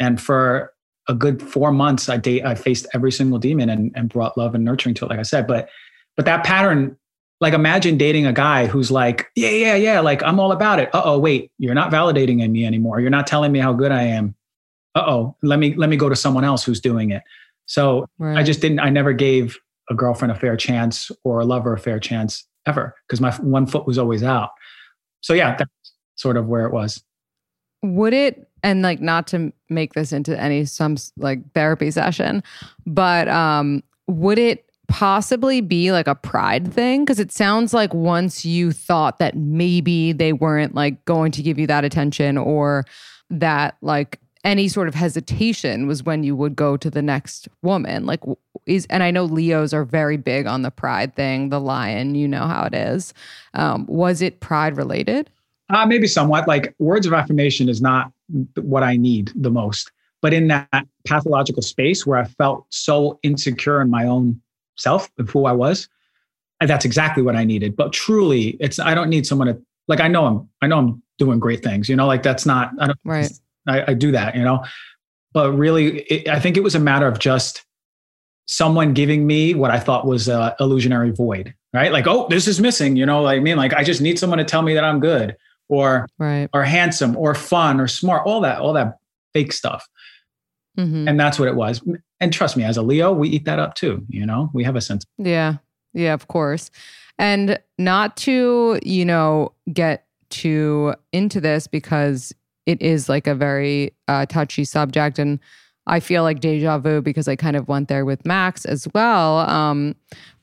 And 0.00 0.20
for 0.20 0.72
a 1.06 1.14
good 1.14 1.42
four 1.42 1.70
months, 1.70 2.08
I 2.08 2.16
date, 2.16 2.46
I 2.46 2.54
faced 2.54 2.86
every 2.94 3.12
single 3.12 3.38
demon 3.38 3.68
and, 3.68 3.92
and 3.94 4.08
brought 4.08 4.38
love 4.38 4.54
and 4.54 4.64
nurturing 4.64 4.94
to 4.96 5.04
it, 5.04 5.08
like 5.08 5.18
I 5.18 5.22
said. 5.22 5.46
But 5.46 5.68
but 6.16 6.24
that 6.26 6.44
pattern, 6.44 6.96
like 7.44 7.52
imagine 7.52 7.98
dating 7.98 8.24
a 8.24 8.32
guy 8.32 8.66
who's 8.66 8.90
like, 8.90 9.30
yeah, 9.36 9.50
yeah, 9.50 9.74
yeah, 9.74 10.00
like 10.00 10.22
I'm 10.22 10.40
all 10.40 10.50
about 10.50 10.78
it. 10.78 10.88
Uh 10.94 11.02
oh, 11.04 11.18
wait, 11.18 11.52
you're 11.58 11.74
not 11.74 11.92
validating 11.92 12.42
in 12.42 12.50
me 12.52 12.64
anymore. 12.64 13.00
You're 13.00 13.10
not 13.10 13.26
telling 13.26 13.52
me 13.52 13.58
how 13.58 13.74
good 13.74 13.92
I 13.92 14.04
am. 14.04 14.34
Uh 14.94 15.04
oh, 15.06 15.36
let 15.42 15.58
me 15.58 15.74
let 15.74 15.90
me 15.90 15.98
go 15.98 16.08
to 16.08 16.16
someone 16.16 16.42
else 16.42 16.64
who's 16.64 16.80
doing 16.80 17.10
it. 17.10 17.22
So 17.66 18.06
right. 18.18 18.38
I 18.38 18.42
just 18.42 18.62
didn't. 18.62 18.80
I 18.80 18.88
never 18.88 19.12
gave 19.12 19.58
a 19.90 19.94
girlfriend 19.94 20.32
a 20.32 20.34
fair 20.34 20.56
chance 20.56 21.10
or 21.22 21.40
a 21.40 21.44
lover 21.44 21.74
a 21.74 21.78
fair 21.78 22.00
chance 22.00 22.46
ever 22.64 22.94
because 23.06 23.20
my 23.20 23.30
one 23.36 23.66
foot 23.66 23.86
was 23.86 23.98
always 23.98 24.22
out. 24.22 24.52
So 25.20 25.34
yeah, 25.34 25.54
that's 25.54 25.70
sort 26.14 26.38
of 26.38 26.46
where 26.46 26.64
it 26.64 26.72
was. 26.72 27.04
Would 27.82 28.14
it 28.14 28.48
and 28.62 28.80
like 28.80 29.02
not 29.02 29.26
to 29.28 29.52
make 29.68 29.92
this 29.92 30.14
into 30.14 30.40
any 30.40 30.64
some 30.64 30.96
like 31.18 31.40
therapy 31.52 31.90
session, 31.90 32.42
but 32.86 33.28
um 33.28 33.82
would 34.06 34.38
it 34.38 34.63
possibly 34.88 35.60
be 35.60 35.92
like 35.92 36.06
a 36.06 36.14
pride 36.14 36.72
thing? 36.72 37.04
Because 37.04 37.18
it 37.18 37.32
sounds 37.32 37.74
like 37.74 37.92
once 37.94 38.44
you 38.44 38.72
thought 38.72 39.18
that 39.18 39.36
maybe 39.36 40.12
they 40.12 40.32
weren't 40.32 40.74
like 40.74 41.04
going 41.04 41.32
to 41.32 41.42
give 41.42 41.58
you 41.58 41.66
that 41.66 41.84
attention 41.84 42.38
or 42.38 42.84
that 43.30 43.76
like 43.82 44.20
any 44.44 44.68
sort 44.68 44.88
of 44.88 44.94
hesitation 44.94 45.86
was 45.86 46.02
when 46.02 46.22
you 46.22 46.36
would 46.36 46.54
go 46.54 46.76
to 46.76 46.90
the 46.90 47.00
next 47.00 47.48
woman 47.62 48.04
like 48.04 48.20
is 48.66 48.86
and 48.90 49.02
i 49.02 49.10
know 49.10 49.24
leos 49.24 49.72
are 49.72 49.84
very 49.84 50.18
big 50.18 50.46
on 50.46 50.60
the 50.60 50.70
pride 50.70 51.14
thing 51.16 51.48
the 51.48 51.58
lion 51.60 52.14
you 52.14 52.28
know 52.28 52.46
how 52.46 52.64
it 52.64 52.74
is. 52.74 53.14
Um, 53.54 53.86
was 53.86 54.20
it 54.22 54.40
pride 54.40 54.76
related? 54.76 55.30
Uh, 55.70 55.86
maybe 55.86 56.06
somewhat. 56.06 56.46
Like 56.46 56.74
words 56.78 57.06
of 57.06 57.12
affirmation 57.12 57.68
is 57.68 57.80
not 57.80 58.12
what 58.56 58.82
i 58.82 58.96
need 58.96 59.32
the 59.34 59.50
most. 59.50 59.90
But 60.20 60.32
in 60.32 60.48
that 60.48 60.86
pathological 61.06 61.62
space 61.62 62.06
where 62.06 62.18
i 62.18 62.24
felt 62.24 62.66
so 62.70 63.18
insecure 63.22 63.80
in 63.80 63.90
my 63.90 64.06
own 64.06 64.40
self 64.76 65.10
of 65.18 65.30
who 65.30 65.46
i 65.46 65.52
was 65.52 65.88
that's 66.60 66.84
exactly 66.84 67.22
what 67.22 67.36
i 67.36 67.44
needed 67.44 67.76
but 67.76 67.92
truly 67.92 68.56
it's 68.60 68.78
i 68.78 68.94
don't 68.94 69.10
need 69.10 69.26
someone 69.26 69.48
to 69.48 69.60
like 69.86 70.00
i 70.00 70.08
know 70.08 70.24
i'm 70.24 70.48
i 70.62 70.66
know 70.66 70.78
i'm 70.78 71.02
doing 71.18 71.38
great 71.38 71.62
things 71.62 71.88
you 71.88 71.96
know 71.96 72.06
like 72.06 72.22
that's 72.22 72.46
not 72.46 72.70
i 72.80 72.86
don't 72.86 72.98
right 73.04 73.30
I, 73.66 73.90
I 73.90 73.94
do 73.94 74.12
that, 74.12 74.36
you 74.36 74.42
know. 74.42 74.64
But 75.32 75.52
really, 75.52 76.00
it, 76.02 76.28
I 76.28 76.38
think 76.38 76.56
it 76.56 76.62
was 76.62 76.74
a 76.74 76.80
matter 76.80 77.06
of 77.06 77.18
just 77.18 77.64
someone 78.46 78.92
giving 78.92 79.26
me 79.26 79.54
what 79.54 79.70
I 79.70 79.80
thought 79.80 80.06
was 80.06 80.28
a 80.28 80.54
illusionary 80.60 81.10
void, 81.10 81.54
right? 81.72 81.90
Like, 81.90 82.06
oh, 82.06 82.28
this 82.28 82.46
is 82.46 82.60
missing, 82.60 82.96
you 82.96 83.06
know. 83.06 83.22
Like, 83.22 83.38
I 83.38 83.40
mean, 83.40 83.56
like 83.56 83.72
I 83.72 83.82
just 83.82 84.00
need 84.00 84.18
someone 84.18 84.38
to 84.38 84.44
tell 84.44 84.62
me 84.62 84.74
that 84.74 84.84
I'm 84.84 85.00
good, 85.00 85.36
or 85.68 86.06
right. 86.18 86.48
or 86.52 86.62
handsome, 86.62 87.16
or 87.16 87.34
fun, 87.34 87.80
or 87.80 87.88
smart, 87.88 88.26
all 88.26 88.40
that, 88.42 88.60
all 88.60 88.74
that 88.74 88.98
fake 89.32 89.52
stuff. 89.52 89.88
Mm-hmm. 90.78 91.08
And 91.08 91.20
that's 91.20 91.38
what 91.38 91.48
it 91.48 91.54
was. 91.54 91.82
And 92.20 92.32
trust 92.32 92.56
me, 92.56 92.64
as 92.64 92.76
a 92.76 92.82
Leo, 92.82 93.12
we 93.12 93.28
eat 93.28 93.44
that 93.44 93.58
up 93.58 93.74
too. 93.74 94.04
You 94.08 94.26
know, 94.26 94.50
we 94.52 94.64
have 94.64 94.76
a 94.76 94.80
sense. 94.80 95.04
Yeah, 95.18 95.56
yeah, 95.92 96.14
of 96.14 96.28
course. 96.28 96.70
And 97.18 97.58
not 97.78 98.16
to, 98.18 98.80
you 98.82 99.04
know, 99.04 99.52
get 99.72 100.06
too 100.30 100.94
into 101.12 101.40
this 101.40 101.66
because 101.66 102.34
it 102.66 102.80
is 102.82 103.08
like 103.08 103.26
a 103.26 103.34
very 103.34 103.94
uh, 104.08 104.26
touchy 104.26 104.64
subject. 104.64 105.18
And 105.18 105.38
I 105.86 106.00
feel 106.00 106.22
like 106.22 106.40
deja 106.40 106.78
vu 106.78 107.02
because 107.02 107.28
I 107.28 107.36
kind 107.36 107.56
of 107.56 107.68
went 107.68 107.88
there 107.88 108.04
with 108.04 108.24
Max 108.24 108.64
as 108.64 108.88
well. 108.94 109.38
Um, 109.40 109.94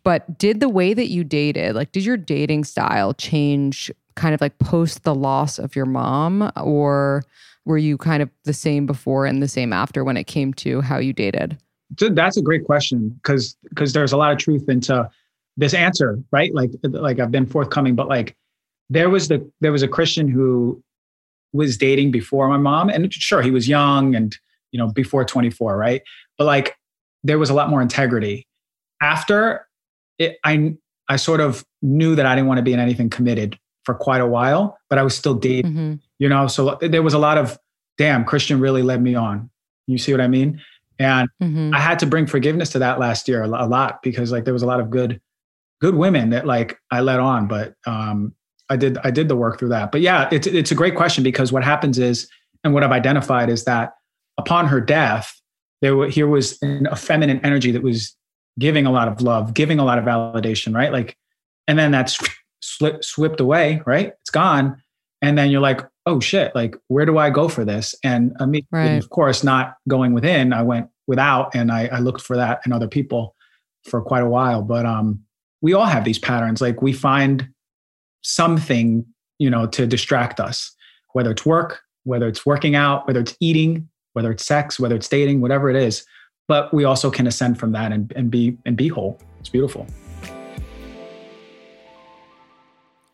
but 0.04 0.38
did 0.38 0.60
the 0.60 0.70
way 0.70 0.94
that 0.94 1.10
you 1.10 1.24
dated, 1.24 1.76
like, 1.76 1.92
did 1.92 2.06
your 2.06 2.18
dating 2.18 2.64
style 2.64 3.14
change 3.14 3.92
kind 4.16 4.34
of 4.34 4.42
like 4.42 4.58
post 4.60 5.04
the 5.04 5.16
loss 5.16 5.60
of 5.60 5.76
your 5.76 5.86
mom? 5.86 6.52
Or 6.56 7.24
were 7.66 7.78
you 7.78 7.98
kind 7.98 8.24
of 8.24 8.30
the 8.46 8.54
same 8.54 8.86
before 8.86 9.26
and 9.26 9.42
the 9.42 9.48
same 9.48 9.74
after 9.74 10.04
when 10.04 10.18
it 10.18 10.26
came 10.26 10.54
to 10.56 10.82
how 10.82 10.98
you 10.98 11.14
dated? 11.14 11.58
That's 11.98 12.38
a 12.38 12.42
great 12.42 12.66
question 12.66 13.10
because 13.10 13.58
because 13.70 13.94
there's 13.94 14.14
a 14.14 14.18
lot 14.18 14.32
of 14.32 14.38
truth 14.38 14.70
into 14.70 15.10
this 15.58 15.74
answer, 15.74 16.20
right? 16.32 16.54
Like 16.54 16.72
like 16.84 17.20
I've 17.20 17.32
been 17.32 17.46
forthcoming, 17.46 17.96
but 17.96 18.08
like 18.08 18.36
there 18.90 19.10
was 19.10 19.28
the 19.28 19.50
there 19.60 19.72
was 19.72 19.84
a 19.84 19.88
Christian 19.88 20.28
who 20.28 20.82
was 21.54 21.78
dating 21.78 22.12
before 22.12 22.48
my 22.48 22.58
mom 22.58 22.90
and 22.90 23.14
sure 23.14 23.42
he 23.42 23.52
was 23.52 23.68
young 23.68 24.16
and 24.16 24.38
you 24.72 24.78
know 24.78 24.88
before 24.88 25.26
24 25.26 25.78
right 25.78 26.02
but 26.38 26.46
like 26.46 26.78
there 27.24 27.38
was 27.38 27.50
a 27.50 27.54
lot 27.54 27.70
more 27.70 27.82
integrity 27.82 28.48
after 29.02 29.68
it 30.18 30.38
i 30.44 30.74
i 31.10 31.16
sort 31.16 31.42
of 31.42 31.66
knew 31.82 32.16
that 32.16 32.26
i 32.26 32.36
didn't 32.36 32.48
want 32.48 32.58
to 32.58 32.64
be 32.64 32.74
in 32.74 32.80
anything 32.80 33.10
committed 33.10 33.58
for 33.84 33.94
quite 33.94 34.22
a 34.22 34.28
while 34.28 34.78
but 34.90 34.98
i 34.98 35.04
was 35.04 35.16
still 35.16 35.34
dating 35.34 35.72
mm-hmm. 35.72 35.94
You 36.22 36.30
know 36.30 36.48
so 36.48 36.78
there 36.82 37.04
was 37.04 37.14
a 37.14 37.20
lot 37.20 37.38
of 37.38 37.58
damn 37.98 38.24
christian 38.24 38.60
really 38.60 38.82
led 38.82 39.02
me 39.02 39.16
on 39.16 39.50
you 39.88 39.98
see 39.98 40.14
what 40.14 40.22
i 40.22 40.28
mean 40.28 40.62
and 41.00 41.28
mm-hmm. 41.42 41.74
i 41.74 41.80
had 41.80 42.00
to 42.00 42.06
bring 42.06 42.26
forgiveness 42.26 42.70
to 42.70 42.80
that 42.80 43.00
last 43.00 43.28
year 43.28 43.44
a 43.44 43.48
lot 43.48 44.02
because 44.02 44.32
like 44.32 44.46
there 44.46 44.54
was 44.54 44.64
a 44.64 44.68
lot 44.68 44.80
of 44.80 44.90
good 44.90 45.20
good 45.82 45.96
women 45.96 46.30
that 46.30 46.46
like 46.46 46.80
i 46.92 47.02
let 47.02 47.20
on 47.20 47.48
but 47.48 47.74
um 47.86 48.34
I 48.72 48.78
did 48.78 48.98
I 49.04 49.12
did 49.12 49.28
the 49.28 49.36
work 49.36 49.60
through 49.60 49.70
that. 49.70 49.92
But 49.92 50.00
yeah, 50.00 50.30
it's 50.32 50.48
it's 50.48 50.72
a 50.72 50.76
great 50.76 50.96
question 50.96 51.26
because 51.26 51.52
what 51.52 51.62
happens 51.62 52.00
is, 52.00 52.30
and 52.64 52.74
what 52.74 52.84
I've 52.84 52.94
identified 52.94 53.50
is 53.50 53.66
that 53.66 53.96
upon 54.38 54.66
her 54.68 54.80
death, 54.80 55.40
there 55.82 55.98
were, 55.98 56.08
here 56.08 56.28
was 56.28 56.58
an, 56.62 56.88
a 56.90 56.96
feminine 56.96 57.42
energy 57.44 57.72
that 57.72 57.84
was 57.84 58.16
giving 58.58 58.86
a 58.86 58.92
lot 58.92 59.10
of 59.10 59.22
love, 59.22 59.54
giving 59.54 59.78
a 59.78 59.84
lot 59.84 59.98
of 59.98 60.06
validation, 60.06 60.74
right? 60.74 60.92
Like, 60.92 61.18
and 61.68 61.78
then 61.78 61.92
that's 61.92 62.18
slipped 62.62 63.04
swept 63.04 63.42
away, 63.42 63.82
right? 63.86 64.14
It's 64.22 64.30
gone, 64.30 64.82
and 65.22 65.38
then 65.38 65.52
you're 65.52 65.60
like 65.60 65.82
oh 66.06 66.20
shit 66.20 66.54
like 66.56 66.76
where 66.88 67.06
do 67.06 67.18
i 67.18 67.30
go 67.30 67.48
for 67.48 67.64
this? 67.66 67.96
And 68.04 68.36
i 68.40 68.46
mean 68.46 68.66
Right. 68.72 68.98
of 68.98 69.10
course 69.10 69.44
not 69.44 69.76
going 69.88 70.14
within 70.14 70.54
i 70.54 70.64
went 70.64 70.88
without 71.08 71.54
and 71.54 71.72
I, 71.72 71.88
I 71.88 72.00
looked 72.00 72.22
for 72.22 72.38
that 72.38 72.62
in 72.66 72.72
other 72.72 72.88
people 72.88 73.36
for 73.84 74.02
quite 74.02 74.24
a 74.24 74.30
while. 74.30 74.62
But 74.62 74.86
um 74.86 75.20
we 75.62 75.74
all 75.74 75.86
have 75.86 76.06
these 76.06 76.18
patterns. 76.18 76.60
Like 76.62 76.82
we 76.82 76.94
find 76.94 77.48
something 78.24 79.06
you 79.40 79.50
know 79.50 79.66
to 79.68 79.88
distract 79.88 80.40
us 80.40 80.72
whether 81.14 81.32
it's 81.32 81.46
work 81.46 81.82
whether 82.04 82.28
it's 82.28 82.46
working 82.46 82.76
out 82.76 83.06
whether 83.08 83.20
it's 83.20 83.36
eating 83.40 83.88
whether 84.14 84.32
it's 84.32 84.46
sex 84.46 84.80
whether 84.80 84.96
it's 84.96 85.10
dating 85.10 85.42
whatever 85.42 85.70
it 85.70 85.76
is. 85.76 86.06
But 86.48 86.74
we 86.74 86.84
also 86.84 87.10
can 87.12 87.28
ascend 87.28 87.60
from 87.60 87.72
that 87.74 87.92
and, 87.92 88.12
and 88.16 88.30
be 88.30 88.58
and 88.66 88.76
be 88.76 88.88
whole. 88.88 89.20
It's 89.40 89.50
beautiful 89.50 89.88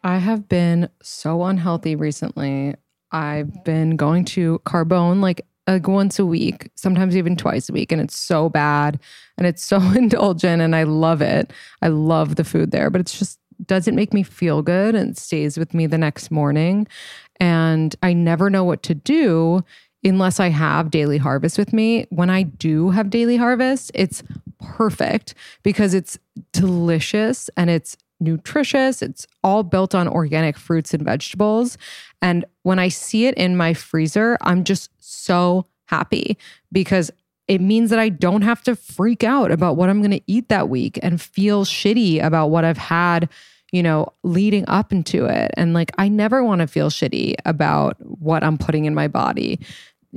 I 0.04 0.18
have 0.18 0.48
been 0.48 0.90
so 1.02 1.44
unhealthy 1.44 1.96
recently. 1.96 2.76
I've 3.12 3.48
mm-hmm. 3.48 3.64
been 3.64 3.96
going 3.96 4.26
to 4.26 4.60
Carbone 4.66 5.22
like 5.22 5.42
like 5.68 5.88
once 5.88 6.18
a 6.18 6.26
week, 6.26 6.72
sometimes 6.76 7.18
even 7.18 7.36
twice 7.36 7.68
a 7.68 7.74
week, 7.74 7.92
and 7.92 8.02
it's 8.02 8.16
so 8.16 8.48
bad 8.48 9.00
and 9.38 9.46
it's 9.46 9.64
so 9.64 9.82
indulgent, 9.96 10.62
and 10.62 10.76
I 10.76 10.84
love 10.84 11.22
it. 11.22 11.52
I 11.82 11.90
love 11.90 12.36
the 12.36 12.44
food 12.44 12.72
there, 12.72 12.90
but 12.90 13.02
it's 13.02 13.18
just 13.18 13.40
doesn't 13.66 13.96
make 13.96 14.14
me 14.14 14.24
feel 14.24 14.62
good 14.62 14.96
and 14.96 15.18
stays 15.18 15.58
with 15.58 15.74
me 15.74 15.88
the 15.88 15.98
next 15.98 16.30
morning. 16.30 16.88
And 17.40 17.96
I 18.04 18.14
never 18.14 18.50
know 18.50 18.64
what 18.64 18.84
to 18.84 18.96
do 18.96 19.64
unless 20.04 20.40
I 20.40 20.50
have 20.50 20.92
daily 20.92 21.18
harvest 21.18 21.58
with 21.58 21.74
me. 21.74 22.06
When 22.10 22.30
I 22.30 22.44
do 22.44 22.92
have 22.92 23.10
daily 23.10 23.36
harvest, 23.36 23.92
it's 23.94 24.24
perfect 24.60 25.34
because 25.64 25.94
it's 25.94 26.20
delicious 26.54 27.50
and 27.58 27.70
it's 27.70 27.98
nutritious. 28.20 29.02
It's 29.02 29.28
all 29.44 29.64
built 29.64 29.94
on 29.94 30.08
organic 30.08 30.58
fruits 30.58 30.94
and 30.94 31.04
vegetables. 31.04 31.78
And 32.22 32.46
when 32.64 32.80
I 32.80 32.90
see 32.90 33.26
it 33.26 33.36
in 33.36 33.58
my 33.58 33.74
freezer, 33.74 34.38
I'm 34.42 34.64
just 34.64 34.90
so 35.00 35.68
happy 35.86 36.38
because 36.72 37.12
it 37.48 37.62
means 37.62 37.90
that 37.90 38.00
I 38.00 38.10
don't 38.10 38.42
have 38.42 38.62
to 38.64 38.76
freak 38.76 39.24
out 39.24 39.52
about 39.52 39.78
what 39.78 39.90
I'm 39.90 40.02
going 40.02 40.12
to 40.12 40.24
eat 40.28 40.50
that 40.50 40.70
week 40.70 41.00
and 41.02 41.22
feel 41.22 41.64
shitty 41.64 42.22
about 42.22 42.48
what 42.48 42.66
I've 42.66 42.78
had, 42.78 43.30
you 43.72 43.82
know, 43.82 44.12
leading 44.24 44.66
up 44.68 44.92
into 44.92 45.26
it. 45.26 45.52
And 45.56 45.74
like, 45.74 45.92
I 45.98 46.10
never 46.10 46.44
want 46.44 46.60
to 46.60 46.68
feel 46.68 46.90
shitty 46.90 47.36
about 47.46 47.96
what 48.02 48.44
I'm 48.44 48.58
putting 48.58 48.86
in 48.86 48.94
my 48.94 49.08
body. 49.08 49.60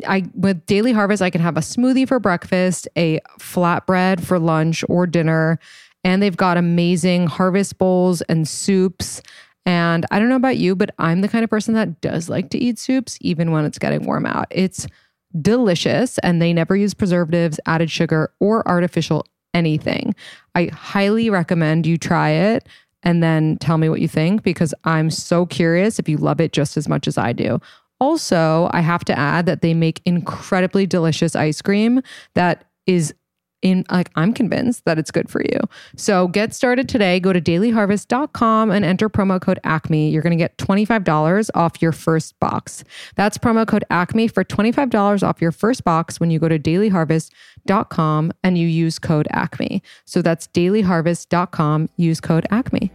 I 0.06 0.24
with 0.34 0.64
Daily 0.66 0.92
Harvest, 0.92 1.22
I 1.22 1.30
can 1.30 1.40
have 1.40 1.56
a 1.56 1.60
smoothie 1.60 2.06
for 2.06 2.18
breakfast, 2.18 2.88
a 2.96 3.20
flatbread 3.38 4.24
for 4.24 4.38
lunch 4.38 4.84
or 4.88 5.06
dinner, 5.06 5.58
and 6.04 6.22
they've 6.22 6.36
got 6.36 6.56
amazing 6.56 7.26
harvest 7.26 7.78
bowls 7.78 8.22
and 8.22 8.46
soups. 8.46 9.22
And 9.66 10.06
I 10.10 10.18
don't 10.18 10.28
know 10.28 10.36
about 10.36 10.56
you, 10.56 10.74
but 10.74 10.94
I'm 10.98 11.20
the 11.20 11.28
kind 11.28 11.44
of 11.44 11.50
person 11.50 11.74
that 11.74 12.00
does 12.00 12.28
like 12.28 12.50
to 12.50 12.58
eat 12.58 12.78
soups 12.78 13.18
even 13.20 13.52
when 13.52 13.64
it's 13.64 13.78
getting 13.78 14.04
warm 14.04 14.26
out. 14.26 14.46
It's 14.50 14.86
delicious 15.40 16.18
and 16.18 16.40
they 16.40 16.52
never 16.52 16.74
use 16.74 16.94
preservatives, 16.94 17.60
added 17.66 17.90
sugar, 17.90 18.32
or 18.40 18.66
artificial 18.66 19.26
anything. 19.54 20.14
I 20.54 20.66
highly 20.72 21.30
recommend 21.30 21.86
you 21.86 21.98
try 21.98 22.30
it 22.30 22.68
and 23.02 23.22
then 23.22 23.56
tell 23.58 23.78
me 23.78 23.88
what 23.88 24.00
you 24.00 24.08
think 24.08 24.42
because 24.42 24.74
I'm 24.84 25.10
so 25.10 25.46
curious 25.46 25.98
if 25.98 26.08
you 26.08 26.16
love 26.18 26.40
it 26.40 26.52
just 26.52 26.76
as 26.76 26.88
much 26.88 27.08
as 27.08 27.16
I 27.18 27.32
do. 27.32 27.60
Also, 27.98 28.70
I 28.72 28.80
have 28.80 29.04
to 29.06 29.18
add 29.18 29.46
that 29.46 29.60
they 29.60 29.74
make 29.74 30.00
incredibly 30.06 30.86
delicious 30.86 31.36
ice 31.36 31.60
cream 31.60 32.02
that 32.34 32.64
is 32.86 33.14
in 33.62 33.84
like 33.90 34.10
I'm 34.16 34.32
convinced 34.32 34.84
that 34.84 34.98
it's 34.98 35.10
good 35.10 35.28
for 35.28 35.42
you. 35.42 35.58
So 35.96 36.28
get 36.28 36.54
started 36.54 36.88
today. 36.88 37.20
Go 37.20 37.32
to 37.32 37.40
dailyharvest.com 37.40 38.70
and 38.70 38.84
enter 38.84 39.08
promo 39.08 39.40
code 39.40 39.60
ACME. 39.64 40.10
You're 40.10 40.22
going 40.22 40.36
to 40.36 40.42
get 40.42 40.56
$25 40.58 41.50
off 41.54 41.80
your 41.82 41.92
first 41.92 42.38
box. 42.40 42.84
That's 43.16 43.38
promo 43.38 43.66
code 43.66 43.84
ACME 43.90 44.28
for 44.28 44.44
$25 44.44 45.22
off 45.22 45.40
your 45.40 45.52
first 45.52 45.84
box 45.84 46.20
when 46.20 46.30
you 46.30 46.38
go 46.38 46.48
to 46.48 46.58
dailyharvest.com 46.58 48.32
and 48.42 48.58
you 48.58 48.66
use 48.66 48.98
code 48.98 49.28
ACME. 49.32 49.82
So 50.04 50.22
that's 50.22 50.46
dailyharvest.com, 50.48 51.88
use 51.96 52.20
code 52.20 52.46
ACME. 52.50 52.90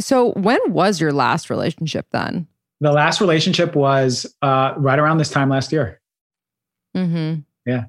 So 0.00 0.32
when 0.32 0.58
was 0.68 1.00
your 1.00 1.12
last 1.12 1.50
relationship 1.50 2.06
then? 2.10 2.48
the 2.80 2.92
last 2.92 3.20
relationship 3.20 3.74
was 3.74 4.26
uh, 4.42 4.74
right 4.76 4.98
around 4.98 5.18
this 5.18 5.30
time 5.30 5.48
last 5.48 5.72
year 5.72 6.00
Mm-hmm. 6.94 7.40
Yeah. 7.66 7.84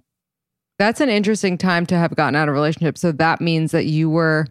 That's 0.78 1.00
an 1.00 1.10
interesting 1.10 1.58
time 1.58 1.86
to 1.88 1.96
have 1.98 2.16
gotten 2.16 2.36
out 2.36 2.50
of 2.50 2.54
a 2.54 2.56
relationship. 2.56 2.98
So 2.98 3.12
that 3.14 3.40
means 3.40 3.72
that 3.72 3.86
you 3.86 4.10
were, 4.10 4.48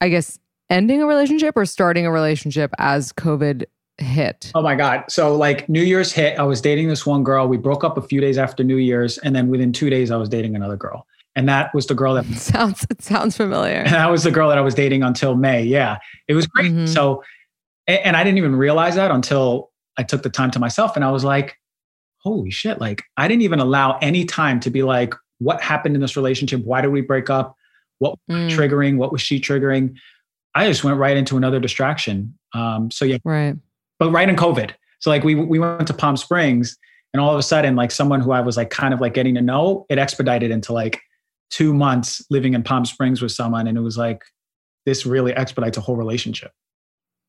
I 0.00 0.08
guess, 0.08 0.38
ending 0.70 1.02
a 1.02 1.06
relationship 1.06 1.56
or 1.56 1.66
starting 1.66 2.06
a 2.06 2.10
relationship 2.10 2.72
as 2.78 3.12
COVID 3.12 3.64
hit. 3.98 4.50
Oh 4.54 4.62
my 4.62 4.74
God. 4.74 5.04
So, 5.08 5.36
like, 5.36 5.68
New 5.68 5.82
Year's 5.82 6.12
hit. 6.12 6.38
I 6.38 6.42
was 6.42 6.60
dating 6.60 6.88
this 6.88 7.06
one 7.06 7.22
girl. 7.22 7.46
We 7.46 7.58
broke 7.58 7.84
up 7.84 7.96
a 7.96 8.02
few 8.02 8.20
days 8.20 8.38
after 8.38 8.64
New 8.64 8.76
Year's. 8.78 9.18
And 9.18 9.36
then 9.36 9.48
within 9.48 9.72
two 9.72 9.90
days, 9.90 10.10
I 10.10 10.16
was 10.16 10.28
dating 10.28 10.56
another 10.56 10.76
girl. 10.76 11.06
And 11.36 11.48
that 11.48 11.72
was 11.74 11.86
the 11.86 11.94
girl 11.94 12.14
that, 12.14 12.24
sounds 12.36 12.84
it 12.90 13.02
sounds 13.02 13.36
familiar. 13.36 13.84
that 13.88 14.10
was 14.10 14.24
the 14.24 14.30
girl 14.30 14.48
that 14.48 14.58
I 14.58 14.62
was 14.62 14.74
dating 14.74 15.02
until 15.02 15.36
May. 15.36 15.62
Yeah. 15.62 15.98
It 16.26 16.34
was 16.34 16.46
great. 16.46 16.72
Mhm. 16.72 16.88
So, 16.88 17.22
and 17.86 18.16
I 18.16 18.24
didn't 18.24 18.38
even 18.38 18.56
realize 18.56 18.94
that 18.96 19.10
until 19.10 19.70
I 19.96 20.02
took 20.02 20.22
the 20.22 20.30
time 20.30 20.50
to 20.52 20.58
myself. 20.58 20.96
And 20.96 21.04
I 21.04 21.10
was 21.10 21.24
like, 21.24 21.58
holy 22.22 22.50
shit. 22.50 22.80
Like, 22.80 23.02
I 23.16 23.28
didn't 23.28 23.42
even 23.42 23.58
allow 23.58 23.98
any 23.98 24.24
time 24.24 24.60
to 24.60 24.70
be 24.70 24.82
like, 24.82 25.14
what 25.38 25.60
happened 25.60 25.94
in 25.94 26.00
this 26.00 26.16
relationship? 26.16 26.62
Why 26.64 26.80
did 26.80 26.88
we 26.88 27.00
break 27.00 27.30
up? 27.30 27.56
What 27.98 28.18
was 28.28 28.36
Mm, 28.36 28.56
triggering? 28.56 28.96
What 28.96 29.12
was 29.12 29.20
she 29.20 29.40
triggering? 29.40 29.94
I 30.54 30.68
just 30.68 30.84
went 30.84 30.98
right 30.98 31.16
into 31.16 31.36
another 31.36 31.58
distraction. 31.60 32.36
Um, 32.54 32.90
so, 32.90 33.04
yeah, 33.04 33.18
right. 33.24 33.56
but 33.98 34.10
right 34.10 34.28
in 34.28 34.36
COVID. 34.36 34.72
So 35.00 35.10
like 35.10 35.24
we 35.24 35.34
we 35.34 35.58
went 35.58 35.86
to 35.88 35.94
Palm 35.94 36.16
Springs 36.16 36.76
and 37.12 37.20
all 37.20 37.32
of 37.32 37.38
a 37.38 37.42
sudden 37.42 37.74
like 37.74 37.90
someone 37.90 38.20
who 38.20 38.30
I 38.30 38.40
was 38.40 38.56
like 38.56 38.70
kind 38.70 38.94
of 38.94 39.00
like 39.00 39.14
getting 39.14 39.34
to 39.34 39.42
know, 39.42 39.84
it 39.90 39.98
expedited 39.98 40.52
into 40.52 40.72
like 40.72 41.00
2 41.50 41.74
months 41.74 42.24
living 42.30 42.54
in 42.54 42.62
Palm 42.62 42.84
Springs 42.84 43.20
with 43.20 43.32
someone 43.32 43.66
and 43.66 43.76
it 43.76 43.80
was 43.80 43.98
like 43.98 44.22
this 44.86 45.04
really 45.04 45.32
expedites 45.32 45.76
a 45.76 45.80
whole 45.80 45.96
relationship. 45.96 46.52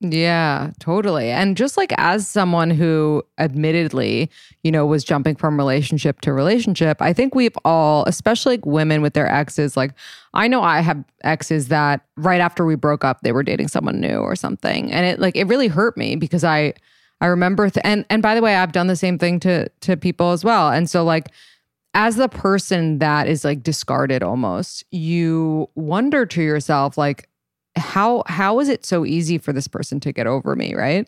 Yeah, 0.06 0.72
totally. 0.80 1.32
And 1.32 1.56
just 1.56 1.78
like 1.78 1.94
as 1.98 2.28
someone 2.28 2.70
who 2.70 3.24
admittedly, 3.38 4.30
you 4.62 4.70
know, 4.70 4.86
was 4.86 5.06
jumping 5.06 5.38
from 5.38 5.58
relationship 5.58 6.20
to 6.22 6.34
relationship, 6.34 7.02
I 7.02 7.14
think 7.14 7.34
we've 7.34 7.56
all, 7.64 8.04
especially 8.06 8.58
like 8.58 8.66
women 8.66 9.02
with 9.02 9.14
their 9.14 9.32
exes, 9.32 9.78
like 9.78 9.94
I 10.34 10.50
know 10.50 10.62
I 10.62 10.82
have 10.82 11.02
exes 11.24 11.70
that 11.70 12.02
right 12.18 12.42
after 12.42 12.66
we 12.66 12.76
broke 12.76 13.06
up, 13.06 13.22
they 13.22 13.32
were 13.32 13.44
dating 13.44 13.70
someone 13.70 14.02
new 14.02 14.18
or 14.18 14.36
something. 14.36 14.92
And 14.92 15.06
it 15.06 15.20
like 15.20 15.38
it 15.38 15.46
really 15.48 15.68
hurt 15.70 15.96
me 15.96 16.18
because 16.18 16.44
I 16.44 16.74
I 17.22 17.28
remember 17.28 17.70
th- 17.70 17.82
and 17.86 18.06
and 18.10 18.22
by 18.22 18.36
the 18.36 18.42
way, 18.42 18.56
I've 18.58 18.74
done 18.74 18.88
the 18.88 18.98
same 18.98 19.18
thing 19.18 19.40
to 19.42 19.70
to 19.70 19.96
people 19.96 20.32
as 20.32 20.44
well. 20.44 20.70
And 20.70 20.90
so 20.90 21.06
like 21.06 21.30
as 21.94 22.18
the 22.18 22.28
person 22.28 23.00
that 23.00 23.28
is 23.28 23.46
like 23.46 23.64
discarded 23.64 24.22
almost, 24.22 24.84
you 24.92 25.70
wonder 25.76 26.26
to 26.26 26.42
yourself 26.42 26.98
like 26.98 27.30
how 27.84 28.24
how 28.28 28.60
is 28.60 28.70
it 28.70 28.86
so 28.86 29.06
easy 29.06 29.38
for 29.38 29.54
this 29.54 29.68
person 29.68 30.00
to 30.00 30.12
get 30.12 30.26
over 30.26 30.56
me, 30.56 30.74
right? 30.74 31.08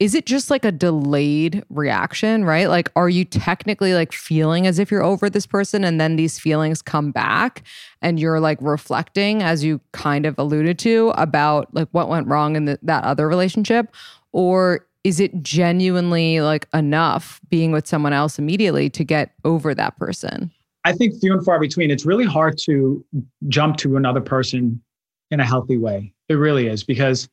Is 0.00 0.14
it 0.14 0.26
just 0.26 0.50
like 0.50 0.64
a 0.64 0.72
delayed 0.72 1.64
reaction, 1.70 2.44
right? 2.44 2.68
Like 2.68 2.90
are 2.94 3.08
you 3.08 3.24
technically 3.24 3.94
like 3.94 4.12
feeling 4.12 4.66
as 4.66 4.78
if 4.78 4.90
you're 4.90 5.02
over 5.02 5.30
this 5.30 5.46
person 5.46 5.84
and 5.84 6.00
then 6.00 6.16
these 6.16 6.38
feelings 6.38 6.82
come 6.82 7.10
back 7.10 7.62
and 8.02 8.20
you're 8.20 8.40
like 8.40 8.58
reflecting 8.60 9.42
as 9.42 9.64
you 9.64 9.80
kind 9.92 10.26
of 10.26 10.38
alluded 10.38 10.78
to 10.80 11.12
about 11.16 11.72
like 11.74 11.88
what 11.92 12.08
went 12.08 12.26
wrong 12.26 12.56
in 12.56 12.66
the, 12.66 12.78
that 12.82 13.04
other 13.04 13.28
relationship 13.28 13.94
or 14.32 14.86
is 15.04 15.20
it 15.20 15.42
genuinely 15.42 16.40
like 16.40 16.66
enough 16.74 17.40
being 17.48 17.72
with 17.72 17.86
someone 17.86 18.12
else 18.12 18.38
immediately 18.38 18.90
to 18.90 19.04
get 19.04 19.32
over 19.44 19.74
that 19.74 19.96
person? 19.96 20.50
I 20.84 20.92
think 20.92 21.18
few 21.20 21.32
and 21.32 21.44
far 21.44 21.58
between. 21.60 21.90
It's 21.90 22.04
really 22.04 22.26
hard 22.26 22.58
to 22.64 23.04
jump 23.48 23.76
to 23.78 23.96
another 23.96 24.20
person 24.20 24.82
in 25.30 25.40
a 25.40 25.44
healthy 25.44 25.78
way. 25.78 26.12
It 26.28 26.34
really 26.34 26.66
is 26.66 26.84
because 26.84 27.28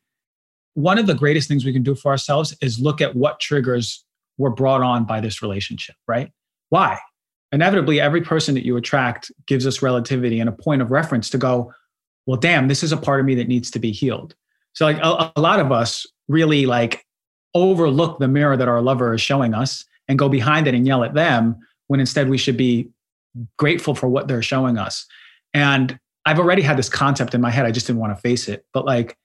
one 0.74 0.98
of 0.98 1.06
the 1.06 1.14
greatest 1.14 1.48
things 1.48 1.64
we 1.64 1.72
can 1.72 1.82
do 1.82 1.94
for 1.94 2.10
ourselves 2.10 2.56
is 2.60 2.78
look 2.78 3.00
at 3.00 3.14
what 3.14 3.40
triggers 3.40 4.04
were 4.38 4.50
brought 4.50 4.82
on 4.82 5.04
by 5.04 5.20
this 5.20 5.42
relationship, 5.42 5.96
right? 6.06 6.30
Why? 6.70 6.98
Inevitably, 7.52 8.00
every 8.00 8.22
person 8.22 8.54
that 8.54 8.64
you 8.64 8.76
attract 8.76 9.30
gives 9.46 9.66
us 9.66 9.82
relativity 9.82 10.40
and 10.40 10.48
a 10.48 10.52
point 10.52 10.80
of 10.80 10.90
reference 10.90 11.28
to 11.30 11.38
go, 11.38 11.72
well, 12.26 12.38
damn, 12.38 12.68
this 12.68 12.82
is 12.82 12.92
a 12.92 12.96
part 12.96 13.20
of 13.20 13.26
me 13.26 13.34
that 13.34 13.48
needs 13.48 13.70
to 13.72 13.78
be 13.78 13.92
healed. 13.92 14.34
So, 14.72 14.86
like 14.86 14.96
a, 14.98 15.32
a 15.36 15.40
lot 15.40 15.60
of 15.60 15.70
us 15.70 16.06
really 16.28 16.64
like 16.64 17.04
overlook 17.54 18.18
the 18.18 18.28
mirror 18.28 18.56
that 18.56 18.68
our 18.68 18.80
lover 18.80 19.12
is 19.12 19.20
showing 19.20 19.52
us 19.52 19.84
and 20.08 20.18
go 20.18 20.30
behind 20.30 20.66
it 20.66 20.74
and 20.74 20.86
yell 20.86 21.04
at 21.04 21.12
them 21.12 21.56
when 21.88 22.00
instead 22.00 22.30
we 22.30 22.38
should 22.38 22.56
be 22.56 22.88
grateful 23.58 23.94
for 23.94 24.08
what 24.08 24.28
they're 24.28 24.42
showing 24.42 24.78
us. 24.78 25.06
And 25.52 25.98
I've 26.24 26.38
already 26.38 26.62
had 26.62 26.76
this 26.76 26.88
concept 26.88 27.34
in 27.34 27.40
my 27.40 27.50
head. 27.50 27.66
I 27.66 27.70
just 27.70 27.86
didn't 27.86 28.00
want 28.00 28.16
to 28.16 28.20
face 28.20 28.48
it. 28.48 28.64
But 28.72 28.84
like 28.84 29.16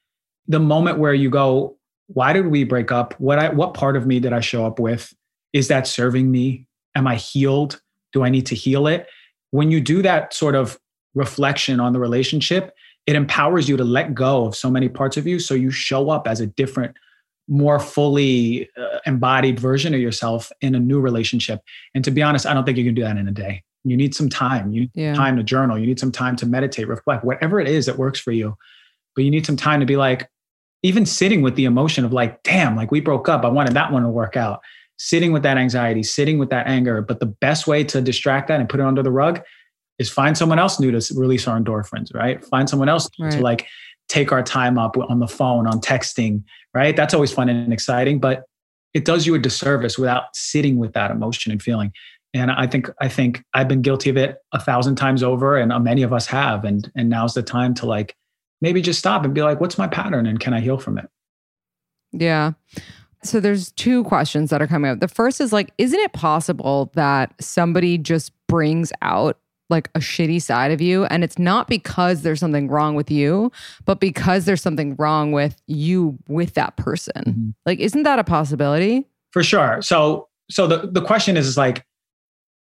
the 0.48 0.60
moment 0.60 0.98
where 0.98 1.14
you 1.14 1.30
go, 1.30 1.78
why 2.08 2.34
did 2.34 2.48
we 2.48 2.64
break 2.64 2.92
up? 2.92 3.14
What 3.20 3.40
I 3.40 3.50
what 3.50 3.74
part 3.74 3.96
of 3.96 4.08
me 4.08 4.20
did 4.20 4.34
I 4.34 4.40
show 4.40 4.66
up 4.66 4.80
with? 4.80 5.14
Is 5.54 5.68
that 5.68 5.88
serving 5.88 6.32
me? 6.32 6.68
Am 6.96 7.08
I 7.08 7.16
healed? 7.16 7.82
Do 8.14 8.24
I 8.24 8.30
need 8.30 8.46
to 8.48 8.56
heal 8.56 8.88
it? 8.88 9.08
When 9.52 9.72
you 9.72 9.82
do 9.82 10.02
that 10.02 10.34
sort 10.34 10.56
of 10.56 10.80
reflection 11.14 11.80
on 11.80 11.94
the 11.94 12.00
relationship, 12.00 12.74
it 13.08 13.16
empowers 13.16 13.70
you 13.70 13.78
to 13.78 13.84
let 13.86 14.14
go 14.14 14.46
of 14.46 14.56
so 14.56 14.70
many 14.70 14.90
parts 14.90 15.18
of 15.18 15.26
you 15.26 15.40
so 15.40 15.54
you 15.54 15.72
show 15.72 16.10
up 16.10 16.28
as 16.28 16.42
a 16.42 16.46
different 16.46 16.96
more 17.48 17.80
fully 17.80 18.70
uh, 18.78 19.00
embodied 19.06 19.58
version 19.58 19.94
of 19.94 20.02
yourself 20.02 20.52
in 20.60 20.76
a 20.76 20.80
new 20.80 21.00
relationship 21.00 21.62
and 21.96 22.04
to 22.04 22.12
be 22.12 22.22
honest 22.22 22.46
i 22.46 22.54
don't 22.54 22.66
think 22.66 22.78
you 22.78 22.84
can 22.84 22.94
do 22.94 23.02
that 23.02 23.16
in 23.16 23.26
a 23.28 23.32
day 23.32 23.64
you 23.84 23.96
need 23.98 24.14
some 24.16 24.30
time. 24.30 24.72
You 24.72 24.82
need 24.82 24.92
Yeah. 24.94 25.14
time 25.14 25.38
to 25.38 25.44
journal. 25.44 25.78
You 25.78 25.86
need 25.86 26.00
some 26.00 26.12
time 26.12 26.36
to 26.38 26.46
meditate 26.46 26.88
reflect 26.88 27.24
whatever 27.24 27.60
it 27.60 27.68
is 27.68 27.86
that 27.86 27.98
works 27.98 28.20
for 28.20 28.32
you. 28.32 28.56
But 29.16 29.24
you 29.24 29.32
need 29.32 29.46
some 29.46 29.56
time 29.58 29.80
to 29.80 29.86
be 29.86 29.98
like 29.98 30.30
even 30.84 31.06
sitting 31.06 31.42
with 31.42 31.56
the 31.56 31.66
emotion 31.66 32.06
of 32.06 32.14
like 32.14 32.44
damn 32.44 32.76
like 32.76 32.92
we 32.92 33.00
broke 33.00 33.28
up. 33.30 33.44
I 33.44 33.50
wanted 33.50 33.74
that 33.74 33.92
one 33.92 34.04
to 34.04 34.10
work 34.10 34.36
out. 34.38 34.60
Sitting 35.00 35.32
with 35.32 35.44
that 35.44 35.58
anxiety 35.58 36.02
sitting 36.04 36.38
with 36.40 36.50
that 36.50 36.68
anger. 36.68 37.02
But 37.02 37.20
the 37.20 37.26
best 37.28 37.68
way 37.68 37.84
to 37.86 38.02
distract 38.02 38.48
that 38.48 38.60
and 38.60 38.68
put 38.70 38.80
it 38.80 38.86
under 38.86 39.04
the 39.04 39.12
rug 39.12 39.42
is 40.00 40.10
find 40.10 40.38
someone 40.38 40.60
else 40.60 40.80
new 40.80 40.92
to 40.92 41.14
release 41.16 41.48
our 41.48 41.60
endorphins 41.60 42.14
right? 42.14 42.44
Find 42.46 42.70
someone 42.70 42.90
else 42.90 43.10
Right. 43.20 43.32
to 43.32 43.42
like 43.42 43.68
take 44.10 44.32
our 44.32 44.42
time 44.44 44.78
up 44.78 44.96
on 44.98 45.20
the 45.20 45.28
phone 45.28 45.68
on 45.68 45.82
texting 45.82 46.44
right? 46.74 46.96
That's 46.96 47.14
always 47.14 47.32
fun 47.34 47.50
and 47.50 47.74
exciting 47.74 48.20
but 48.20 48.44
it 48.94 49.06
does 49.06 49.26
you 49.28 49.36
a 49.36 49.40
disservice 49.40 49.98
without 49.98 50.24
sitting 50.34 50.78
with 50.78 50.94
that 50.94 51.12
emotion 51.12 51.52
and 51.52 51.62
feeling 51.62 51.92
and 52.38 52.52
i 52.52 52.66
think 52.68 52.90
i 53.02 53.08
think 53.08 53.44
i've 53.54 53.68
been 53.68 53.82
guilty 53.82 54.10
of 54.10 54.18
it 54.18 54.38
a 54.54 54.60
thousand 54.60 54.96
times 54.96 55.24
over 55.24 55.58
and 55.58 55.72
uh, 55.72 55.80
many 55.80 56.04
of 56.04 56.14
us 56.14 56.26
have 56.28 56.64
and 56.64 56.92
and 56.96 57.10
now's 57.10 57.34
the 57.34 57.44
time 57.44 57.74
to 57.74 57.86
like 57.86 58.16
maybe 58.62 58.82
just 58.82 59.00
stop 59.00 59.24
and 59.26 59.34
be 59.34 59.42
like 59.42 59.60
what's 59.62 59.78
my 59.78 59.88
pattern 59.88 60.26
and 60.26 60.40
can 60.40 60.54
i 60.54 60.60
heal 60.60 60.78
from 60.78 60.98
it 60.98 61.10
Yeah. 62.14 62.54
So 63.24 63.40
there's 63.40 63.72
two 63.74 64.04
questions 64.06 64.50
that 64.52 64.62
are 64.62 64.68
coming 64.68 64.92
up. 64.92 65.00
The 65.00 65.08
first 65.08 65.42
is 65.42 65.52
like, 65.52 65.72
isn't 65.78 66.00
it 66.00 66.14
possible 66.14 66.92
that 66.94 67.34
somebody 67.42 67.98
just 67.98 68.32
brings 68.48 68.94
out 69.02 69.38
like 69.70 69.90
a 69.96 70.00
shitty 70.00 70.42
side 70.42 70.72
of 70.72 70.80
you 70.80 71.04
and 71.06 71.24
it's 71.24 71.38
not 71.38 71.68
because 71.68 72.22
there's 72.22 72.40
something 72.40 72.70
wrong 72.70 72.96
with 72.96 73.12
you, 73.12 73.52
but 73.86 74.00
because 74.00 74.46
there's 74.46 74.62
something 74.62 74.96
wrong 74.98 75.34
with 75.34 75.62
you 75.68 76.18
with 76.30 76.54
that 76.54 76.78
person? 76.78 77.24
Mhm. 77.26 77.54
Like, 77.66 77.80
isn't 77.80 78.04
that 78.04 78.20
a 78.20 78.24
possibility? 78.24 79.06
for 79.34 79.44
sure 79.44 79.82
so 79.82 80.30
so 80.50 80.66
the, 80.68 80.88
the 80.90 81.02
question 81.02 81.36
is, 81.36 81.46
is 81.48 81.58
like 81.58 81.86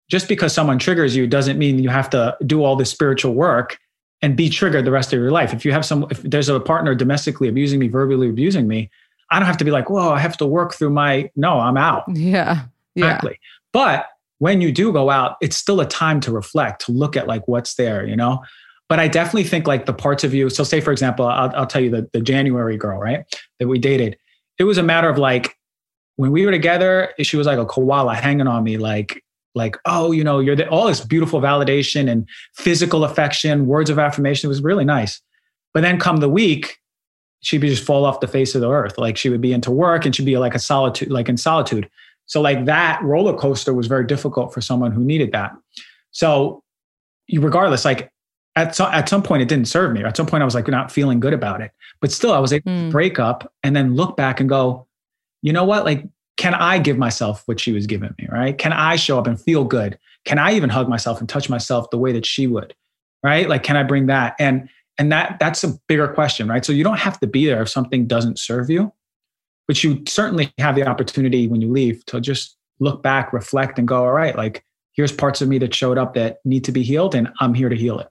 just 0.09 0.27
because 0.27 0.53
someone 0.53 0.79
triggers 0.79 1.15
you 1.15 1.27
doesn't 1.27 1.57
mean 1.57 1.79
you 1.79 1.89
have 1.89 2.09
to 2.09 2.37
do 2.45 2.63
all 2.63 2.75
this 2.75 2.89
spiritual 2.89 3.33
work 3.33 3.77
and 4.21 4.35
be 4.35 4.49
triggered 4.49 4.85
the 4.85 4.91
rest 4.91 5.13
of 5.13 5.19
your 5.19 5.31
life 5.31 5.53
if 5.53 5.65
you 5.65 5.71
have 5.71 5.85
some 5.85 6.05
if 6.09 6.21
there's 6.23 6.49
a 6.49 6.59
partner 6.59 6.95
domestically 6.95 7.47
abusing 7.47 7.79
me 7.79 7.87
verbally 7.87 8.29
abusing 8.29 8.67
me 8.67 8.89
i 9.31 9.39
don't 9.39 9.47
have 9.47 9.57
to 9.57 9.65
be 9.65 9.71
like 9.71 9.89
whoa 9.89 10.11
i 10.11 10.19
have 10.19 10.37
to 10.37 10.45
work 10.45 10.73
through 10.73 10.89
my 10.89 11.29
no 11.35 11.59
i'm 11.59 11.77
out 11.77 12.03
Yeah. 12.07 12.65
Yeah. 12.95 13.05
Exactly. 13.05 13.39
But 13.73 14.07
when 14.39 14.61
you 14.61 14.71
do 14.71 14.93
go 14.93 15.09
out, 15.09 15.35
it's 15.41 15.57
still 15.57 15.81
a 15.81 15.85
time 15.85 16.21
to 16.21 16.31
reflect, 16.31 16.85
to 16.85 16.93
look 16.93 17.17
at 17.17 17.27
like 17.27 17.45
what's 17.47 17.75
there, 17.75 18.05
you 18.05 18.15
know? 18.15 18.41
But 18.87 19.01
I 19.01 19.09
definitely 19.09 19.43
think 19.43 19.67
like 19.67 19.85
the 19.85 19.93
parts 19.93 20.23
of 20.23 20.33
you. 20.33 20.49
So, 20.49 20.63
say 20.63 20.79
for 20.79 20.91
example, 20.93 21.25
I'll, 21.27 21.53
I'll 21.55 21.67
tell 21.67 21.81
you 21.81 21.89
the, 21.89 22.09
the 22.13 22.21
January 22.21 22.77
girl, 22.77 22.97
right? 22.97 23.25
That 23.59 23.67
we 23.67 23.79
dated. 23.79 24.17
It 24.57 24.63
was 24.63 24.77
a 24.77 24.83
matter 24.83 25.09
of 25.09 25.17
like 25.17 25.57
when 26.15 26.31
we 26.31 26.45
were 26.45 26.51
together, 26.51 27.13
she 27.21 27.35
was 27.35 27.47
like 27.47 27.57
a 27.57 27.65
koala 27.65 28.15
hanging 28.15 28.47
on 28.47 28.63
me, 28.63 28.77
like, 28.77 29.24
like, 29.55 29.77
oh, 29.85 30.11
you 30.11 30.23
know, 30.23 30.39
you're 30.39 30.55
the, 30.55 30.67
all 30.69 30.85
this 30.87 31.01
beautiful 31.03 31.39
validation 31.41 32.09
and 32.11 32.27
physical 32.53 33.03
affection, 33.03 33.65
words 33.67 33.89
of 33.89 33.97
affirmation. 33.97 34.47
It 34.47 34.49
was 34.49 34.61
really 34.61 34.85
nice. 34.85 35.21
But 35.73 35.81
then 35.81 35.99
come 35.99 36.17
the 36.17 36.29
week, 36.29 36.77
she'd 37.41 37.59
be 37.61 37.69
just 37.69 37.83
fall 37.83 38.05
off 38.05 38.19
the 38.19 38.27
face 38.27 38.53
of 38.55 38.61
the 38.61 38.69
earth. 38.69 38.97
Like 38.97 39.17
she 39.17 39.29
would 39.29 39.41
be 39.41 39.53
into 39.53 39.71
work 39.71 40.05
and 40.05 40.15
she'd 40.15 40.25
be 40.25 40.37
like 40.37 40.55
a 40.55 40.59
solitude, 40.59 41.09
like 41.11 41.29
in 41.29 41.37
solitude. 41.37 41.89
So 42.25 42.41
like 42.41 42.65
that 42.65 43.01
roller 43.03 43.33
coaster 43.37 43.73
was 43.73 43.87
very 43.87 44.05
difficult 44.05 44.53
for 44.53 44.61
someone 44.61 44.91
who 44.91 45.03
needed 45.03 45.31
that. 45.31 45.51
So 46.11 46.63
you- 47.27 47.41
regardless, 47.41 47.85
like 47.85 48.11
at 48.55 48.75
some, 48.75 48.91
at 48.93 49.07
some 49.09 49.21
point 49.21 49.41
it 49.41 49.47
didn't 49.47 49.67
serve 49.67 49.91
me. 49.93 50.03
At 50.03 50.15
some 50.17 50.25
point 50.25 50.41
I 50.41 50.45
was 50.45 50.55
like 50.55 50.67
not 50.67 50.91
feeling 50.91 51.19
good 51.19 51.33
about 51.33 51.61
it, 51.61 51.71
but 52.01 52.11
still 52.11 52.31
I 52.33 52.39
was 52.39 52.51
able 52.53 52.71
Mm. 52.71 52.87
to 52.87 52.91
break 52.91 53.19
up 53.19 53.51
and 53.63 53.75
then 53.75 53.95
look 53.95 54.15
back 54.17 54.39
and 54.39 54.49
go, 54.49 54.87
you 55.41 55.53
know 55.53 55.65
what? 55.65 55.85
Like, 55.85 56.05
can 56.37 56.53
I 56.53 56.79
give 56.79 56.97
myself 56.97 57.43
what 57.45 57.59
she 57.59 57.71
was 57.71 57.87
giving 57.87 58.13
me? 58.19 58.27
Right? 58.31 58.57
Can 58.57 58.73
I 58.73 58.95
show 58.95 59.19
up 59.19 59.27
and 59.27 59.39
feel 59.39 59.63
good? 59.63 59.97
Can 60.25 60.39
I 60.39 60.53
even 60.53 60.69
hug 60.69 60.89
myself 60.89 61.19
and 61.19 61.29
touch 61.29 61.49
myself 61.49 61.89
the 61.89 61.97
way 61.97 62.11
that 62.11 62.25
she 62.25 62.47
would? 62.47 62.73
Right? 63.23 63.47
Like, 63.49 63.63
can 63.63 63.77
I 63.77 63.83
bring 63.83 64.07
that? 64.07 64.35
And 64.39 64.69
and 64.97 65.11
that 65.11 65.37
that's 65.39 65.63
a 65.63 65.77
bigger 65.87 66.07
question, 66.07 66.47
right? 66.47 66.63
So 66.63 66.71
you 66.71 66.83
don't 66.83 66.99
have 66.99 67.19
to 67.19 67.27
be 67.27 67.45
there 67.45 67.61
if 67.61 67.69
something 67.69 68.07
doesn't 68.07 68.39
serve 68.39 68.69
you 68.69 68.91
but 69.67 69.83
you 69.83 70.03
certainly 70.07 70.53
have 70.57 70.75
the 70.75 70.87
opportunity 70.87 71.47
when 71.47 71.61
you 71.61 71.71
leave 71.71 72.05
to 72.05 72.21
just 72.21 72.57
look 72.79 73.01
back, 73.01 73.33
reflect, 73.33 73.79
and 73.79 73.87
go, 73.87 74.05
all 74.05 74.11
right, 74.11 74.35
like 74.35 74.63
here's 74.93 75.11
parts 75.11 75.41
of 75.41 75.47
me 75.47 75.57
that 75.59 75.73
showed 75.73 75.97
up 75.97 76.13
that 76.13 76.39
need 76.45 76.63
to 76.65 76.71
be 76.71 76.83
healed, 76.83 77.15
and 77.15 77.29
I'm 77.39 77.53
here 77.53 77.69
to 77.69 77.75
heal 77.75 77.99
it. 77.99 78.07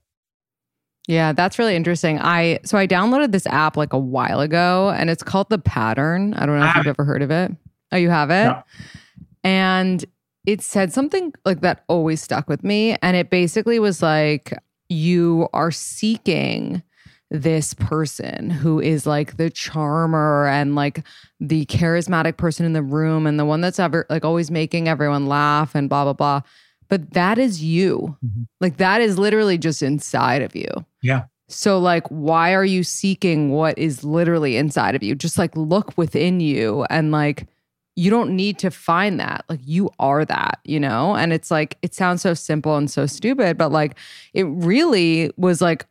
Yeah, 1.06 1.32
that's 1.32 1.58
really 1.58 1.76
interesting. 1.76 2.18
I 2.18 2.60
so 2.64 2.78
I 2.78 2.86
downloaded 2.86 3.32
this 3.32 3.46
app 3.46 3.76
like 3.76 3.92
a 3.92 3.98
while 3.98 4.40
ago 4.40 4.88
and 4.96 5.10
it's 5.10 5.22
called 5.22 5.50
The 5.50 5.58
Pattern. 5.58 6.32
I 6.32 6.46
don't 6.46 6.58
know 6.58 6.64
if 6.64 6.72
have 6.72 6.86
you've 6.86 6.94
ever 6.98 7.04
heard 7.04 7.20
of 7.20 7.30
it. 7.30 7.52
Oh, 7.92 7.96
you 7.96 8.10
have 8.10 8.30
it? 8.30 8.44
No. 8.44 8.62
And 9.42 10.04
it 10.46 10.60
said 10.62 10.92
something 10.92 11.32
like 11.44 11.60
that 11.62 11.84
always 11.88 12.20
stuck 12.20 12.48
with 12.48 12.62
me 12.64 12.96
and 13.02 13.16
it 13.16 13.30
basically 13.30 13.78
was 13.78 14.02
like 14.02 14.52
you 14.88 15.48
are 15.54 15.70
seeking 15.70 16.82
this 17.30 17.72
person 17.74 18.50
who 18.50 18.78
is 18.80 19.06
like 19.06 19.38
the 19.38 19.48
charmer 19.50 20.46
and 20.46 20.74
like 20.74 21.02
the 21.40 21.64
charismatic 21.66 22.36
person 22.36 22.66
in 22.66 22.74
the 22.74 22.82
room 22.82 23.26
and 23.26 23.38
the 23.40 23.44
one 23.44 23.60
that's 23.60 23.80
ever 23.80 24.06
like 24.10 24.24
always 24.24 24.50
making 24.50 24.86
everyone 24.88 25.26
laugh 25.26 25.74
and 25.74 25.88
blah 25.88 26.04
blah 26.04 26.12
blah. 26.12 26.40
But 26.88 27.12
that 27.14 27.38
is 27.38 27.62
you. 27.64 28.16
Mhm. 28.24 28.46
Like 28.60 28.76
that 28.76 29.00
is 29.00 29.18
literally 29.18 29.56
just 29.58 29.82
inside 29.82 30.42
of 30.42 30.54
you. 30.54 30.68
Yeah. 31.02 31.24
So, 31.48 31.78
like, 31.78 32.06
why 32.08 32.54
are 32.54 32.64
you 32.64 32.82
seeking 32.82 33.50
what 33.50 33.76
is 33.78 34.02
literally 34.02 34.56
inside 34.56 34.94
of 34.94 35.02
you? 35.02 35.14
Just 35.14 35.38
like 35.38 35.54
look 35.56 35.92
within 35.96 36.40
you 36.40 36.84
and 36.88 37.10
like, 37.10 37.46
you 37.96 38.10
don't 38.10 38.34
need 38.34 38.58
to 38.58 38.70
find 38.70 39.20
that. 39.20 39.44
Like, 39.48 39.60
you 39.64 39.88
are 39.98 40.24
that, 40.24 40.58
you 40.64 40.80
know? 40.80 41.14
And 41.14 41.32
it's 41.32 41.50
like, 41.50 41.78
it 41.82 41.94
sounds 41.94 42.22
so 42.22 42.34
simple 42.34 42.76
and 42.76 42.90
so 42.90 43.06
stupid, 43.06 43.56
but 43.56 43.70
like, 43.70 43.96
it 44.32 44.44
really 44.44 45.30
was 45.36 45.60
like, 45.60 45.86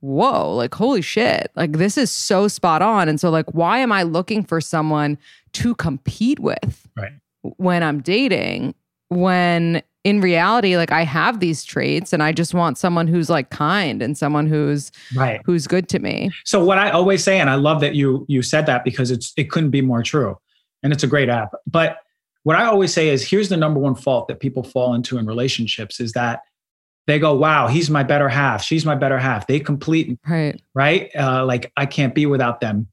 whoa, 0.00 0.54
like, 0.54 0.74
holy 0.74 1.02
shit. 1.02 1.50
Like, 1.56 1.72
this 1.72 1.96
is 1.98 2.10
so 2.10 2.48
spot 2.48 2.82
on. 2.82 3.08
And 3.08 3.20
so, 3.20 3.30
like, 3.30 3.46
why 3.54 3.78
am 3.78 3.92
I 3.92 4.02
looking 4.02 4.42
for 4.44 4.60
someone 4.60 5.18
to 5.54 5.74
compete 5.74 6.38
with 6.40 6.88
Right. 6.96 7.12
when 7.42 7.82
I'm 7.82 8.00
dating? 8.00 8.74
When 9.08 9.82
in 10.04 10.20
reality, 10.20 10.76
like, 10.76 10.92
I 10.92 11.02
have 11.02 11.40
these 11.40 11.64
traits 11.64 12.12
and 12.12 12.22
I 12.22 12.32
just 12.32 12.54
want 12.54 12.78
someone 12.78 13.06
who's 13.06 13.28
like 13.30 13.50
kind 13.50 14.00
and 14.02 14.16
someone 14.16 14.46
who's, 14.46 14.90
Right. 15.14 15.40
who's 15.44 15.66
good 15.66 15.88
to 15.90 15.98
me. 15.98 16.30
So 16.44 16.62
what 16.64 16.78
I 16.78 16.90
always 16.90 17.22
say, 17.24 17.40
and 17.40 17.48
I 17.50 17.54
love 17.56 17.80
that 17.80 17.94
you 17.94 18.24
you 18.28 18.42
said 18.42 18.66
that 18.66 18.84
because 18.84 19.10
it's 19.10 19.32
it 19.36 19.50
couldn't 19.50 19.70
be 19.70 19.80
more 19.82 20.02
true, 20.02 20.36
and 20.82 20.92
it's 20.92 21.02
a 21.02 21.06
great 21.08 21.28
app. 21.28 21.50
But 21.66 21.98
what 22.44 22.56
I 22.56 22.64
always 22.64 22.92
say 22.92 23.08
is, 23.08 23.28
here's 23.28 23.48
the 23.48 23.56
number 23.56 23.80
one 23.80 23.94
fault 23.94 24.28
that 24.28 24.40
people 24.40 24.62
fall 24.62 24.94
into 24.94 25.18
in 25.18 25.26
relationships 25.26 26.00
is 26.00 26.12
that 26.12 26.40
they 27.06 27.18
go, 27.18 27.34
"Wow, 27.34 27.68
he's 27.68 27.88
my 27.90 28.02
better 28.02 28.28
half. 28.28 28.62
She's 28.62 28.84
my 28.84 28.94
better 28.94 29.18
half. 29.18 29.46
They 29.46 29.60
complete 29.60 30.18
Right. 30.26 30.60
right? 30.74 31.10
Uh, 31.16 31.44
like 31.44 31.72
I 31.76 31.86
can't 31.86 32.14
be 32.14 32.26
without 32.26 32.60
them. 32.60 32.88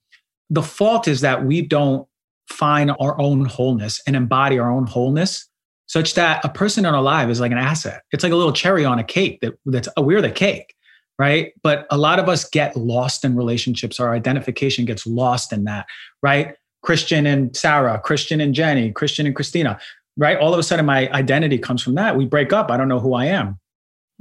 The 0.49 0.61
fault 0.63 1.07
is 1.07 1.21
that 1.21 1.45
we 1.45 1.61
don't 1.61 2.07
find 2.49 2.91
our 2.99 3.19
own 3.19 3.45
wholeness 3.45 4.01
and 4.05 4.15
embody 4.15 4.59
our 4.59 4.71
own 4.71 4.85
wholeness, 4.87 5.47
such 5.87 6.13
that 6.13 6.43
a 6.45 6.49
person 6.49 6.85
in 6.85 6.93
our 6.93 7.01
life 7.01 7.29
is 7.29 7.39
like 7.39 7.51
an 7.51 7.57
asset. 7.57 8.03
It's 8.11 8.23
like 8.23 8.31
a 8.31 8.35
little 8.35 8.53
cherry 8.53 8.85
on 8.85 8.99
a 8.99 9.03
cake 9.03 9.39
that 9.41 9.53
that's 9.65 9.87
uh, 9.97 10.01
we're 10.01 10.21
the 10.21 10.31
cake, 10.31 10.75
right? 11.19 11.53
But 11.63 11.85
a 11.89 11.97
lot 11.97 12.19
of 12.19 12.29
us 12.29 12.47
get 12.49 12.75
lost 12.77 13.25
in 13.25 13.35
relationships. 13.35 13.99
Our 13.99 14.13
identification 14.13 14.85
gets 14.85 15.05
lost 15.07 15.51
in 15.51 15.63
that, 15.65 15.87
right? 16.21 16.55
Christian 16.85 17.25
and 17.25 17.55
Sarah, 17.55 17.99
Christian 17.99 18.39
and 18.39 18.53
Jenny, 18.53 18.91
Christian 18.91 19.25
and 19.25 19.35
Christina, 19.35 19.79
right? 20.15 20.37
All 20.37 20.53
of 20.53 20.59
a 20.59 20.63
sudden, 20.63 20.85
my 20.85 21.09
identity 21.09 21.57
comes 21.57 21.81
from 21.81 21.95
that. 21.95 22.15
We 22.15 22.25
break 22.25 22.53
up. 22.53 22.71
I 22.71 22.77
don't 22.77 22.87
know 22.87 22.99
who 22.99 23.13
I 23.13 23.25
am 23.25 23.59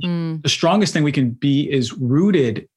Mm, 0.02 0.42
the 0.42 0.48
strongest 0.48 0.92
thing 0.92 1.04
we 1.04 1.12
can 1.12 1.30
be 1.30 1.70
is 1.70 1.92
rooted 1.92 2.68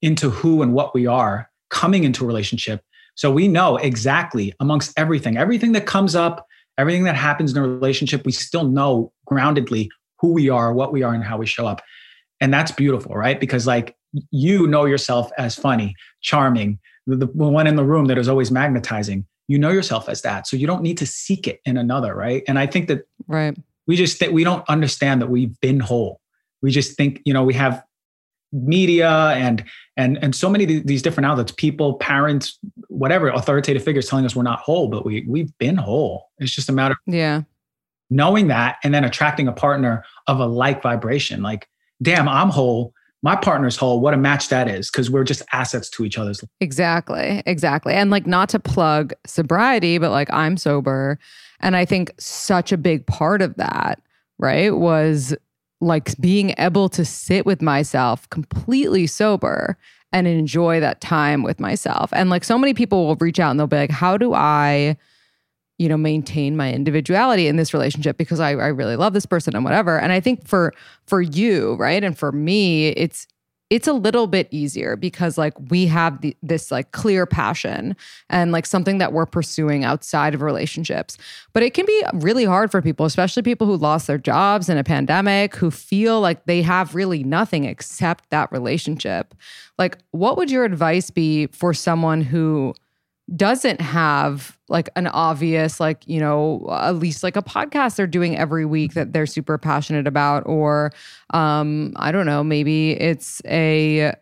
into 0.00 0.30
who 0.30 0.62
and 0.62 0.72
what 0.72 0.94
we 0.94 1.06
are 1.06 1.50
coming 1.70 2.04
into 2.04 2.24
a 2.24 2.26
relationship. 2.26 2.82
So 3.16 3.30
we 3.30 3.48
know 3.48 3.76
exactly 3.76 4.54
amongst 4.60 4.92
everything, 4.98 5.36
everything 5.36 5.72
that 5.72 5.86
comes 5.86 6.14
up, 6.14 6.46
everything 6.78 7.04
that 7.04 7.16
happens 7.16 7.52
in 7.52 7.58
a 7.58 7.66
relationship, 7.66 8.24
we 8.24 8.32
still 8.32 8.64
know 8.64 9.12
groundedly 9.30 9.88
who 10.18 10.32
we 10.32 10.48
are, 10.48 10.72
what 10.72 10.92
we 10.92 11.02
are, 11.02 11.14
and 11.14 11.22
how 11.22 11.36
we 11.36 11.46
show 11.46 11.66
up. 11.66 11.82
And 12.40 12.52
that's 12.52 12.72
beautiful, 12.72 13.14
right? 13.14 13.38
Because 13.38 13.66
like 13.66 13.94
you 14.30 14.66
know 14.66 14.84
yourself 14.84 15.30
as 15.38 15.54
funny, 15.54 15.94
charming, 16.22 16.78
the, 17.06 17.16
the 17.16 17.26
one 17.26 17.66
in 17.66 17.76
the 17.76 17.84
room 17.84 18.06
that 18.06 18.18
is 18.18 18.28
always 18.28 18.50
magnetizing. 18.50 19.26
You 19.48 19.58
know 19.58 19.70
yourself 19.70 20.08
as 20.08 20.22
that. 20.22 20.46
So 20.46 20.56
you 20.56 20.66
don't 20.66 20.82
need 20.82 20.96
to 20.98 21.06
seek 21.06 21.46
it 21.46 21.60
in 21.66 21.76
another, 21.76 22.14
right? 22.14 22.42
And 22.48 22.58
I 22.58 22.66
think 22.66 22.88
that 22.88 23.06
right. 23.26 23.56
we 23.86 23.96
just 23.96 24.20
that 24.20 24.32
we 24.32 24.42
don't 24.42 24.66
understand 24.68 25.20
that 25.20 25.28
we've 25.28 25.58
been 25.60 25.80
whole 25.80 26.20
we 26.64 26.70
just 26.70 26.96
think 26.96 27.20
you 27.26 27.32
know 27.34 27.44
we 27.44 27.52
have 27.54 27.84
media 28.52 29.10
and 29.36 29.62
and 29.96 30.18
and 30.22 30.34
so 30.34 30.48
many 30.48 30.78
of 30.78 30.86
these 30.86 31.02
different 31.02 31.26
outlets 31.26 31.52
people 31.52 31.94
parents 31.94 32.58
whatever 32.88 33.28
authoritative 33.28 33.84
figures 33.84 34.08
telling 34.08 34.24
us 34.24 34.34
we're 34.34 34.42
not 34.42 34.60
whole 34.60 34.88
but 34.88 35.04
we 35.04 35.24
we've 35.28 35.56
been 35.58 35.76
whole 35.76 36.30
it's 36.38 36.52
just 36.52 36.68
a 36.68 36.72
matter 36.72 36.92
of 36.92 37.14
Yeah. 37.14 37.42
knowing 38.10 38.48
that 38.48 38.76
and 38.82 38.94
then 38.94 39.04
attracting 39.04 39.46
a 39.46 39.52
partner 39.52 40.04
of 40.26 40.40
a 40.40 40.46
like 40.46 40.82
vibration 40.82 41.42
like 41.42 41.68
damn 42.00 42.28
i'm 42.28 42.48
whole 42.48 42.94
my 43.24 43.34
partner's 43.34 43.74
whole, 43.74 44.00
what 44.00 44.12
a 44.12 44.18
match 44.18 44.50
that 44.50 44.68
is 44.68 44.90
because 44.90 45.10
we're 45.10 45.24
just 45.24 45.42
assets 45.52 45.88
to 45.88 46.04
each 46.04 46.18
other's. 46.18 46.44
Exactly. 46.60 47.42
Exactly. 47.46 47.94
And 47.94 48.10
like 48.10 48.26
not 48.26 48.50
to 48.50 48.60
plug 48.60 49.14
sobriety, 49.26 49.96
but 49.96 50.10
like 50.10 50.30
I'm 50.30 50.58
sober. 50.58 51.18
And 51.60 51.74
I 51.74 51.86
think 51.86 52.12
such 52.18 52.70
a 52.70 52.76
big 52.76 53.06
part 53.06 53.40
of 53.40 53.54
that, 53.56 54.02
right, 54.38 54.76
was 54.76 55.34
like 55.80 56.14
being 56.20 56.54
able 56.58 56.90
to 56.90 57.02
sit 57.02 57.46
with 57.46 57.62
myself 57.62 58.28
completely 58.28 59.06
sober 59.06 59.78
and 60.12 60.26
enjoy 60.26 60.78
that 60.80 61.00
time 61.00 61.42
with 61.42 61.58
myself. 61.58 62.10
And 62.12 62.28
like 62.28 62.44
so 62.44 62.58
many 62.58 62.74
people 62.74 63.06
will 63.06 63.16
reach 63.16 63.40
out 63.40 63.50
and 63.50 63.58
they'll 63.58 63.66
be 63.66 63.76
like, 63.76 63.90
how 63.90 64.18
do 64.18 64.34
I, 64.34 64.98
you 65.78 65.88
know, 65.88 65.96
maintain 65.96 66.56
my 66.56 66.72
individuality 66.72 67.48
in 67.48 67.56
this 67.56 67.74
relationship 67.74 68.16
because 68.16 68.40
I, 68.40 68.50
I 68.50 68.68
really 68.68 68.96
love 68.96 69.12
this 69.12 69.26
person 69.26 69.56
and 69.56 69.64
whatever. 69.64 69.98
And 69.98 70.12
I 70.12 70.20
think 70.20 70.46
for 70.46 70.72
for 71.06 71.20
you, 71.20 71.74
right, 71.74 72.02
and 72.02 72.16
for 72.16 72.32
me, 72.32 72.88
it's 72.88 73.26
it's 73.70 73.88
a 73.88 73.92
little 73.92 74.26
bit 74.26 74.46
easier 74.50 74.94
because 74.94 75.38
like 75.38 75.54
we 75.70 75.86
have 75.86 76.20
the, 76.20 76.36
this 76.42 76.70
like 76.70 76.92
clear 76.92 77.24
passion 77.26 77.96
and 78.28 78.52
like 78.52 78.66
something 78.66 78.98
that 78.98 79.12
we're 79.12 79.26
pursuing 79.26 79.84
outside 79.84 80.34
of 80.34 80.42
relationships 80.42 81.16
but 81.54 81.62
it 81.62 81.72
can 81.72 81.86
be 81.86 82.02
really 82.14 82.44
hard 82.44 82.70
for 82.70 82.82
people 82.82 83.06
especially 83.06 83.42
people 83.42 83.66
who 83.66 83.76
lost 83.76 84.06
their 84.06 84.18
jobs 84.18 84.68
in 84.68 84.76
a 84.76 84.84
pandemic 84.84 85.56
who 85.56 85.70
feel 85.70 86.20
like 86.20 86.44
they 86.44 86.60
have 86.60 86.94
really 86.94 87.24
nothing 87.24 87.64
except 87.64 88.28
that 88.30 88.52
relationship 88.52 89.34
like 89.78 89.98
what 90.10 90.36
would 90.36 90.50
your 90.50 90.64
advice 90.64 91.10
be 91.10 91.46
for 91.48 91.72
someone 91.72 92.20
who 92.20 92.74
doesn't 93.36 93.80
have 93.80 94.58
like 94.68 94.90
an 94.96 95.06
obvious 95.06 95.80
like 95.80 96.06
you 96.06 96.20
know 96.20 96.66
at 96.70 96.96
least 96.96 97.22
like 97.22 97.36
a 97.36 97.42
podcast 97.42 97.96
they're 97.96 98.06
doing 98.06 98.36
every 98.36 98.66
week 98.66 98.92
that 98.92 99.12
they're 99.14 99.26
super 99.26 99.56
passionate 99.56 100.06
about 100.06 100.42
or 100.46 100.92
um 101.30 101.92
i 101.96 102.12
don't 102.12 102.26
know 102.26 102.44
maybe 102.44 102.92
it's 103.00 103.40
a 103.46 104.12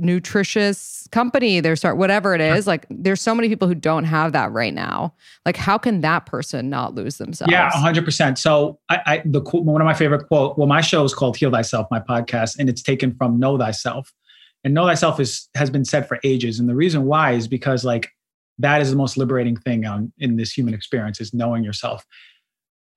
nutritious 0.00 1.06
company 1.12 1.60
they're 1.60 1.76
start 1.76 1.96
whatever 1.96 2.34
it 2.34 2.40
is 2.40 2.66
like 2.66 2.86
there's 2.90 3.20
so 3.20 3.34
many 3.34 3.48
people 3.48 3.68
who 3.68 3.74
don't 3.74 4.04
have 4.04 4.32
that 4.32 4.50
right 4.50 4.72
now. 4.72 5.14
Like 5.44 5.56
how 5.56 5.76
can 5.78 6.00
that 6.00 6.26
person 6.26 6.70
not 6.70 6.94
lose 6.94 7.18
themselves? 7.18 7.52
Yeah 7.52 7.70
100% 7.70 8.38
so 8.38 8.78
i, 8.88 9.00
I 9.06 9.22
the 9.24 9.40
one 9.40 9.80
of 9.80 9.84
my 9.84 9.94
favorite 9.94 10.26
quote 10.26 10.56
well 10.56 10.66
my 10.66 10.80
show 10.80 11.04
is 11.04 11.14
called 11.14 11.36
heal 11.36 11.50
thyself 11.50 11.86
my 11.90 12.00
podcast 12.00 12.58
and 12.58 12.68
it's 12.68 12.82
taken 12.82 13.14
from 13.14 13.38
know 13.38 13.58
thyself. 13.58 14.12
And 14.64 14.74
know 14.74 14.86
thyself 14.86 15.20
is 15.20 15.48
has 15.54 15.70
been 15.70 15.84
said 15.84 16.06
for 16.06 16.18
ages. 16.24 16.58
And 16.60 16.68
the 16.68 16.74
reason 16.74 17.04
why 17.04 17.32
is 17.32 17.48
because 17.48 17.84
like 17.84 18.10
that 18.60 18.80
is 18.80 18.90
the 18.90 18.96
most 18.96 19.16
liberating 19.16 19.56
thing 19.56 19.86
on, 19.86 20.12
in 20.18 20.36
this 20.36 20.52
human 20.52 20.74
experience 20.74 21.20
is 21.20 21.32
knowing 21.32 21.64
yourself. 21.64 22.06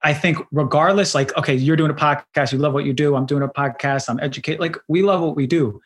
I 0.03 0.13
think 0.13 0.37
regardless 0.51 1.15
like 1.15 1.35
okay 1.37 1.55
you're 1.55 1.77
doing 1.77 1.91
a 1.91 1.95
podcast 1.95 2.51
you 2.51 2.59
love 2.59 2.73
what 2.73 2.83
you 2.83 2.91
do 2.91 3.15
i'm 3.15 3.25
doing 3.25 3.41
a 3.41 3.47
podcast 3.47 4.09
i'm 4.09 4.19
educated 4.19 4.59
like 4.59 4.75
we 4.89 5.01
love 5.01 5.21
what 5.21 5.35
we 5.35 5.47
do. 5.47 5.79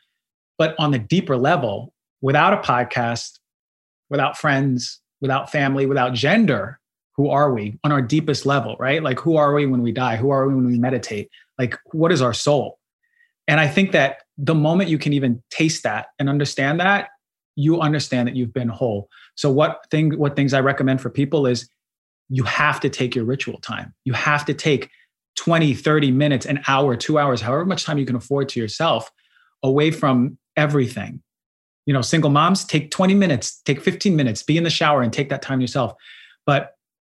But 0.57 0.75
on 0.80 0.89
the 0.89 0.97
deeper 0.97 1.38
level 1.38 1.93
without 2.21 2.53
a 2.53 2.57
podcast 2.57 3.38
without 4.09 4.38
friends 4.38 4.99
without 5.21 5.51
family 5.51 5.86
without 5.86 6.13
gender 6.13 6.80
who 7.15 7.30
are 7.30 7.51
we? 7.51 7.80
On 7.84 7.91
our 7.91 8.01
deepest 8.01 8.45
level 8.45 8.75
right? 8.80 9.03
Like 9.03 9.19
who 9.19 9.38
are 9.38 9.53
we 9.53 9.67
when 9.67 9.82
we 9.84 9.91
die? 9.91 10.15
Who 10.17 10.32
are 10.32 10.47
we 10.47 10.55
when 10.55 10.65
we 10.65 10.80
meditate? 10.80 11.30
Like 11.59 11.78
what 11.91 12.11
is 12.11 12.21
our 12.21 12.34
soul? 12.34 12.80
And 13.47 13.59
i 13.59 13.67
think 13.67 13.91
that 13.91 14.23
the 14.38 14.55
moment 14.55 14.89
you 14.89 14.97
can 14.97 15.13
even 15.13 15.43
taste 15.51 15.84
that 15.84 16.07
and 16.17 16.28
understand 16.28 16.80
that 16.80 17.09
you 17.60 17.82
understand 17.82 18.28
that 18.28 18.36
you've 18.36 18.53
been 18.53 18.70
whole 18.70 19.10
so 19.36 19.51
what 19.51 19.86
thing 19.91 20.18
what 20.18 20.36
things 20.36 20.53
I 20.53 20.62
recommend 20.62 21.01
for 21.01 21.10
people 21.10 21.45
is 21.45 21.70
you 22.30 22.43
have 22.43 22.80
to 22.82 22.89
take 22.89 23.16
your 23.16 23.26
ritual 23.26 23.60
time. 23.60 23.93
You 24.03 24.14
have 24.14 24.45
to 24.45 24.53
take 24.53 24.89
20, 25.38 25.74
30 25.74 26.12
minutes, 26.12 26.45
an 26.45 26.62
hour, 26.68 26.95
2 26.95 27.18
hours, 27.18 27.41
however 27.41 27.66
much 27.66 27.86
time 27.86 27.97
you 27.97 28.05
can 28.05 28.16
afford 28.16 28.49
to 28.49 28.60
yourself 28.60 29.10
away 29.64 29.91
from 29.91 30.38
everything. 30.55 31.22
You 31.86 31.93
know, 31.93 32.01
single 32.01 32.32
moms 32.32 32.66
take 32.66 32.91
20 32.91 33.14
minutes, 33.14 33.62
take 33.62 33.82
15 33.82 34.16
minutes, 34.16 34.43
be 34.43 34.58
in 34.58 34.64
the 34.64 34.70
shower 34.70 35.01
and 35.01 35.14
take 35.14 35.30
that 35.30 35.41
time 35.41 35.62
yourself. 35.62 35.93
But, 36.45 36.72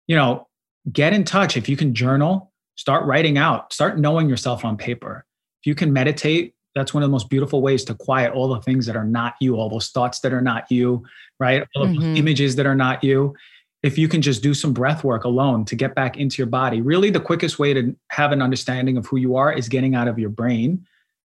you 0.08 0.16
know, 0.16 0.48
get 0.92 1.14
in 1.14 1.26
touch 1.26 1.58
if 1.58 1.70
you 1.70 1.78
can 1.78 1.94
journal, 1.94 2.52
start 2.76 3.06
writing 3.06 3.38
out, 3.38 3.72
start 3.72 4.00
knowing 4.00 4.30
yourself 4.30 4.66
on 4.66 4.78
paper. 4.78 5.26
If 5.62 5.68
you 5.68 5.76
can 5.76 5.94
meditate, 5.94 6.56
that's 6.76 6.94
one 6.94 7.04
of 7.04 7.10
the 7.10 7.12
most 7.12 7.30
beautiful 7.30 7.62
ways 7.62 7.84
to 7.86 7.94
quiet 7.94 8.34
all 8.34 8.48
the 8.48 8.62
things 8.62 8.86
that 8.86 8.96
are 8.96 9.06
not 9.06 9.36
you, 9.40 9.56
all 9.56 9.70
those 9.70 9.90
thoughts 9.90 10.20
that 10.22 10.34
are 10.34 10.42
not 10.42 10.70
you, 10.72 11.04
right? 11.40 11.66
All 11.76 11.86
mm-hmm. 11.86 12.00
those 12.00 12.20
images 12.20 12.56
that 12.56 12.66
are 12.66 12.76
not 12.76 13.04
you. 13.04 13.36
If 13.84 13.98
you 13.98 14.08
can 14.08 14.22
just 14.22 14.42
do 14.42 14.54
some 14.54 14.74
breath 14.74 15.04
work 15.04 15.26
alone 15.26 15.66
to 15.66 15.76
get 15.76 15.94
back 15.94 16.18
into 16.18 16.38
your 16.38 16.48
body, 16.48 16.82
really 16.82 17.10
the 17.10 17.20
quickest 17.20 17.60
way 17.60 17.74
to 17.74 17.96
have 18.10 18.32
an 18.32 18.42
understanding 18.42 18.98
of 18.98 19.06
who 19.06 19.18
you 19.18 19.36
are 19.36 19.52
is 19.52 19.68
getting 19.68 19.94
out 19.94 20.08
of 20.08 20.18
your 20.18 20.30
brain, 20.30 20.86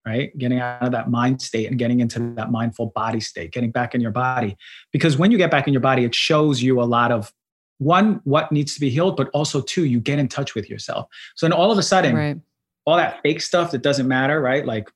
right? 0.07 0.36
Getting 0.38 0.61
out 0.61 0.82
of 0.82 0.92
that 0.92 1.11
mind 1.11 1.42
state 1.42 1.68
and 1.68 1.78
getting 1.78 2.01
into 2.01 2.20
that 2.36 2.51
mindful 2.51 2.86
body 2.95 3.20
state, 3.20 3.53
getting 3.53 3.72
back 3.72 3.95
in 3.95 4.01
your 4.01 4.12
body. 4.12 4.57
Because 4.92 5.18
when 5.18 5.30
you 5.30 5.38
get 5.38 5.51
back 5.51 5.66
in 5.66 5.72
your 5.72 5.80
body, 5.80 6.05
it 6.05 6.14
shows 6.14 6.62
you 6.62 6.80
a 6.80 6.84
lot 6.84 7.11
of 7.11 7.32
one, 7.78 8.20
what 8.24 8.53
needs 8.53 8.74
to 8.74 8.80
be 8.80 8.88
healed, 8.88 9.16
but 9.16 9.28
also 9.30 9.61
two, 9.61 9.84
you 9.84 9.99
get 9.99 10.18
in 10.20 10.28
touch 10.28 10.55
with 10.55 10.70
yourself. 10.70 11.09
So 11.34 11.47
then 11.47 11.53
all 11.53 11.72
of 11.72 11.78
a 11.78 11.82
sudden, 11.82 12.14
right. 12.14 12.40
all 12.86 12.97
that 12.97 13.20
fake 13.22 13.40
stuff 13.40 13.72
that 13.72 13.82
doesn't 13.82 14.07
matter, 14.07 14.40
right? 14.40 14.64
Like 14.64 14.88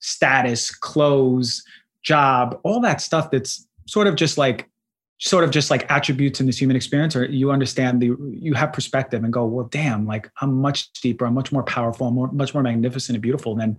status, 0.00 0.70
clothes, 0.70 1.64
job, 2.02 2.58
all 2.62 2.80
that 2.80 3.00
stuff 3.00 3.30
that's 3.30 3.66
sort 3.86 4.06
of 4.06 4.16
just 4.16 4.38
like 4.38 4.68
sort 5.18 5.42
of 5.42 5.50
just 5.50 5.70
like 5.70 5.90
attributes 5.90 6.38
in 6.38 6.46
this 6.46 6.60
human 6.60 6.76
experience 6.76 7.16
or 7.16 7.24
you 7.24 7.50
understand 7.50 8.00
the 8.00 8.16
you 8.30 8.54
have 8.54 8.72
perspective 8.72 9.24
and 9.24 9.32
go 9.32 9.44
well 9.44 9.66
damn 9.66 10.06
like 10.06 10.30
i'm 10.40 10.54
much 10.54 10.92
deeper 10.92 11.26
i'm 11.26 11.34
much 11.34 11.50
more 11.50 11.64
powerful 11.64 12.06
i'm 12.06 12.14
more, 12.14 12.30
much 12.30 12.54
more 12.54 12.62
magnificent 12.62 13.16
and 13.16 13.22
beautiful 13.22 13.56
than 13.56 13.76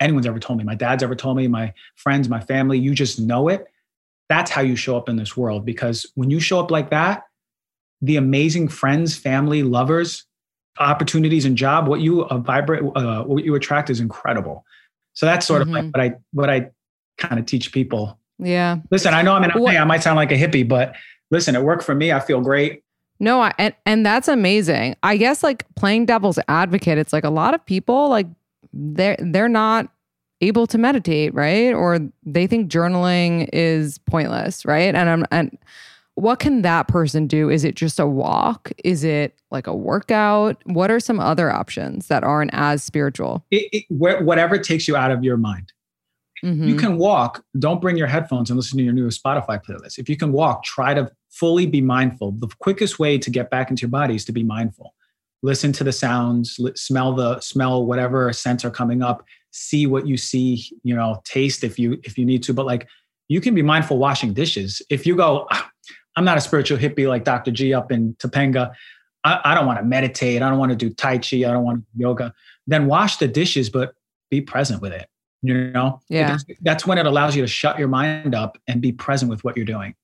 anyone's 0.00 0.26
ever 0.26 0.38
told 0.38 0.58
me 0.58 0.64
my 0.64 0.74
dad's 0.74 1.02
ever 1.02 1.14
told 1.14 1.36
me 1.36 1.46
my 1.48 1.72
friends 1.96 2.28
my 2.28 2.40
family 2.40 2.78
you 2.78 2.94
just 2.94 3.18
know 3.20 3.48
it. 3.48 3.66
That's 4.28 4.50
how 4.50 4.60
you 4.60 4.76
show 4.76 4.96
up 4.96 5.08
in 5.08 5.16
this 5.16 5.36
world 5.36 5.64
because 5.64 6.04
when 6.14 6.30
you 6.30 6.38
show 6.38 6.60
up 6.60 6.70
like 6.70 6.90
that 6.90 7.24
the 8.02 8.16
amazing 8.16 8.68
friends 8.68 9.16
family 9.16 9.62
lovers 9.62 10.24
opportunities 10.78 11.44
and 11.44 11.56
job 11.56 11.88
what 11.88 12.00
you 12.00 12.24
uh, 12.26 12.38
vibrate 12.38 12.82
uh, 12.94 13.24
what 13.24 13.44
you 13.44 13.54
attract 13.54 13.90
is 13.90 14.00
incredible 14.00 14.64
so 15.18 15.26
that's 15.26 15.44
sort 15.44 15.62
mm-hmm. 15.62 15.74
of 15.74 15.84
like 15.84 15.92
what 15.92 16.00
I 16.00 16.14
what 16.30 16.48
I 16.48 16.70
kind 17.16 17.40
of 17.40 17.46
teach 17.46 17.72
people. 17.72 18.16
Yeah. 18.38 18.76
Listen, 18.92 19.14
I 19.14 19.22
know 19.22 19.32
I'm 19.32 19.42
an 19.42 19.50
well, 19.56 19.76
I 19.76 19.82
might 19.82 20.00
sound 20.00 20.14
like 20.14 20.30
a 20.30 20.36
hippie, 20.36 20.66
but 20.66 20.94
listen, 21.32 21.56
it 21.56 21.62
worked 21.64 21.82
for 21.82 21.92
me. 21.92 22.12
I 22.12 22.20
feel 22.20 22.40
great. 22.40 22.84
No, 23.18 23.40
I, 23.40 23.52
and 23.58 23.74
and 23.84 24.06
that's 24.06 24.28
amazing. 24.28 24.94
I 25.02 25.16
guess 25.16 25.42
like 25.42 25.66
playing 25.74 26.06
devil's 26.06 26.38
advocate, 26.46 26.98
it's 26.98 27.12
like 27.12 27.24
a 27.24 27.30
lot 27.30 27.52
of 27.52 27.66
people 27.66 28.08
like 28.08 28.28
they're 28.72 29.16
they're 29.18 29.48
not 29.48 29.88
able 30.40 30.68
to 30.68 30.78
meditate, 30.78 31.34
right? 31.34 31.74
Or 31.74 31.98
they 32.24 32.46
think 32.46 32.70
journaling 32.70 33.48
is 33.52 33.98
pointless, 33.98 34.64
right? 34.64 34.94
And 34.94 35.10
I'm 35.10 35.26
and 35.32 35.58
what 36.20 36.40
can 36.40 36.62
that 36.62 36.88
person 36.88 37.26
do? 37.26 37.48
Is 37.48 37.64
it 37.64 37.74
just 37.76 38.00
a 38.00 38.06
walk? 38.06 38.72
Is 38.84 39.04
it 39.04 39.38
like 39.50 39.66
a 39.66 39.74
workout? 39.74 40.60
What 40.64 40.90
are 40.90 41.00
some 41.00 41.20
other 41.20 41.50
options 41.50 42.08
that 42.08 42.24
aren't 42.24 42.50
as 42.54 42.82
spiritual? 42.82 43.44
It, 43.50 43.68
it, 43.72 43.84
whatever 43.88 44.58
takes 44.58 44.88
you 44.88 44.96
out 44.96 45.10
of 45.10 45.22
your 45.22 45.36
mind. 45.36 45.72
Mm-hmm. 46.44 46.68
You 46.68 46.76
can 46.76 46.98
walk. 46.98 47.44
Don't 47.58 47.80
bring 47.80 47.96
your 47.96 48.06
headphones 48.06 48.50
and 48.50 48.56
listen 48.56 48.78
to 48.78 48.84
your 48.84 48.92
new 48.92 49.08
Spotify 49.08 49.62
playlist. 49.62 49.98
If 49.98 50.08
you 50.08 50.16
can 50.16 50.32
walk, 50.32 50.64
try 50.64 50.94
to 50.94 51.10
fully 51.30 51.66
be 51.66 51.80
mindful. 51.80 52.32
The 52.32 52.48
quickest 52.58 52.98
way 52.98 53.18
to 53.18 53.30
get 53.30 53.50
back 53.50 53.70
into 53.70 53.82
your 53.82 53.90
body 53.90 54.14
is 54.14 54.24
to 54.26 54.32
be 54.32 54.42
mindful. 54.42 54.94
Listen 55.42 55.72
to 55.72 55.84
the 55.84 55.92
sounds, 55.92 56.58
smell 56.74 57.12
the 57.14 57.38
smell 57.40 57.86
whatever 57.86 58.32
scents 58.32 58.64
are 58.64 58.70
coming 58.70 59.02
up, 59.02 59.24
see 59.52 59.86
what 59.86 60.06
you 60.06 60.16
see, 60.16 60.64
you 60.82 60.96
know, 60.96 61.22
taste 61.24 61.62
if 61.62 61.78
you 61.78 62.00
if 62.02 62.18
you 62.18 62.24
need 62.24 62.42
to. 62.42 62.52
But 62.52 62.66
like 62.66 62.88
you 63.28 63.40
can 63.40 63.54
be 63.54 63.62
mindful 63.62 63.98
washing 63.98 64.32
dishes. 64.32 64.82
If 64.90 65.06
you 65.06 65.14
go, 65.14 65.46
ah, 65.52 65.70
I'm 66.16 66.24
not 66.24 66.36
a 66.36 66.40
spiritual 66.40 66.78
hippie 66.78 67.08
like 67.08 67.24
Dr. 67.24 67.50
G 67.50 67.72
up 67.74 67.92
in 67.92 68.14
Topanga. 68.14 68.72
I, 69.24 69.40
I 69.44 69.54
don't 69.54 69.66
want 69.66 69.78
to 69.78 69.84
meditate. 69.84 70.42
I 70.42 70.48
don't 70.48 70.58
want 70.58 70.70
to 70.70 70.76
do 70.76 70.90
Tai 70.90 71.18
Chi. 71.18 71.38
I 71.38 71.52
don't 71.52 71.64
want 71.64 71.80
to 71.80 71.86
do 71.96 72.02
yoga. 72.02 72.34
Then 72.66 72.86
wash 72.86 73.16
the 73.16 73.28
dishes, 73.28 73.70
but 73.70 73.94
be 74.30 74.40
present 74.40 74.82
with 74.82 74.92
it. 74.92 75.08
You 75.42 75.70
know? 75.70 76.00
Yeah. 76.08 76.30
That's, 76.30 76.44
that's 76.62 76.86
when 76.86 76.98
it 76.98 77.06
allows 77.06 77.36
you 77.36 77.42
to 77.42 77.48
shut 77.48 77.78
your 77.78 77.88
mind 77.88 78.34
up 78.34 78.58
and 78.66 78.80
be 78.80 78.92
present 78.92 79.30
with 79.30 79.44
what 79.44 79.56
you're 79.56 79.66
doing. 79.66 79.94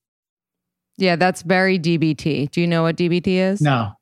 Yeah, 0.97 1.17
that's 1.17 1.43
very 1.43 1.79
DBT. 1.79 2.51
Do 2.51 2.61
you 2.61 2.69
know 2.69 2.83
what 2.83 2.97
DBT 2.97 3.27
is? 3.27 3.61
No. 3.61 3.93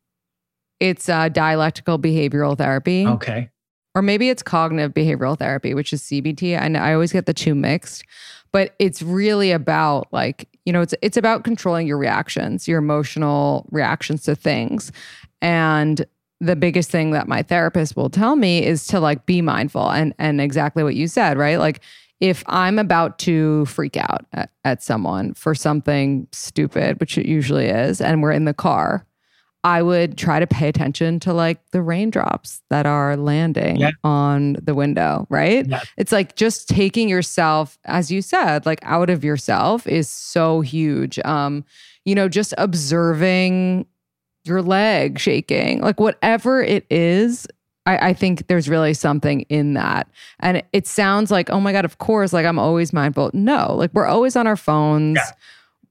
It's 0.79 1.09
uh, 1.09 1.31
dialectical 1.31 1.99
behavioral 1.99 2.59
therapy. 2.59 3.07
Okay. 3.07 3.49
Or 3.95 4.03
maybe 4.03 4.29
it's 4.29 4.43
cognitive 4.43 4.93
behavioral 4.93 5.39
therapy, 5.39 5.73
which 5.75 5.93
is 5.93 6.03
CBT. 6.03 6.59
And 6.59 6.77
I 6.77 6.93
always 6.93 7.13
get 7.13 7.27
the 7.27 7.35
two 7.35 7.55
mixed 7.55 8.05
but 8.53 8.75
it's 8.79 9.03
really 9.03 9.51
about 9.51 10.09
like 10.13 10.49
you 10.65 10.73
know 10.73 10.81
it's 10.81 10.95
it's 11.03 11.17
about 11.17 11.45
controlling 11.45 11.87
your 11.87 11.99
reactions 11.99 12.69
your 12.69 12.79
emotional 12.79 13.69
reactions 13.71 14.23
to 14.25 14.35
things. 14.35 14.93
And 15.41 16.05
the 16.41 16.57
biggest 16.57 16.91
thing 16.91 17.13
that 17.13 17.29
my 17.29 17.43
therapist 17.43 17.97
will 17.97 18.11
tell 18.11 18.37
me 18.37 18.65
is 18.65 18.87
to 18.89 19.01
like 19.01 19.27
be 19.27 19.43
mindful 19.43 19.91
and 19.91 20.15
and 20.19 20.41
exactly 20.41 20.83
what 20.83 20.95
you 20.95 21.07
said 21.09 21.37
right? 21.39 21.59
Like 21.59 21.81
if 22.23 22.45
i'm 22.47 22.79
about 22.79 23.19
to 23.19 23.67
freak 23.67 23.97
out 23.97 24.25
at, 24.33 24.51
at 24.65 24.83
someone 24.83 25.35
for 25.35 25.55
something 25.55 26.27
stupid 26.31 26.99
which 27.01 27.19
it 27.19 27.27
usually 27.27 27.67
is 27.67 28.01
and 28.01 28.23
we're 28.23 28.31
in 28.31 28.45
the 28.45 28.55
car 28.55 29.05
I 29.65 29.81
would 29.83 30.19
try 30.19 30.41
to 30.41 30.47
pay 30.47 30.69
attention 30.69 31.21
to 31.21 31.33
like 31.33 31.59
the 31.71 31.83
raindrops 31.83 32.61
that 32.71 32.85
are 32.85 33.17
landing 33.17 33.77
Yeah. 33.77 33.93
on 34.03 34.55
the 34.61 34.75
window, 34.75 35.27
right? 35.31 35.65
Yeah. 35.69 35.83
It's 35.97 36.11
like 36.11 36.35
just 36.35 36.69
taking 36.69 37.09
yourself, 37.09 37.79
as 37.85 38.11
you 38.11 38.23
said, 38.23 38.67
like 38.67 38.81
out 38.83 39.09
of 39.09 39.23
yourself 39.23 39.87
is 39.87 40.09
so 40.09 40.63
huge. 40.63 41.19
Um, 41.25 41.65
you 42.05 42.15
know, 42.17 42.29
just 42.29 42.53
observing 42.59 43.87
your 44.45 44.63
leg 44.63 45.21
shaking, 45.21 45.81
like 45.81 46.01
whatever 46.01 46.61
it 46.63 46.85
is. 46.91 47.47
I, 47.87 48.09
I 48.09 48.13
think 48.15 48.47
there's 48.49 48.69
really 48.69 48.95
something 48.95 49.43
in 49.43 49.75
that. 49.75 50.09
And 50.41 50.57
it, 50.59 50.67
it 50.73 50.87
sounds 50.89 51.31
like, 51.31 51.51
oh 51.51 51.61
my 51.61 51.73
God, 51.73 51.85
of 51.85 51.99
course, 51.99 52.33
like 52.33 52.47
I'm 52.47 52.59
always 52.59 52.93
mindful. 52.93 53.31
No, 53.33 53.75
like 53.77 53.93
we're 53.95 54.07
always 54.07 54.35
on 54.37 54.47
our 54.49 54.57
phones. 54.57 55.17
Yeah. 55.17 55.31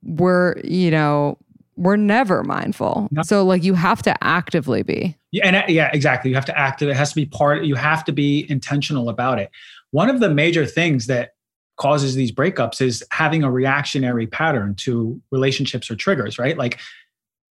We're, 0.03 0.59
you 0.63 0.91
know, 0.91 1.37
we're 1.81 1.97
never 1.97 2.43
mindful. 2.43 3.07
No. 3.11 3.23
So 3.23 3.43
like 3.43 3.63
you 3.63 3.73
have 3.73 4.03
to 4.03 4.23
actively 4.23 4.83
be. 4.83 5.17
Yeah, 5.31 5.47
and 5.47 5.69
yeah, 5.69 5.89
exactly. 5.93 6.29
You 6.29 6.35
have 6.35 6.45
to 6.45 6.57
act. 6.57 6.81
It 6.81 6.95
has 6.95 7.09
to 7.09 7.15
be 7.15 7.25
part. 7.25 7.63
You 7.63 7.75
have 7.75 8.05
to 8.05 8.11
be 8.11 8.45
intentional 8.49 9.09
about 9.09 9.39
it. 9.39 9.49
One 9.89 10.09
of 10.09 10.19
the 10.19 10.29
major 10.29 10.65
things 10.65 11.07
that 11.07 11.31
causes 11.77 12.13
these 12.13 12.31
breakups 12.31 12.81
is 12.81 13.03
having 13.11 13.43
a 13.43 13.51
reactionary 13.51 14.27
pattern 14.27 14.75
to 14.75 15.19
relationships 15.31 15.89
or 15.89 15.95
triggers. 15.95 16.37
Right? 16.37 16.55
Like, 16.55 16.79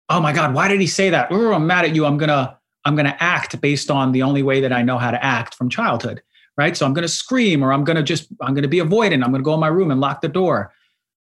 oh 0.09 0.21
my 0.21 0.33
god, 0.33 0.55
why 0.55 0.69
did 0.69 0.81
he 0.81 0.87
say 0.87 1.11
that? 1.11 1.29
Oh, 1.31 1.53
I'm 1.53 1.67
mad 1.67 1.85
at 1.85 1.95
you. 1.95 2.07
I'm 2.07 2.17
gonna 2.17 2.59
I'm 2.87 2.97
gonna 2.97 3.17
act 3.21 3.61
based 3.61 3.91
on 3.91 4.13
the 4.13 4.23
only 4.23 4.43
way 4.43 4.61
that 4.63 4.73
I 4.73 4.83
know 4.83 4.97
how 4.97 5.11
to 5.11 5.23
act 5.23 5.55
from 5.55 5.69
childhood. 5.69 6.23
Right? 6.57 6.77
So 6.77 6.87
I'm 6.87 6.95
gonna 6.95 7.09
scream, 7.09 7.63
or 7.63 7.75
I'm 7.75 7.85
gonna 7.85 8.03
just 8.03 8.29
I'm 8.41 8.55
gonna 8.55 8.69
be 8.69 8.79
avoidant. 8.79 9.23
I'm 9.23 9.33
gonna 9.33 9.43
go 9.43 9.53
in 9.53 9.61
my 9.61 9.69
room 9.69 9.91
and 9.91 10.01
lock 10.01 10.23
the 10.23 10.29
door. 10.29 10.73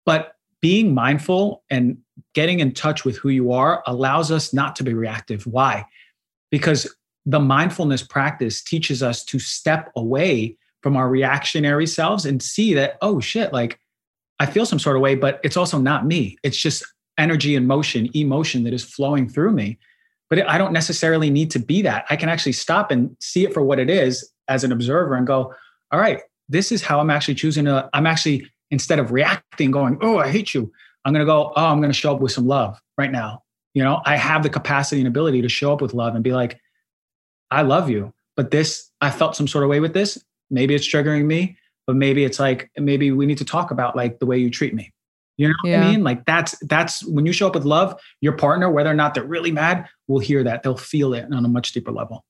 But 0.06 0.31
being 0.62 0.94
mindful 0.94 1.64
and 1.70 1.98
getting 2.34 2.60
in 2.60 2.74
touch 2.74 3.04
with 3.04 3.18
who 3.18 3.30
you 3.30 3.52
are 3.52 3.84
allows 3.88 4.32
us 4.32 4.54
not 4.54 4.76
to 4.76 4.84
be 4.84 4.94
reactive. 4.94 5.46
Why? 5.48 5.86
Because 6.52 6.94
the 7.26 7.40
mindfulness 7.40 8.04
practice 8.04 8.64
teaches 8.64 9.04
us 9.04 9.24
to 9.26 9.40
step 9.40 9.92
away 9.96 10.58
from 10.82 10.98
our 10.98 11.10
reactionary 11.10 11.86
selves 11.88 12.26
and 12.26 12.42
see 12.42 12.74
that, 12.74 12.98
oh 13.02 13.20
shit, 13.20 13.54
like 13.54 13.80
I 14.40 14.46
feel 14.46 14.66
some 14.66 14.80
sort 14.80 14.96
of 14.96 15.02
way, 15.02 15.16
but 15.16 15.40
it's 15.44 15.58
also 15.58 15.78
not 15.78 16.06
me. 16.06 16.38
It's 16.44 16.58
just 16.58 16.84
energy 17.18 17.56
and 17.56 17.68
motion, 17.68 18.10
emotion 18.16 18.64
that 18.64 18.74
is 18.74 18.84
flowing 18.84 19.30
through 19.30 19.52
me. 19.52 19.78
But 20.30 20.48
I 20.48 20.58
don't 20.58 20.74
necessarily 20.74 21.30
need 21.30 21.52
to 21.52 21.60
be 21.60 21.82
that. 21.84 22.06
I 22.10 22.16
can 22.16 22.30
actually 22.30 22.54
stop 22.54 22.90
and 22.90 23.16
see 23.20 23.44
it 23.46 23.54
for 23.54 23.62
what 23.62 23.80
it 23.80 23.90
is 23.90 24.32
as 24.48 24.64
an 24.64 24.72
observer 24.72 25.16
and 25.16 25.28
go, 25.28 25.54
all 25.92 26.00
right, 26.00 26.22
this 26.50 26.72
is 26.72 26.82
how 26.82 27.00
I'm 27.00 27.10
actually 27.10 27.36
choosing 27.36 27.66
to, 27.66 27.90
I'm 27.94 28.08
actually, 28.08 28.50
instead 28.72 29.00
of 29.00 29.12
reacting, 29.12 29.70
going, 29.70 29.98
oh, 30.02 30.18
I 30.18 30.30
hate 30.30 30.54
you, 30.54 30.72
I'm 31.06 31.14
going 31.14 31.26
to 31.26 31.32
go, 31.32 31.54
oh, 31.56 31.66
I'm 31.66 31.80
going 31.80 31.92
to 31.92 31.98
show 31.98 32.16
up 32.16 32.22
with 32.22 32.32
some 32.32 32.48
love 32.48 32.80
right 32.98 33.12
now. 33.12 33.44
You 33.74 33.84
know, 33.84 34.02
I 34.06 34.16
have 34.18 34.44
the 34.44 34.50
capacity 34.50 35.02
and 35.02 35.08
ability 35.08 35.42
to 35.42 35.50
show 35.50 35.72
up 35.72 35.82
with 35.82 35.94
love 35.94 36.16
and 36.16 36.24
be 36.24 36.34
like, 36.34 36.60
I 37.52 37.62
love 37.62 37.90
you, 37.90 38.14
but 38.36 38.52
this, 38.52 38.90
I 39.02 39.12
felt 39.12 39.36
some 39.36 39.48
sort 39.48 39.64
of 39.64 39.70
way 39.70 39.80
with 39.80 39.94
this. 39.94 40.18
Maybe 40.50 40.74
it's 40.74 40.88
triggering 40.88 41.26
me, 41.26 41.58
but 41.88 41.96
maybe 41.96 42.24
it's 42.24 42.40
like, 42.40 42.72
maybe 42.78 43.12
we 43.12 43.26
need 43.26 43.38
to 43.38 43.46
talk 43.46 43.72
about 43.72 43.96
like 43.96 44.20
the 44.20 44.26
way 44.26 44.38
you 44.38 44.50
treat 44.50 44.74
me. 44.74 44.92
You 45.38 45.48
know 45.48 45.54
what 45.62 45.70
Yeah. 45.70 45.86
I 45.86 45.92
mean? 45.92 46.04
Like 46.04 46.26
that's, 46.26 46.56
that's 46.68 47.04
when 47.06 47.26
you 47.26 47.34
show 47.34 47.48
up 47.48 47.56
with 47.56 47.66
love, 47.66 48.00
your 48.20 48.34
partner, 48.34 48.70
whether 48.70 48.90
or 48.90 48.94
not 48.94 49.14
they're 49.14 49.24
really 49.24 49.52
mad, 49.52 49.88
will 50.08 50.20
hear 50.20 50.44
that. 50.44 50.64
They'll 50.64 50.78
feel 50.78 51.14
it 51.14 51.26
on 51.34 51.46
a 51.46 51.48
much 51.48 51.72
deeper 51.72 51.92
level. 51.92 52.24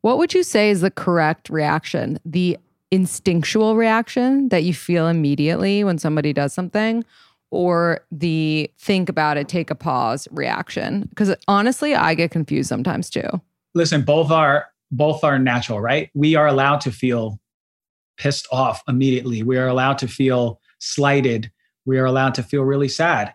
What 0.00 0.18
would 0.18 0.32
you 0.32 0.42
say 0.42 0.70
is 0.70 0.80
the 0.80 0.90
correct 0.90 1.50
reaction? 1.50 2.18
The 2.24 2.56
instinctual 2.90 3.76
reaction 3.76 4.48
that 4.50 4.62
you 4.64 4.72
feel 4.74 5.08
immediately 5.08 5.84
when 5.84 5.98
somebody 5.98 6.32
does 6.32 6.52
something, 6.52 7.04
or 7.50 8.00
the 8.10 8.70
think 8.78 9.08
about 9.08 9.36
it, 9.36 9.48
take 9.48 9.70
a 9.70 9.74
pause 9.74 10.26
reaction? 10.30 11.02
Because 11.10 11.34
honestly, 11.48 11.94
I 11.94 12.14
get 12.14 12.30
confused 12.30 12.68
sometimes 12.68 13.08
too. 13.10 13.28
listen 13.74 14.02
both 14.02 14.30
are 14.30 14.66
both 14.90 15.22
are 15.24 15.38
natural 15.38 15.80
right 15.80 16.10
we 16.14 16.34
are 16.36 16.46
allowed 16.46 16.80
to 16.80 16.90
feel 16.92 17.38
pissed 18.16 18.46
off 18.52 18.80
immediately 18.88 19.42
we 19.42 19.58
are 19.58 19.66
allowed 19.66 19.98
to 19.98 20.06
feel 20.08 20.60
slighted 20.78 21.50
we 21.84 21.98
are 21.98 22.04
allowed 22.06 22.32
to 22.34 22.42
feel 22.42 22.62
really 22.62 22.88
sad 22.88 23.34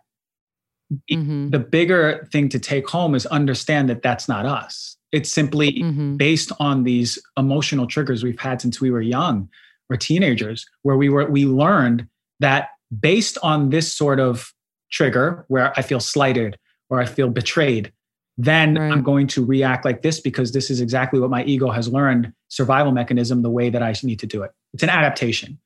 Mhm. 1.11 1.51
the 1.51 1.59
bigger 1.59 2.27
thing 2.31 2.49
to 2.49 2.57
take 2.59 2.87
home 2.89 3.13
is 3.15 3.25
understand 3.27 3.89
that 3.89 4.01
that's 4.01 4.27
not 4.27 4.45
us 4.45 4.97
it's 5.11 5.31
simply 5.31 5.73
Mhm. 5.81 6.17
based 6.17 6.51
on 6.59 6.83
these 6.83 7.19
emotional 7.37 7.85
triggers 7.87 8.23
we've 8.23 8.39
had 8.39 8.61
since 8.61 8.79
we 8.79 8.91
were 8.91 9.01
young 9.01 9.49
or 9.89 9.97
teenagers 9.97 10.65
where 10.83 10.95
we 10.97 11.09
were 11.09 11.29
we 11.29 11.45
learned 11.45 12.07
that 12.39 12.69
based 12.99 13.37
on 13.43 13.69
this 13.69 13.91
sort 13.91 14.19
of 14.19 14.53
trigger 14.91 15.45
where 15.47 15.73
i 15.77 15.81
feel 15.81 15.99
slighted 15.99 16.57
or 16.89 16.99
i 17.01 17.05
feel 17.05 17.29
betrayed 17.29 17.91
then 18.37 18.75
Right. 18.75 18.91
i'm 18.91 19.03
going 19.03 19.27
to 19.27 19.45
react 19.45 19.85
like 19.85 20.01
this 20.01 20.19
because 20.19 20.51
this 20.53 20.69
is 20.69 20.81
exactly 20.81 21.19
what 21.19 21.29
my 21.29 21.43
ego 21.43 21.69
has 21.71 21.87
learned 21.89 22.33
survival 22.49 22.91
mechanism 22.91 23.41
the 23.41 23.49
way 23.49 23.69
that 23.69 23.83
i 23.83 23.93
need 24.03 24.19
to 24.19 24.27
do 24.27 24.43
it 24.43 24.51
it's 24.73 24.83
an 24.83 24.89
adaptation 24.89 25.57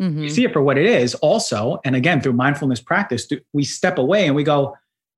Mhm. 0.00 0.22
you 0.24 0.28
see 0.28 0.44
it 0.44 0.52
for 0.52 0.60
what 0.62 0.76
it 0.76 0.84
is 0.86 1.14
also 1.16 1.80
and 1.84 1.96
again 1.96 2.20
through 2.20 2.34
mindfulness 2.34 2.80
practice 2.80 3.26
we 3.54 3.64
step 3.64 3.96
away 3.98 4.26
and 4.26 4.34
we 4.36 4.44
go 4.44 4.76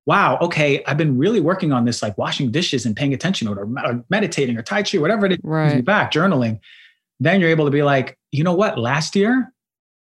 wow 0.08 0.38
okay 0.40 0.82
i've 0.86 0.96
been 0.96 1.18
really 1.18 1.38
working 1.40 1.70
on 1.70 1.84
this 1.84 2.00
like 2.02 2.16
washing 2.16 2.50
dishes 2.50 2.86
and 2.86 2.96
paying 2.96 3.12
attention 3.12 3.46
or, 3.46 3.54
or 3.86 4.04
meditating 4.08 4.56
or 4.56 4.62
tai 4.62 4.82
chi 4.82 4.96
whatever 4.98 5.26
it 5.26 5.32
is 5.32 5.38
Right. 5.42 5.84
back 5.84 6.10
journaling. 6.10 6.58
Then 7.20 7.40
you're 7.40 7.50
able 7.50 7.66
to 7.66 7.70
be 7.70 7.82
like 7.82 8.16
you 8.32 8.42
know 8.42 8.54
what 8.54 8.78
last 8.78 9.14
year 9.14 9.52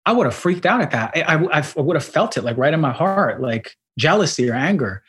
i 0.06 0.12
would 0.12 0.26
have 0.26 0.34
freaked 0.34 0.66
out 0.66 0.80
at 0.80 0.90
that. 0.90 1.08
I, 1.16 1.36
I, 1.36 1.64
I 1.76 1.80
would 1.80 1.96
have 1.96 2.04
felt 2.04 2.36
it 2.36 2.42
like 2.44 2.56
right 2.58 2.74
in 2.74 2.80
my 2.80 2.92
heart 2.92 3.40
like 3.40 3.76
jealousy 3.98 4.48
or 4.50 4.54
anger. 4.54 5.02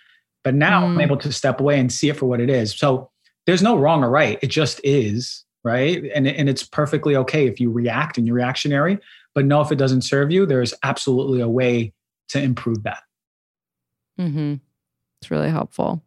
But 0.46 0.54
now 0.56 0.86
i'm 0.86 0.96
Mm. 0.98 1.04
able 1.04 1.18
to 1.18 1.32
step 1.32 1.60
away 1.60 1.78
and 1.80 1.92
see 1.92 2.08
it 2.10 2.16
for 2.18 2.28
what 2.28 2.40
it 2.40 2.50
is. 2.50 2.74
So 2.78 3.12
there's 3.46 3.62
no 3.64 3.78
wrong 3.78 4.04
or 4.04 4.10
right. 4.10 4.40
It 4.42 4.48
just 4.48 4.80
is 4.84 5.44
right? 5.66 6.10
And, 6.16 6.26
and 6.26 6.48
it's 6.48 6.64
perfectly 6.64 7.18
okay 7.18 7.46
if 7.46 7.60
you 7.60 7.70
react 7.70 8.18
and 8.18 8.26
you're 8.26 8.38
reactionary. 8.38 8.98
But 9.36 9.44
know 9.46 9.60
if 9.60 9.72
it 9.74 9.76
doesn't 9.84 10.04
serve 10.04 10.32
you 10.32 10.46
there's 10.46 10.74
absolutely 10.84 11.42
a 11.42 11.50
way 11.50 11.92
to 12.30 12.42
improve 12.42 12.84
that. 12.84 13.04
Mm-hmm. 14.20 14.56
It's 15.22 15.30
really 15.32 15.50
helpful. 15.50 16.02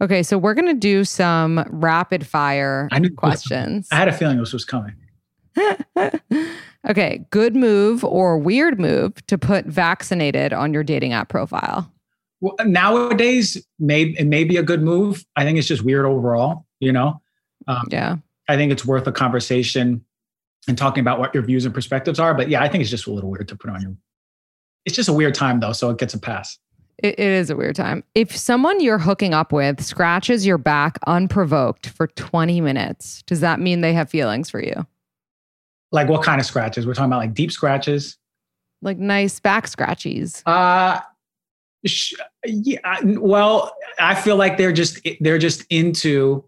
Okay, 0.00 0.22
so 0.22 0.36
we're 0.38 0.54
gonna 0.54 0.74
do 0.74 1.04
some 1.04 1.64
rapid 1.70 2.26
fire 2.26 2.88
I 2.92 2.98
knew 2.98 3.08
this 3.08 3.12
was 3.14 3.18
questions. 3.18 3.88
i 3.92 3.96
had 3.96 4.08
a 4.08 4.12
feeling 4.12 4.38
this 4.38 4.52
was 4.52 4.64
coming 4.64 4.94
okay, 6.88 7.24
good 7.30 7.54
move 7.56 8.04
or 8.04 8.36
weird 8.38 8.78
move 8.80 9.24
to 9.26 9.38
put 9.38 9.66
vaccinated 9.66 10.52
on 10.52 10.72
your 10.74 10.82
dating 10.82 11.12
app 11.12 11.28
profile. 11.28 11.90
well, 12.40 12.56
nowadays 12.64 13.64
may 13.78 14.02
it 14.02 14.26
may 14.26 14.42
be 14.44 14.56
a 14.56 14.62
good 14.62 14.82
move 14.82 15.24
i 15.36 15.44
think 15.44 15.58
it's 15.58 15.68
just 15.68 15.82
weird 15.84 16.04
overall 16.06 16.66
you 16.80 16.92
know 16.92 17.20
um, 17.66 17.86
Yeah. 17.90 18.16
I 18.48 18.56
think 18.56 18.72
it's 18.72 18.84
worth 18.84 19.06
a 19.06 19.12
conversation 19.12 20.04
and 20.68 20.76
talking 20.76 21.00
about 21.00 21.18
what 21.18 21.32
your 21.32 21.42
views 21.42 21.64
and 21.64 21.72
perspectives 21.72 22.18
are. 22.18 22.34
But 22.34 22.50
yeah, 22.50 22.62
I 22.62 22.68
think 22.68 22.82
it's 22.82 22.90
just 22.90 23.06
a 23.06 23.10
little 23.10 23.30
weird 23.30 23.48
to 23.48 23.56
put 23.56 23.70
on 23.70 23.80
your. 23.80 23.96
It's 24.84 24.94
just 24.94 25.08
a 25.08 25.14
weird 25.14 25.34
time 25.34 25.60
though, 25.60 25.72
so 25.72 25.88
it 25.88 25.96
gets 25.96 26.12
a 26.12 26.18
pass. 26.18 26.58
It, 27.04 27.18
it 27.18 27.32
is 27.32 27.50
a 27.50 27.56
weird 27.56 27.76
time. 27.76 28.02
If 28.14 28.34
someone 28.34 28.80
you're 28.80 28.98
hooking 28.98 29.34
up 29.34 29.52
with 29.52 29.84
scratches 29.84 30.46
your 30.46 30.56
back 30.56 30.98
unprovoked 31.06 31.90
for 31.90 32.06
20 32.06 32.62
minutes, 32.62 33.22
does 33.26 33.40
that 33.40 33.60
mean 33.60 33.82
they 33.82 33.92
have 33.92 34.08
feelings 34.08 34.48
for 34.48 34.62
you? 34.62 34.86
Like 35.92 36.08
what 36.08 36.22
kind 36.22 36.40
of 36.40 36.46
scratches? 36.46 36.86
We're 36.86 36.94
talking 36.94 37.10
about 37.10 37.18
like 37.18 37.34
deep 37.34 37.52
scratches. 37.52 38.16
Like 38.80 38.96
nice 38.96 39.38
back 39.38 39.66
scratchies. 39.66 40.42
Uh 40.46 41.02
sh- 41.84 42.14
yeah. 42.46 42.98
Well, 43.02 43.76
I 43.98 44.14
feel 44.14 44.36
like 44.36 44.56
they're 44.56 44.72
just 44.72 45.06
they're 45.20 45.36
just 45.36 45.66
into 45.68 46.42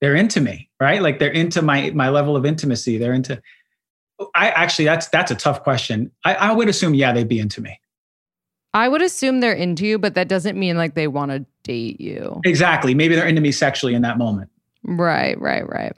they're 0.00 0.16
into 0.16 0.40
me, 0.40 0.70
right? 0.80 1.02
Like 1.02 1.18
they're 1.18 1.30
into 1.30 1.60
my 1.60 1.90
my 1.90 2.08
level 2.08 2.34
of 2.34 2.46
intimacy. 2.46 2.96
They're 2.96 3.12
into. 3.12 3.42
I 4.34 4.48
actually 4.50 4.86
that's 4.86 5.08
that's 5.08 5.30
a 5.30 5.36
tough 5.36 5.62
question. 5.62 6.10
I, 6.24 6.34
I 6.34 6.52
would 6.52 6.70
assume 6.70 6.94
yeah 6.94 7.12
they'd 7.12 7.28
be 7.28 7.38
into 7.38 7.60
me. 7.60 7.78
I 8.74 8.88
would 8.88 9.02
assume 9.02 9.40
they're 9.40 9.52
into 9.52 9.86
you, 9.86 9.98
but 9.98 10.14
that 10.14 10.28
doesn't 10.28 10.58
mean 10.58 10.76
like 10.76 10.94
they 10.94 11.08
want 11.08 11.30
to 11.30 11.44
date 11.62 12.00
you. 12.00 12.40
Exactly. 12.44 12.94
Maybe 12.94 13.14
they're 13.14 13.26
into 13.26 13.40
me 13.40 13.52
sexually 13.52 13.94
in 13.94 14.02
that 14.02 14.18
moment. 14.18 14.50
Right, 14.82 15.38
right, 15.40 15.68
right. 15.68 15.92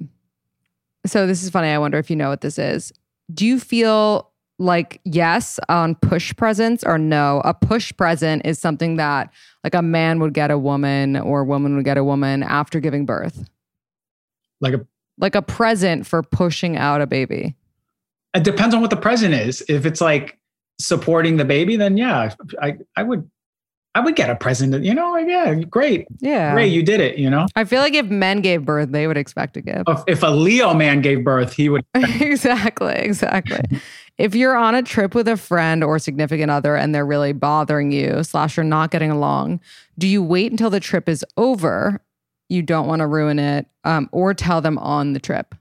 So 1.06 1.26
this 1.26 1.42
is 1.42 1.50
funny. 1.50 1.68
I 1.68 1.78
wonder 1.78 1.98
if 1.98 2.10
you 2.10 2.16
know 2.16 2.28
what 2.28 2.40
this 2.40 2.58
is. 2.58 2.92
Do 3.32 3.46
you 3.46 3.60
feel 3.60 4.30
like 4.58 5.00
yes 5.04 5.58
on 5.68 5.94
push 5.96 6.34
presents 6.36 6.84
or 6.84 6.98
no? 6.98 7.42
A 7.44 7.54
push 7.54 7.92
present 7.96 8.42
is 8.44 8.58
something 8.58 8.96
that 8.96 9.30
like 9.62 9.74
a 9.74 9.82
man 9.82 10.18
would 10.20 10.34
get 10.34 10.50
a 10.50 10.58
woman 10.58 11.16
or 11.16 11.40
a 11.40 11.44
woman 11.44 11.76
would 11.76 11.84
get 11.84 11.96
a 11.96 12.04
woman 12.04 12.42
after 12.42 12.80
giving 12.80 13.06
birth. 13.06 13.48
Like 14.60 14.74
a 14.74 14.86
Like 15.18 15.34
a 15.34 15.42
present 15.42 16.06
for 16.06 16.22
pushing 16.22 16.76
out 16.76 17.00
a 17.00 17.06
baby. 17.06 17.54
It 18.34 18.44
depends 18.44 18.74
on 18.74 18.80
what 18.80 18.90
the 18.90 18.96
present 18.96 19.34
is. 19.34 19.62
If 19.68 19.86
it's 19.86 20.00
like 20.00 20.38
supporting 20.78 21.36
the 21.36 21.44
baby, 21.44 21.76
then 21.76 21.96
yeah, 21.96 22.34
I, 22.60 22.76
I 22.96 23.02
would 23.02 23.28
I 23.96 24.00
would 24.00 24.16
get 24.16 24.28
a 24.28 24.34
present. 24.34 24.84
You 24.84 24.94
know, 24.94 25.12
like 25.12 25.26
yeah, 25.28 25.54
great, 25.54 26.06
Yeah. 26.20 26.52
great, 26.52 26.72
you 26.72 26.82
did 26.82 27.00
it. 27.00 27.16
You 27.18 27.30
know, 27.30 27.46
I 27.54 27.64
feel 27.64 27.80
like 27.80 27.94
if 27.94 28.06
men 28.06 28.40
gave 28.40 28.64
birth, 28.64 28.90
they 28.90 29.06
would 29.06 29.16
expect 29.16 29.56
a 29.56 29.60
gift. 29.60 29.84
if, 29.88 30.00
if 30.08 30.22
a 30.22 30.28
Leo 30.28 30.74
man 30.74 31.00
gave 31.00 31.22
birth, 31.22 31.52
he 31.52 31.68
would. 31.68 31.84
exactly, 31.94 32.94
exactly. 32.94 33.60
if 34.18 34.34
you're 34.34 34.56
on 34.56 34.74
a 34.74 34.82
trip 34.82 35.14
with 35.14 35.28
a 35.28 35.36
friend 35.36 35.84
or 35.84 35.98
significant 35.98 36.50
other 36.50 36.76
and 36.76 36.94
they're 36.94 37.06
really 37.06 37.32
bothering 37.32 37.92
you, 37.92 38.24
slash, 38.24 38.56
you're 38.56 38.64
not 38.64 38.90
getting 38.90 39.10
along, 39.10 39.60
do 39.96 40.08
you 40.08 40.22
wait 40.22 40.50
until 40.50 40.70
the 40.70 40.80
trip 40.80 41.08
is 41.08 41.24
over 41.36 42.00
you 42.48 42.62
don't 42.62 42.86
want 42.86 43.00
to 43.00 43.06
ruin 43.06 43.38
it, 43.38 43.66
um, 43.84 44.08
or 44.12 44.34
tell 44.34 44.60
them 44.60 44.78
on 44.78 45.12
the 45.12 45.20
trip. 45.20 45.54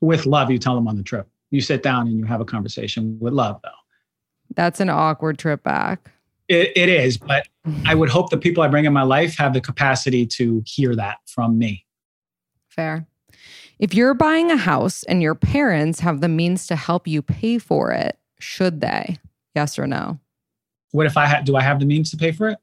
With 0.00 0.26
love, 0.26 0.50
you 0.50 0.58
tell 0.58 0.74
them 0.74 0.88
on 0.88 0.96
the 0.96 1.02
trip. 1.02 1.28
You 1.50 1.60
sit 1.60 1.82
down 1.82 2.06
and 2.06 2.18
you 2.18 2.24
have 2.24 2.40
a 2.40 2.44
conversation 2.44 3.18
with 3.20 3.32
love, 3.32 3.60
though. 3.62 3.70
That's 4.54 4.80
an 4.80 4.90
awkward 4.90 5.38
trip 5.38 5.62
back. 5.62 6.10
It, 6.48 6.72
it 6.76 6.88
is, 6.88 7.16
but 7.16 7.46
I 7.86 7.94
would 7.94 8.08
hope 8.08 8.30
the 8.30 8.38
people 8.38 8.62
I 8.62 8.68
bring 8.68 8.84
in 8.84 8.92
my 8.92 9.02
life 9.02 9.36
have 9.38 9.52
the 9.52 9.60
capacity 9.60 10.26
to 10.26 10.62
hear 10.66 10.94
that 10.96 11.18
from 11.26 11.58
me. 11.58 11.86
Fair. 12.68 13.06
If 13.78 13.94
you're 13.94 14.14
buying 14.14 14.50
a 14.50 14.56
house 14.56 15.02
and 15.04 15.22
your 15.22 15.34
parents 15.34 16.00
have 16.00 16.20
the 16.20 16.28
means 16.28 16.66
to 16.68 16.76
help 16.76 17.08
you 17.08 17.20
pay 17.20 17.58
for 17.58 17.90
it, 17.90 18.18
should 18.38 18.80
they? 18.80 19.18
Yes 19.54 19.78
or 19.78 19.86
no? 19.86 20.20
What 20.92 21.06
if 21.06 21.16
I 21.16 21.26
had, 21.26 21.44
do 21.44 21.56
I 21.56 21.62
have 21.62 21.80
the 21.80 21.86
means 21.86 22.10
to 22.10 22.16
pay 22.16 22.32
for 22.32 22.48
it? 22.48 22.58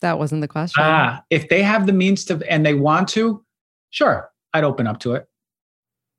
That 0.00 0.18
wasn't 0.18 0.40
the 0.40 0.48
question. 0.48 0.82
Ah, 0.84 1.22
if 1.30 1.48
they 1.48 1.62
have 1.62 1.86
the 1.86 1.92
means 1.92 2.24
to 2.26 2.42
and 2.50 2.64
they 2.64 2.74
want 2.74 3.08
to, 3.10 3.44
sure, 3.90 4.30
I'd 4.52 4.64
open 4.64 4.86
up 4.86 4.98
to 5.00 5.14
it. 5.14 5.28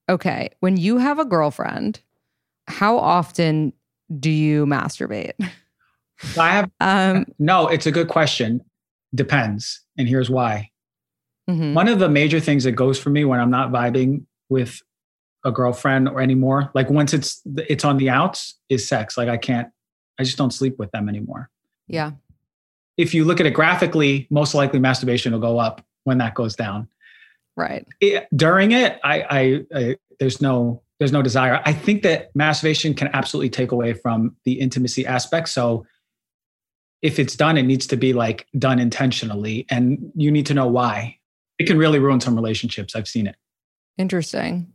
Okay. 0.09 0.49
When 0.59 0.77
you 0.77 0.97
have 0.97 1.19
a 1.19 1.25
girlfriend, 1.25 2.01
how 2.67 2.97
often 2.97 3.73
do 4.19 4.29
you 4.29 4.65
masturbate? 4.65 5.33
I 6.37 6.49
have 6.51 6.71
Um, 6.79 7.25
no, 7.39 7.67
it's 7.67 7.85
a 7.85 7.91
good 7.91 8.07
question. 8.07 8.61
Depends. 9.13 9.81
And 9.97 10.07
here's 10.07 10.29
why. 10.29 10.69
mhm. 11.49 11.73
One 11.73 11.87
of 11.87 11.99
the 11.99 12.09
major 12.09 12.39
things 12.39 12.63
that 12.63 12.73
goes 12.73 12.99
for 12.99 13.09
me 13.09 13.25
when 13.25 13.39
I'm 13.39 13.51
not 13.51 13.71
vibing 13.71 14.25
with 14.49 14.81
a 15.43 15.51
girlfriend 15.51 16.07
or 16.07 16.21
anymore, 16.21 16.69
like 16.75 16.89
once 16.89 17.13
it's 17.13 17.41
it's 17.67 17.83
on 17.83 17.97
the 17.97 18.09
outs, 18.09 18.55
is 18.69 18.87
sex. 18.87 19.17
Like 19.17 19.27
I 19.29 19.37
can't, 19.37 19.69
I 20.19 20.23
just 20.23 20.37
don't 20.37 20.51
sleep 20.51 20.77
with 20.77 20.91
them 20.91 21.09
anymore. 21.09 21.49
Yeah. 21.87 22.11
If 22.97 23.13
you 23.13 23.25
look 23.25 23.39
at 23.39 23.45
it 23.45 23.51
graphically, 23.53 24.27
most 24.29 24.53
likely 24.53 24.79
masturbation 24.79 25.31
will 25.33 25.39
go 25.39 25.57
up 25.57 25.83
when 26.03 26.19
that 26.19 26.35
goes 26.35 26.55
down. 26.55 26.87
Right. 27.57 27.87
It, 27.99 28.27
during 28.35 28.71
it, 28.71 28.99
I, 29.03 29.21
I, 29.21 29.65
I 29.75 29.95
there's 30.19 30.41
no 30.41 30.83
there's 31.01 31.11
no 31.11 31.23
desire. 31.23 31.59
I 31.65 31.73
think 31.73 32.03
that 32.03 32.29
masturbation 32.35 32.93
can 32.93 33.09
absolutely 33.11 33.49
take 33.49 33.71
away 33.71 33.93
from 33.93 34.35
the 34.45 34.59
intimacy 34.59 35.03
aspect. 35.03 35.49
So 35.49 35.83
if 37.01 37.17
it's 37.17 37.35
done, 37.35 37.57
it 37.57 37.63
needs 37.63 37.87
to 37.87 37.97
be 37.97 38.13
like 38.13 38.45
done 38.59 38.77
intentionally, 38.77 39.65
and 39.71 40.11
you 40.13 40.29
need 40.29 40.45
to 40.45 40.53
know 40.53 40.67
why. 40.67 41.17
It 41.57 41.65
can 41.65 41.79
really 41.79 41.97
ruin 41.97 42.19
some 42.19 42.35
relationships. 42.35 42.95
I've 42.95 43.07
seen 43.07 43.25
it. 43.25 43.35
Interesting. 43.97 44.71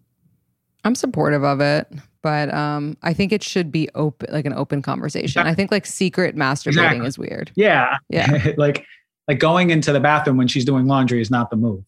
I'm 0.83 0.97
supportive 0.97 1.45
of 1.45 1.61
it, 1.61 1.87
but 2.23 2.53
um, 2.53 2.97
I 3.05 3.13
think 3.13 3.31
it 3.31 3.45
should 3.45 3.71
be 3.71 3.89
open, 3.95 4.29
like 4.33 4.47
an 4.47 4.53
open 4.53 4.83
conversation. 4.83 5.47
I 5.47 5.55
think 5.55 5.71
like 5.71 5.87
secret 5.87 6.35
masturbating 6.35 6.71
Exactly. 6.71 7.07
is 7.07 7.19
weird. 7.19 7.53
Yeah, 7.55 7.99
Yeah. 8.09 8.49
like 8.57 8.85
like 9.29 9.39
going 9.39 9.71
into 9.71 9.93
the 9.93 10.01
bathroom 10.01 10.39
when 10.39 10.49
she's 10.49 10.65
doing 10.65 10.89
laundry 10.89 11.21
is 11.21 11.31
not 11.31 11.51
the 11.51 11.57
move. 11.57 11.85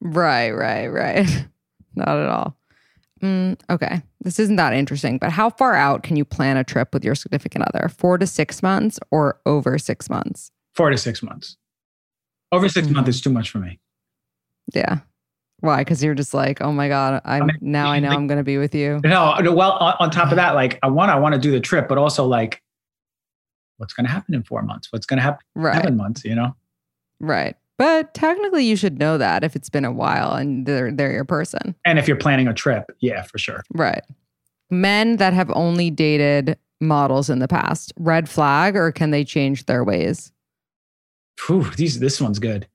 Right, 0.00 0.50
right, 0.50 0.88
right. 0.88 1.46
Not 1.94 2.16
at 2.16 2.28
all. 2.28 2.57
Mm, 3.20 3.58
okay. 3.70 4.02
This 4.20 4.38
isn't 4.38 4.56
that 4.56 4.72
interesting, 4.72 5.18
but 5.18 5.30
how 5.30 5.50
far 5.50 5.74
out 5.74 6.02
can 6.02 6.16
you 6.16 6.24
plan 6.24 6.56
a 6.56 6.64
trip 6.64 6.92
with 6.94 7.04
your 7.04 7.14
significant 7.14 7.64
other? 7.72 7.88
Four 7.88 8.18
to 8.18 8.26
six 8.26 8.62
months 8.62 8.98
or 9.10 9.40
over 9.46 9.78
six 9.78 10.08
months? 10.10 10.50
Four 10.74 10.90
to 10.90 10.96
six 10.98 11.22
months. 11.22 11.56
Over 12.50 12.68
6 12.70 12.86
Mhm. 12.86 12.92
months 12.94 13.10
is 13.10 13.20
too 13.20 13.28
much 13.30 13.50
for 13.50 13.58
me. 13.58 13.78
Yeah. 14.72 15.00
Why? 15.60 15.78
Because 15.82 16.02
you're 16.02 16.14
just 16.14 16.32
like, 16.32 16.62
oh 16.62 16.72
my 16.72 16.88
God, 16.88 17.20
I'm 17.24 17.46
mean, 17.48 17.58
now 17.60 17.90
I 17.90 17.98
know 17.98 18.08
like- 18.08 18.16
I'm 18.16 18.26
gonna 18.26 18.42
be 18.44 18.56
with 18.56 18.74
you. 18.74 19.00
No, 19.04 19.34
no, 19.40 19.52
well, 19.52 19.72
on, 19.72 19.94
on 20.00 20.10
top 20.10 20.30
of 20.30 20.36
that, 20.36 20.54
like 20.54 20.78
I 20.82 20.88
want, 20.88 21.10
I 21.10 21.18
want 21.18 21.34
to 21.34 21.40
do 21.40 21.50
the 21.50 21.60
trip, 21.60 21.88
but 21.88 21.98
also 21.98 22.24
like, 22.26 22.62
what's 23.76 23.92
going 23.92 24.06
to 24.06 24.10
happen 24.12 24.34
in 24.34 24.42
four 24.44 24.62
months? 24.62 24.88
What's 24.92 25.04
going 25.06 25.18
to 25.18 25.22
happen 25.22 25.40
in 25.56 25.62
Right. 25.62 25.74
seven 25.76 25.96
months? 25.96 26.24
You 26.24 26.34
know? 26.36 26.56
Right. 27.20 27.54
But 27.78 28.12
technically 28.12 28.64
you 28.64 28.76
should 28.76 28.98
know 28.98 29.18
that 29.18 29.44
if 29.44 29.54
it's 29.54 29.70
been 29.70 29.84
a 29.84 29.92
while 29.92 30.34
and 30.34 30.66
they're 30.66 30.92
they're 30.92 31.12
your 31.12 31.24
person. 31.24 31.74
And 31.84 31.98
if 31.98 32.08
you're 32.08 32.16
planning 32.16 32.48
a 32.48 32.54
trip, 32.54 32.84
yeah, 33.00 33.22
for 33.22 33.38
sure. 33.38 33.62
Right. 33.72 34.02
Men 34.70 35.16
that 35.16 35.32
have 35.32 35.50
only 35.54 35.90
dated 35.90 36.58
models 36.80 37.30
in 37.30 37.38
the 37.38 37.48
past, 37.48 37.92
red 37.98 38.28
flag, 38.28 38.76
or 38.76 38.92
can 38.92 39.10
they 39.10 39.24
change 39.24 39.66
their 39.66 39.84
ways? 39.84 40.32
Whew, 41.46 41.70
these, 41.76 42.00
this 42.00 42.20
one's 42.20 42.38
good. 42.38 42.68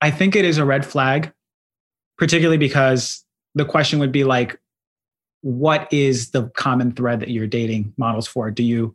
I 0.00 0.10
think 0.10 0.36
it 0.36 0.44
is 0.44 0.58
a 0.58 0.64
red 0.64 0.84
flag, 0.84 1.32
particularly 2.18 2.58
because 2.58 3.24
the 3.54 3.64
question 3.64 3.98
would 3.98 4.12
be 4.12 4.24
like, 4.24 4.60
what 5.40 5.92
is 5.92 6.32
the 6.32 6.48
common 6.56 6.92
thread 6.92 7.20
that 7.20 7.30
you're 7.30 7.46
dating 7.46 7.94
models 7.96 8.26
for? 8.26 8.50
Do 8.50 8.62
you 8.62 8.94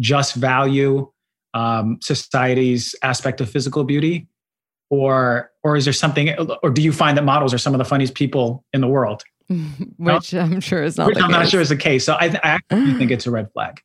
just 0.00 0.34
value 0.34 1.10
um, 1.54 1.98
society's 2.02 2.94
aspect 3.02 3.40
of 3.40 3.48
physical 3.48 3.84
beauty, 3.84 4.26
or 4.90 5.50
or 5.62 5.76
is 5.76 5.84
there 5.84 5.92
something, 5.92 6.34
or 6.62 6.70
do 6.70 6.82
you 6.82 6.92
find 6.92 7.16
that 7.16 7.24
models 7.24 7.54
are 7.54 7.58
some 7.58 7.74
of 7.74 7.78
the 7.78 7.84
funniest 7.84 8.14
people 8.14 8.64
in 8.72 8.80
the 8.80 8.88
world? 8.88 9.22
Which 9.98 10.34
I'm 10.34 10.60
sure 10.60 10.82
is 10.82 10.96
not 10.96 11.08
Which 11.08 11.18
I'm 11.18 11.30
not 11.30 11.48
sure 11.48 11.60
is 11.60 11.68
the 11.68 11.76
case. 11.76 12.04
So 12.04 12.16
I, 12.18 12.28
th- 12.28 12.40
I 12.44 12.50
actually 12.50 12.94
think 12.94 13.10
it's 13.10 13.26
a 13.26 13.30
red 13.30 13.50
flag. 13.52 13.80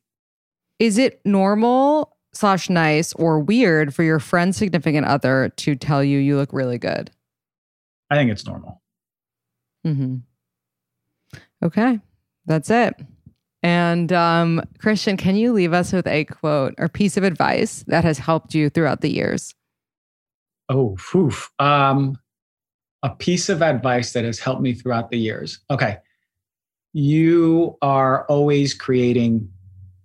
Is 0.78 0.98
it 0.98 1.20
normal 1.24 2.16
slash 2.32 2.70
nice 2.70 3.12
or 3.14 3.40
weird 3.40 3.94
for 3.94 4.02
your 4.02 4.18
friend's 4.18 4.56
significant 4.56 5.06
other 5.06 5.52
to 5.56 5.74
tell 5.74 6.02
you 6.04 6.18
you 6.18 6.36
look 6.36 6.52
really 6.52 6.78
good? 6.78 7.10
I 8.10 8.16
think 8.16 8.30
it's 8.30 8.46
normal. 8.46 8.80
Mm-hmm. 9.86 10.16
Okay, 11.62 12.00
that's 12.46 12.70
it. 12.70 12.94
And 13.62 14.12
um, 14.12 14.62
Christian, 14.78 15.16
can 15.16 15.36
you 15.36 15.52
leave 15.52 15.72
us 15.72 15.92
with 15.92 16.06
a 16.06 16.24
quote 16.24 16.74
or 16.78 16.88
piece 16.88 17.16
of 17.16 17.24
advice 17.24 17.84
that 17.86 18.04
has 18.04 18.18
helped 18.18 18.54
you 18.54 18.70
throughout 18.70 19.02
the 19.02 19.12
years? 19.12 19.54
Oh, 20.70 20.96
phew. 20.96 21.32
Um, 21.58 22.16
a 23.02 23.10
piece 23.10 23.48
of 23.48 23.60
advice 23.60 24.12
that 24.12 24.24
has 24.24 24.38
helped 24.38 24.62
me 24.62 24.72
throughout 24.72 25.10
the 25.10 25.18
years. 25.18 25.58
Okay. 25.68 25.98
You 26.92 27.76
are 27.82 28.24
always 28.26 28.72
creating 28.72 29.50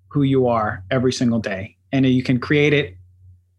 who 0.07 0.24
you 0.24 0.47
are 0.47 0.84
every 0.89 1.13
single 1.13 1.39
day. 1.39 1.78
And 1.91 2.05
you 2.05 2.24
can 2.24 2.39
create 2.39 2.74
it 2.74 2.97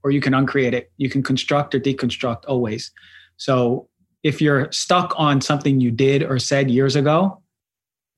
or 0.03 0.11
you 0.11 0.21
can 0.21 0.35
uncreate 0.35 0.75
it. 0.75 0.91
You 0.97 1.09
can 1.09 1.23
construct 1.23 1.75
or 1.75 1.81
deconstruct 1.81 2.43
always. 2.49 2.91
So 3.37 3.89
if 4.23 4.41
you're 4.41 4.71
stuck 4.73 5.15
on 5.17 5.41
something 5.41 5.81
you 5.81 5.93
did 5.93 6.23
or 6.23 6.39
said 6.39 6.71
years 6.71 6.97
ago, 6.97 7.41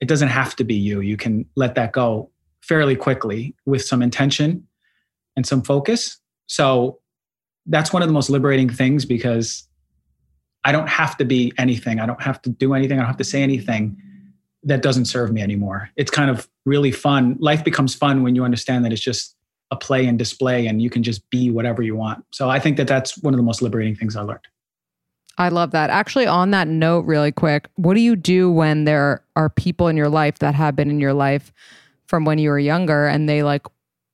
it 0.01 0.09
doesn't 0.09 0.28
have 0.28 0.57
to 0.57 0.64
be 0.64 0.74
you. 0.74 1.01
You 1.01 1.16
can 1.16 1.45
let 1.57 1.74
that 1.74 1.93
go 1.93 2.30
fairly 2.62 2.97
quickly 2.97 3.55
with 3.66 3.84
some 3.84 4.03
intention 4.03 4.66
and 5.36 5.47
some 5.47 5.62
focus. 5.62 6.18
So 6.47 7.01
that's 7.69 7.93
one 7.93 8.03
of 8.03 8.09
the 8.09 8.12
most 8.12 8.31
liberating 8.31 8.69
things 8.69 9.05
because 9.05 9.69
I 10.64 10.73
don't 10.73 10.89
have 10.89 11.16
to 11.19 11.25
be 11.25 11.53
anything. 11.59 12.01
I 12.01 12.07
don't 12.07 12.21
have 12.21 12.43
to 12.43 12.51
do 12.51 12.75
anything. 12.75 12.99
I 12.99 13.03
don't 13.03 13.07
have 13.07 13.16
to 13.19 13.25
say 13.25 13.43
anything 13.43 13.97
that 14.64 14.83
doesn't 14.83 15.05
serve 15.05 15.33
me 15.33 15.41
anymore. 15.41 15.91
It's 15.97 16.11
kind 16.11 16.31
of 16.31 16.49
really 16.66 16.91
fun. 16.91 17.37
Life 17.39 17.64
becomes 17.64 17.95
fun 17.95 18.23
when 18.23 18.35
you 18.35 18.45
understand 18.45 18.85
that 18.85 18.93
it's 18.93 19.01
just 19.01 19.37
a 19.71 19.77
play 19.77 20.07
and 20.07 20.19
display 20.19 20.66
and 20.66 20.83
you 20.83 20.91
can 20.91 21.03
just 21.03 21.29
be 21.31 21.51
whatever 21.51 21.83
you 21.83 21.95
want. 21.95 22.25
So 22.33 22.49
I 22.49 22.59
think 22.59 22.77
that 22.79 22.89
that's 22.89 23.16
one 23.23 23.35
of 23.35 23.39
the 23.39 23.45
most 23.45 23.62
liberating 23.62 23.95
things 23.95 24.16
I 24.16 24.23
learned. 24.23 24.47
I 25.37 25.51
love 25.51 25.71
that. 25.71 25.91
Actually, 25.91 26.27
on 26.27 26.51
that 26.51 26.66
note, 26.66 27.05
really 27.05 27.31
quick, 27.31 27.69
what 27.77 27.95
do 27.95 28.01
you 28.01 28.16
do 28.16 28.51
when 28.51 28.85
there 28.85 29.23
are 29.37 29.49
people 29.49 29.87
in 29.87 29.97
your 29.97 30.09
life 30.09 30.41
that 30.41 30.55
have 30.55 30.75
been 30.75 30.91
in 30.91 30.99
your 30.99 31.14
life 31.14 31.53
from 32.07 32.25
when 32.25 32.39
you 32.39 32.51
were 32.51 32.59
younger 32.59 33.07
and 33.07 33.29
they 33.29 33.45
like 33.45 33.64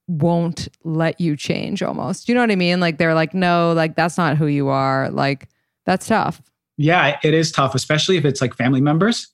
won't 0.07 0.69
let 0.85 1.21
you 1.21 1.37
change 1.37 1.83
almost? 1.83 2.29
You 2.29 2.35
know 2.35 2.41
what 2.41 2.51
I 2.51 2.57
mean? 2.57 2.81
Like 2.81 2.99
they're 2.99 3.15
like, 3.15 3.35
no, 3.35 3.73
like 3.73 3.97
that's 3.97 4.19
not 4.19 4.37
who 4.37 4.47
you 4.47 4.69
are. 4.69 5.11
Like 5.11 5.49
that's 5.87 6.07
tough. 6.07 6.43
Yeah, 6.77 7.19
it 7.23 7.35
is 7.35 7.53
tough, 7.53 7.75
especially 7.75 8.17
if 8.17 8.25
it's 8.25 8.41
like 8.41 8.55
family 8.55 8.81
members. 8.81 9.29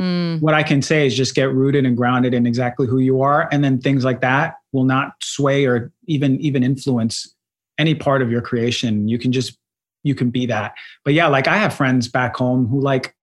Mm, 0.00 0.40
What 0.40 0.54
I 0.54 0.62
can 0.62 0.80
say 0.80 1.06
is 1.06 1.14
just 1.14 1.34
get 1.34 1.52
rooted 1.52 1.84
and 1.84 1.96
grounded 1.96 2.32
in 2.32 2.46
exactly 2.46 2.86
who 2.86 2.98
you 2.98 3.20
are. 3.20 3.48
And 3.52 3.62
then 3.62 3.78
things 3.80 4.04
like 4.04 4.20
that 4.22 4.54
will 4.72 4.84
not 4.84 5.12
sway 5.22 5.66
or 5.66 5.92
even 6.06 6.40
even 6.40 6.62
influence 6.62 7.34
any 7.78 7.94
part 7.94 8.22
of 8.22 8.30
your 8.30 8.40
creation. 8.40 9.08
You 9.08 9.18
can 9.18 9.30
just 9.30 9.58
you 10.02 10.14
can 10.14 10.30
be 10.30 10.46
that. 10.46 10.72
But 11.04 11.12
yeah, 11.12 11.26
like 11.26 11.46
I 11.48 11.56
have 11.58 11.74
friends 11.74 12.08
back 12.08 12.34
home 12.36 12.66
who 12.66 12.80
like 12.80 13.14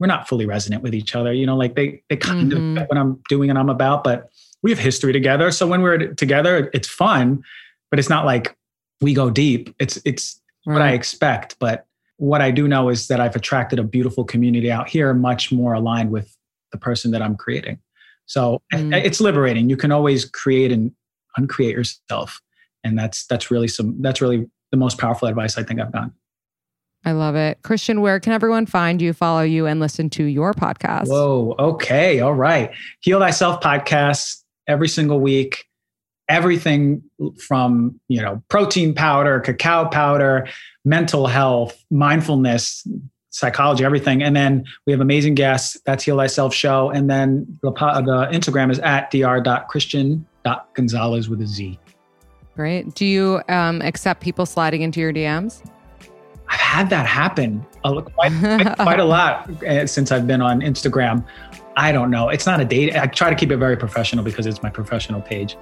we're 0.00 0.06
not 0.08 0.28
fully 0.28 0.46
resonant 0.46 0.82
with 0.82 0.94
each 0.94 1.14
other. 1.14 1.32
You 1.32 1.46
know, 1.46 1.56
like 1.56 1.76
they 1.76 2.02
they 2.08 2.16
kind 2.16 2.50
Mhm. 2.52 2.56
of 2.70 2.74
get 2.76 2.88
what 2.90 2.98
I'm 2.98 3.20
doing 3.28 3.48
and 3.50 3.58
I'm 3.58 3.68
about, 3.68 4.02
but 4.02 4.30
we 4.62 4.70
have 4.70 4.78
history 4.78 5.12
together. 5.12 5.50
So 5.50 5.66
when 5.66 5.82
we're 5.82 6.08
together, 6.14 6.70
it's 6.74 6.88
fun, 6.88 7.42
but 7.90 7.98
it's 7.98 8.08
not 8.08 8.24
like 8.26 8.56
we 9.00 9.14
go 9.14 9.30
deep. 9.30 9.74
It's 9.78 9.98
it's 10.04 10.40
what 10.64 10.82
I 10.82 10.92
expect. 10.92 11.56
But 11.58 11.86
what 12.16 12.40
I 12.42 12.50
do 12.50 12.66
know 12.66 12.88
is 12.88 13.06
that 13.08 13.20
I've 13.20 13.36
attracted 13.36 13.78
a 13.78 13.84
beautiful 13.84 14.24
community 14.24 14.70
out 14.72 14.88
here, 14.88 15.14
much 15.14 15.52
more 15.52 15.72
aligned 15.74 16.10
with 16.10 16.36
the 16.72 16.78
person 16.78 17.12
that 17.12 17.22
I'm 17.22 17.36
creating. 17.36 17.78
So 18.26 18.60
Mm. 18.74 18.92
it's 19.04 19.20
liberating. 19.20 19.70
You 19.70 19.76
can 19.76 19.92
always 19.92 20.24
create 20.26 20.70
and 20.72 20.92
uncreate 21.36 21.74
yourself, 21.76 22.40
and 22.84 22.98
that's 22.98 23.26
that's 23.26 23.50
really 23.50 23.68
some 23.68 24.02
that's 24.02 24.20
really 24.20 24.46
the 24.70 24.76
most 24.76 24.98
powerful 24.98 25.28
advice 25.28 25.56
I 25.56 25.62
think 25.62 25.80
I've 25.80 25.92
gotten. 25.92 26.12
I 27.04 27.12
love 27.12 27.36
it. 27.36 27.58
Christian, 27.62 28.00
where 28.00 28.18
can 28.20 28.32
everyone 28.32 28.66
find 28.66 29.00
you, 29.00 29.12
follow 29.12 29.42
you, 29.42 29.66
and 29.66 29.78
listen 29.80 30.10
to 30.10 30.24
your 30.24 30.52
podcast? 30.52 31.06
Whoa. 31.06 31.54
Okay. 31.58 32.18
All 32.20 32.34
right. 32.34 32.72
Heal 33.00 33.20
Thyself 33.20 33.60
podcast 33.62 34.42
every 34.68 34.88
single 34.88 35.20
week. 35.20 35.64
Everything 36.28 37.02
from, 37.46 37.98
you 38.08 38.20
know, 38.20 38.42
protein 38.48 38.94
powder, 38.94 39.40
cacao 39.40 39.86
powder, 39.86 40.46
mental 40.84 41.26
health, 41.26 41.82
mindfulness, 41.90 42.86
psychology, 43.30 43.82
everything. 43.84 44.22
And 44.22 44.36
then 44.36 44.64
we 44.86 44.92
have 44.92 45.00
amazing 45.00 45.34
guests. 45.34 45.78
That's 45.86 46.04
Heal 46.04 46.18
Thyself 46.18 46.54
Show. 46.54 46.90
And 46.90 47.08
then 47.08 47.58
the, 47.62 47.70
the 47.72 48.28
Instagram 48.30 48.70
is 48.70 48.78
at 48.80 49.10
dr.christian.gonzalez 49.10 51.30
with 51.30 51.40
a 51.40 51.46
Z. 51.46 51.78
Great. 52.54 52.94
Do 52.94 53.06
you 53.06 53.40
um, 53.48 53.80
accept 53.82 54.20
people 54.20 54.44
sliding 54.44 54.82
into 54.82 55.00
your 55.00 55.12
DMs? 55.12 55.62
I've 56.48 56.60
had 56.60 56.90
that 56.90 57.06
happen 57.06 57.64
a, 57.84 58.02
quite, 58.02 58.32
quite 58.76 59.00
a 59.00 59.04
lot 59.16 59.50
uh, 59.64 59.86
since 59.86 60.12
I've 60.12 60.26
been 60.26 60.42
on 60.42 60.60
Instagram. 60.60 61.24
I 61.76 61.92
don't 61.92 62.10
know. 62.10 62.28
It's 62.28 62.46
not 62.46 62.60
a 62.60 62.64
date. 62.64 62.96
I 62.96 63.06
try 63.06 63.30
to 63.30 63.36
keep 63.36 63.52
it 63.52 63.56
very 63.56 63.76
professional 63.76 64.24
because 64.24 64.46
it's 64.46 64.62
my 64.62 64.70
professional 64.70 65.20
page. 65.20 65.56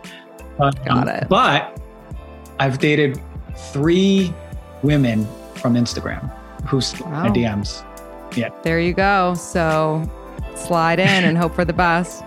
Got 0.59 0.89
um, 0.89 1.09
it. 1.09 1.29
But 1.29 1.79
I've 2.59 2.79
dated 2.79 3.21
three 3.73 4.33
women 4.83 5.27
from 5.55 5.75
Instagram 5.75 6.31
who's 6.67 6.99
wow. 7.01 7.25
my 7.25 7.31
DMs. 7.31 7.85
Yeah. 8.37 8.49
There 8.63 8.81
you 8.81 8.95
go. 8.95 9.35
So 9.35 10.11
slide 10.55 10.99
in 10.99 11.25
and 11.25 11.37
hope 11.37 11.55
for 11.55 11.65
the 11.65 11.73
best. 11.73 12.25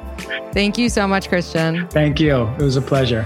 Thank 0.54 0.78
you 0.78 0.90
so 0.90 1.08
much, 1.08 1.30
Christian. 1.30 1.88
Thank 1.88 2.20
you. 2.20 2.48
It 2.60 2.62
was 2.62 2.76
a 2.76 2.82
pleasure. 2.82 3.26